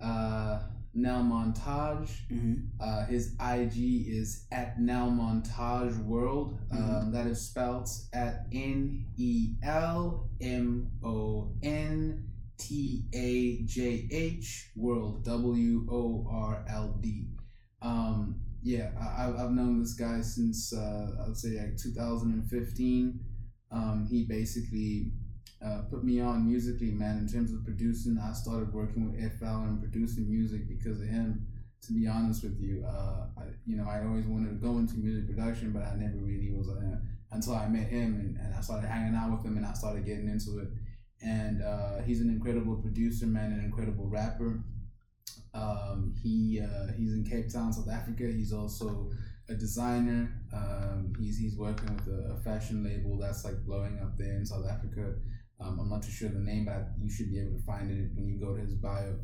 uh, 0.01 0.61
Nel 0.95 1.23
Montajh. 1.23 2.09
Mm-hmm. 2.33 2.55
Uh, 2.81 3.05
his 3.05 3.35
IG 3.39 4.09
is 4.09 4.47
at 4.51 4.81
Nel 4.81 5.11
Montajh 5.11 6.03
World. 6.03 6.59
Mhm. 6.73 7.03
Um, 7.03 7.13
that 7.13 7.27
is 7.27 7.43
spelled 7.43 7.91
at 8.15 8.47
N 8.55 9.05
E 9.19 9.57
L 9.63 10.31
M 10.41 10.91
O 11.05 11.53
N 11.63 12.27
T 12.57 13.05
A 13.13 13.67
J 13.67 14.09
H 14.11 14.71
World 14.75 15.27
W 15.27 15.87
O 15.91 16.27
R 16.31 16.65
L 16.71 16.97
D. 17.03 17.29
Um, 17.83 18.41
yeah, 18.63 18.93
I, 18.99 19.27
I've 19.45 19.51
known 19.51 19.83
this 19.83 19.93
guy 19.93 20.23
since 20.23 20.73
uh, 20.73 21.09
I 21.23 21.29
would 21.29 21.37
say 21.37 21.51
like 21.61 21.77
2015. 21.77 23.21
Um, 23.71 24.07
he 24.09 24.25
basically 24.25 25.13
uh, 25.65 25.83
put 25.91 26.05
me 26.05 26.21
on 26.21 26.47
musically, 26.47 26.91
man. 26.91 27.19
In 27.19 27.29
terms 27.29 27.53
of 27.53 27.65
producing, 27.65 28.19
I 28.19 28.33
started 28.33 28.73
working 28.73 29.11
with 29.11 29.39
FL 29.39 29.65
and 29.65 29.81
producing 29.81 30.29
music 30.29 30.69
because 30.69 31.01
of 31.01 31.09
him. 31.09 31.47
To 31.87 31.93
be 31.93 32.07
honest 32.07 32.43
with 32.43 32.59
you, 32.61 32.85
uh, 32.87 33.27
I, 33.39 33.45
you 33.67 33.77
know, 33.77 33.87
I 33.87 34.05
always 34.05 34.27
wanted 34.27 34.49
to 34.49 34.67
go 34.67 34.79
into 34.79 34.97
music 34.97 35.27
production, 35.27 35.73
but 35.73 35.83
I 35.83 35.95
never 35.97 36.17
really 36.17 36.51
was 36.51 36.69
uh, 36.69 36.97
until 37.33 37.55
I 37.55 37.69
met 37.69 37.89
him 37.89 38.15
and, 38.15 38.37
and 38.39 38.55
I 38.55 38.61
started 38.61 38.89
hanging 38.89 39.15
out 39.15 39.31
with 39.33 39.45
him 39.45 39.57
and 39.57 39.67
I 39.67 39.75
started 39.75 40.07
getting 40.07 40.29
into 40.29 40.61
it. 40.61 40.69
And 41.23 41.63
uh, 41.63 42.03
he's 42.03 42.21
an 42.21 42.31
incredible 42.31 42.77
producer, 42.77 43.27
man, 43.27 43.53
an 43.53 43.65
incredible 43.65 44.09
rapper. 44.09 44.65
Um, 45.53 46.15
he 46.23 46.61
uh, 46.61 46.93
he's 46.97 47.13
in 47.13 47.25
Cape 47.25 47.53
Town, 47.53 47.73
South 47.73 47.89
Africa. 47.89 48.25
He's 48.25 48.53
also 48.53 49.11
a 49.49 49.55
designer. 49.55 50.33
Um, 50.53 51.13
he's 51.19 51.39
he's 51.39 51.57
working 51.57 51.95
with 51.95 52.09
a, 52.09 52.35
a, 52.35 52.37
fashion 52.39 52.83
label 52.83 53.19
that's 53.19 53.45
like 53.45 53.65
blowing 53.65 53.99
up 54.03 54.17
there 54.19 54.35
in 54.35 54.47
South 54.47 54.65
Africa. 54.69 55.15
Um, 55.61 55.79
I'm 55.81 55.89
not 55.89 56.03
too 56.03 56.11
sure 56.11 56.29
the 56.29 56.39
name, 56.39 56.65
but 56.65 56.89
you 57.01 57.11
should 57.11 57.31
be 57.31 57.41
able 57.41 57.57
to 57.59 57.65
find 57.65 57.91
it 57.91 58.11
when 58.15 58.27
you 58.27 58.39
go 58.39 58.55
to 58.55 58.61
his 58.61 58.75
bio. 58.75 59.17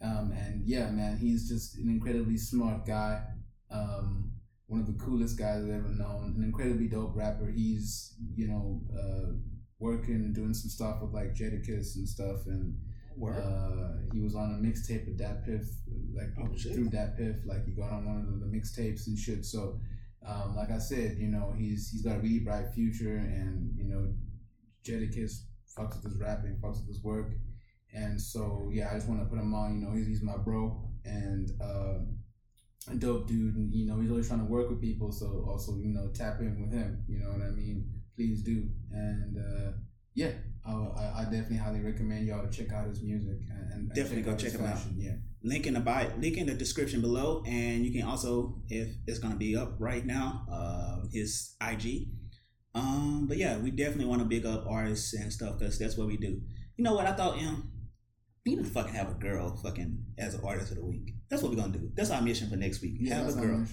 Um, 0.00 0.32
and 0.32 0.62
yeah, 0.64 0.90
man, 0.90 1.16
he's 1.18 1.48
just 1.48 1.76
an 1.78 1.88
incredibly 1.88 2.36
smart 2.36 2.86
guy. 2.86 3.22
Um, 3.70 4.32
one 4.66 4.80
of 4.80 4.86
the 4.86 5.02
coolest 5.02 5.38
guys 5.38 5.64
I've 5.64 5.70
ever 5.70 5.88
known. 5.88 6.34
An 6.36 6.44
incredibly 6.44 6.88
dope 6.88 7.16
rapper. 7.16 7.50
He's 7.50 8.14
you 8.36 8.48
know 8.48 8.82
uh, 8.96 9.32
working 9.78 10.16
and 10.16 10.34
doing 10.34 10.54
some 10.54 10.70
stuff 10.70 11.00
with 11.00 11.12
like 11.12 11.34
Jadakiss 11.34 11.96
and 11.96 12.08
stuff 12.08 12.46
and 12.46 12.76
uh, 13.26 13.98
he 14.12 14.20
was 14.20 14.34
on 14.34 14.54
a 14.54 14.64
mixtape 14.64 15.06
with 15.06 15.18
DatPiff, 15.18 15.66
like 16.14 16.30
oh, 16.40 16.46
through 16.56 16.90
DatPiff, 16.90 17.46
like 17.46 17.64
he 17.66 17.72
got 17.72 17.90
on 17.90 18.06
one 18.06 18.16
of 18.18 18.26
the, 18.26 18.46
the 18.46 18.56
mixtapes 18.56 19.06
and 19.06 19.18
shit. 19.18 19.44
So, 19.44 19.80
um, 20.26 20.54
like 20.56 20.70
I 20.70 20.78
said, 20.78 21.16
you 21.18 21.28
know, 21.28 21.54
he's 21.56 21.90
he's 21.90 22.02
got 22.02 22.16
a 22.16 22.20
really 22.20 22.40
bright 22.40 22.66
future, 22.74 23.16
and 23.16 23.74
you 23.76 23.84
know, 23.84 24.12
Jadakiss 24.84 25.40
fucks 25.78 26.02
with 26.02 26.12
his 26.12 26.20
rapping, 26.20 26.58
fucks 26.62 26.78
with 26.78 26.88
his 26.88 27.02
work, 27.02 27.32
and 27.92 28.20
so 28.20 28.70
yeah, 28.72 28.90
I 28.90 28.94
just 28.94 29.08
want 29.08 29.20
to 29.20 29.26
put 29.26 29.38
him 29.38 29.54
on. 29.54 29.74
You 29.74 29.86
know, 29.86 29.94
he's 29.94 30.06
he's 30.06 30.22
my 30.22 30.36
bro 30.36 30.88
and 31.04 31.50
uh, 31.60 31.98
a 32.90 32.94
dope 32.96 33.26
dude, 33.26 33.56
and 33.56 33.72
you 33.74 33.86
know, 33.86 34.00
he's 34.00 34.10
always 34.10 34.28
trying 34.28 34.40
to 34.40 34.46
work 34.46 34.68
with 34.68 34.80
people. 34.80 35.12
So 35.12 35.46
also, 35.48 35.76
you 35.76 35.88
know, 35.88 36.10
tap 36.14 36.40
in 36.40 36.60
with 36.60 36.72
him. 36.72 37.04
You 37.08 37.20
know 37.20 37.30
what 37.30 37.42
I 37.42 37.50
mean? 37.50 37.88
Please 38.16 38.42
do, 38.42 38.68
and 38.92 39.36
uh, 39.36 39.72
yeah, 40.14 40.30
I, 40.66 41.20
I, 41.20 41.24
definitely 41.24 41.58
highly 41.58 41.80
recommend 41.80 42.26
y'all 42.26 42.44
to 42.44 42.50
check 42.50 42.72
out 42.72 42.88
his 42.88 43.02
music 43.02 43.38
and, 43.48 43.72
and 43.72 43.88
definitely 43.94 44.24
check 44.24 44.32
go 44.32 44.36
check 44.36 44.52
him 44.52 44.66
fashion. 44.66 44.96
out. 44.96 45.02
Yeah, 45.02 45.12
link 45.42 45.66
in 45.66 45.74
the 45.74 45.80
bio, 45.80 46.10
link 46.18 46.36
in 46.36 46.46
the 46.46 46.54
description 46.54 47.00
below, 47.00 47.42
and 47.46 47.86
you 47.86 47.92
can 47.92 48.08
also, 48.08 48.60
if 48.68 48.88
it's 49.06 49.18
gonna 49.18 49.36
be 49.36 49.56
up 49.56 49.76
right 49.78 50.04
now, 50.04 50.44
uh, 50.50 51.02
his 51.12 51.54
IG. 51.60 52.08
Um, 52.78 53.26
but 53.28 53.36
yeah, 53.36 53.58
we 53.58 53.70
definitely 53.70 54.06
want 54.06 54.20
to 54.20 54.26
big 54.26 54.46
up 54.46 54.66
artists 54.68 55.14
and 55.14 55.32
stuff 55.32 55.58
because 55.58 55.78
that's 55.78 55.96
what 55.96 56.06
we 56.06 56.16
do. 56.16 56.40
You 56.76 56.84
know 56.84 56.94
what? 56.94 57.06
I 57.06 57.12
thought, 57.12 57.38
um, 57.38 57.70
we 58.44 58.54
need 58.54 58.64
to 58.64 58.70
fucking 58.70 58.94
have 58.94 59.10
a 59.10 59.14
girl 59.14 59.56
fucking 59.56 59.98
as 60.16 60.34
an 60.34 60.40
artist 60.44 60.70
of 60.70 60.78
the 60.78 60.84
week. 60.84 61.14
That's 61.28 61.42
what 61.42 61.50
we're 61.50 61.58
gonna 61.58 61.76
do. 61.76 61.90
That's 61.94 62.10
our 62.10 62.22
mission 62.22 62.48
for 62.48 62.56
next 62.56 62.80
week. 62.80 62.94
Yeah, 62.98 63.16
have 63.16 63.36
a 63.36 63.40
girl. 63.40 63.64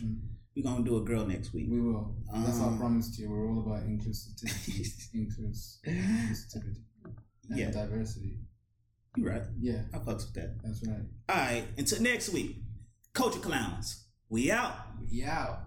We're 0.56 0.64
gonna 0.64 0.84
do 0.84 0.98
a 0.98 1.02
girl 1.02 1.26
next 1.26 1.54
week. 1.54 1.68
We 1.70 1.80
will. 1.80 2.16
That's 2.34 2.60
um, 2.60 2.74
our 2.74 2.80
promise 2.80 3.16
to 3.16 3.22
you. 3.22 3.30
We're 3.30 3.50
all 3.50 3.60
about 3.60 3.88
inclusivity, 3.88 4.88
inclusivity, 5.16 6.78
and 7.50 7.60
yeah. 7.60 7.72
diversity. 7.72 8.40
You're 9.16 9.32
right? 9.32 9.44
Yeah, 9.60 9.84
I 9.94 9.98
fucks 10.00 10.26
with 10.26 10.34
that. 10.34 10.58
That's 10.64 10.86
right. 10.88 11.06
All 11.30 11.36
right. 11.36 11.64
Until 11.78 12.02
next 12.02 12.30
week, 12.30 12.58
Culture 13.14 13.40
Clowns. 13.40 14.08
We 14.30 14.52
out. 14.52 14.76
We 15.10 15.24
out. 15.24 15.60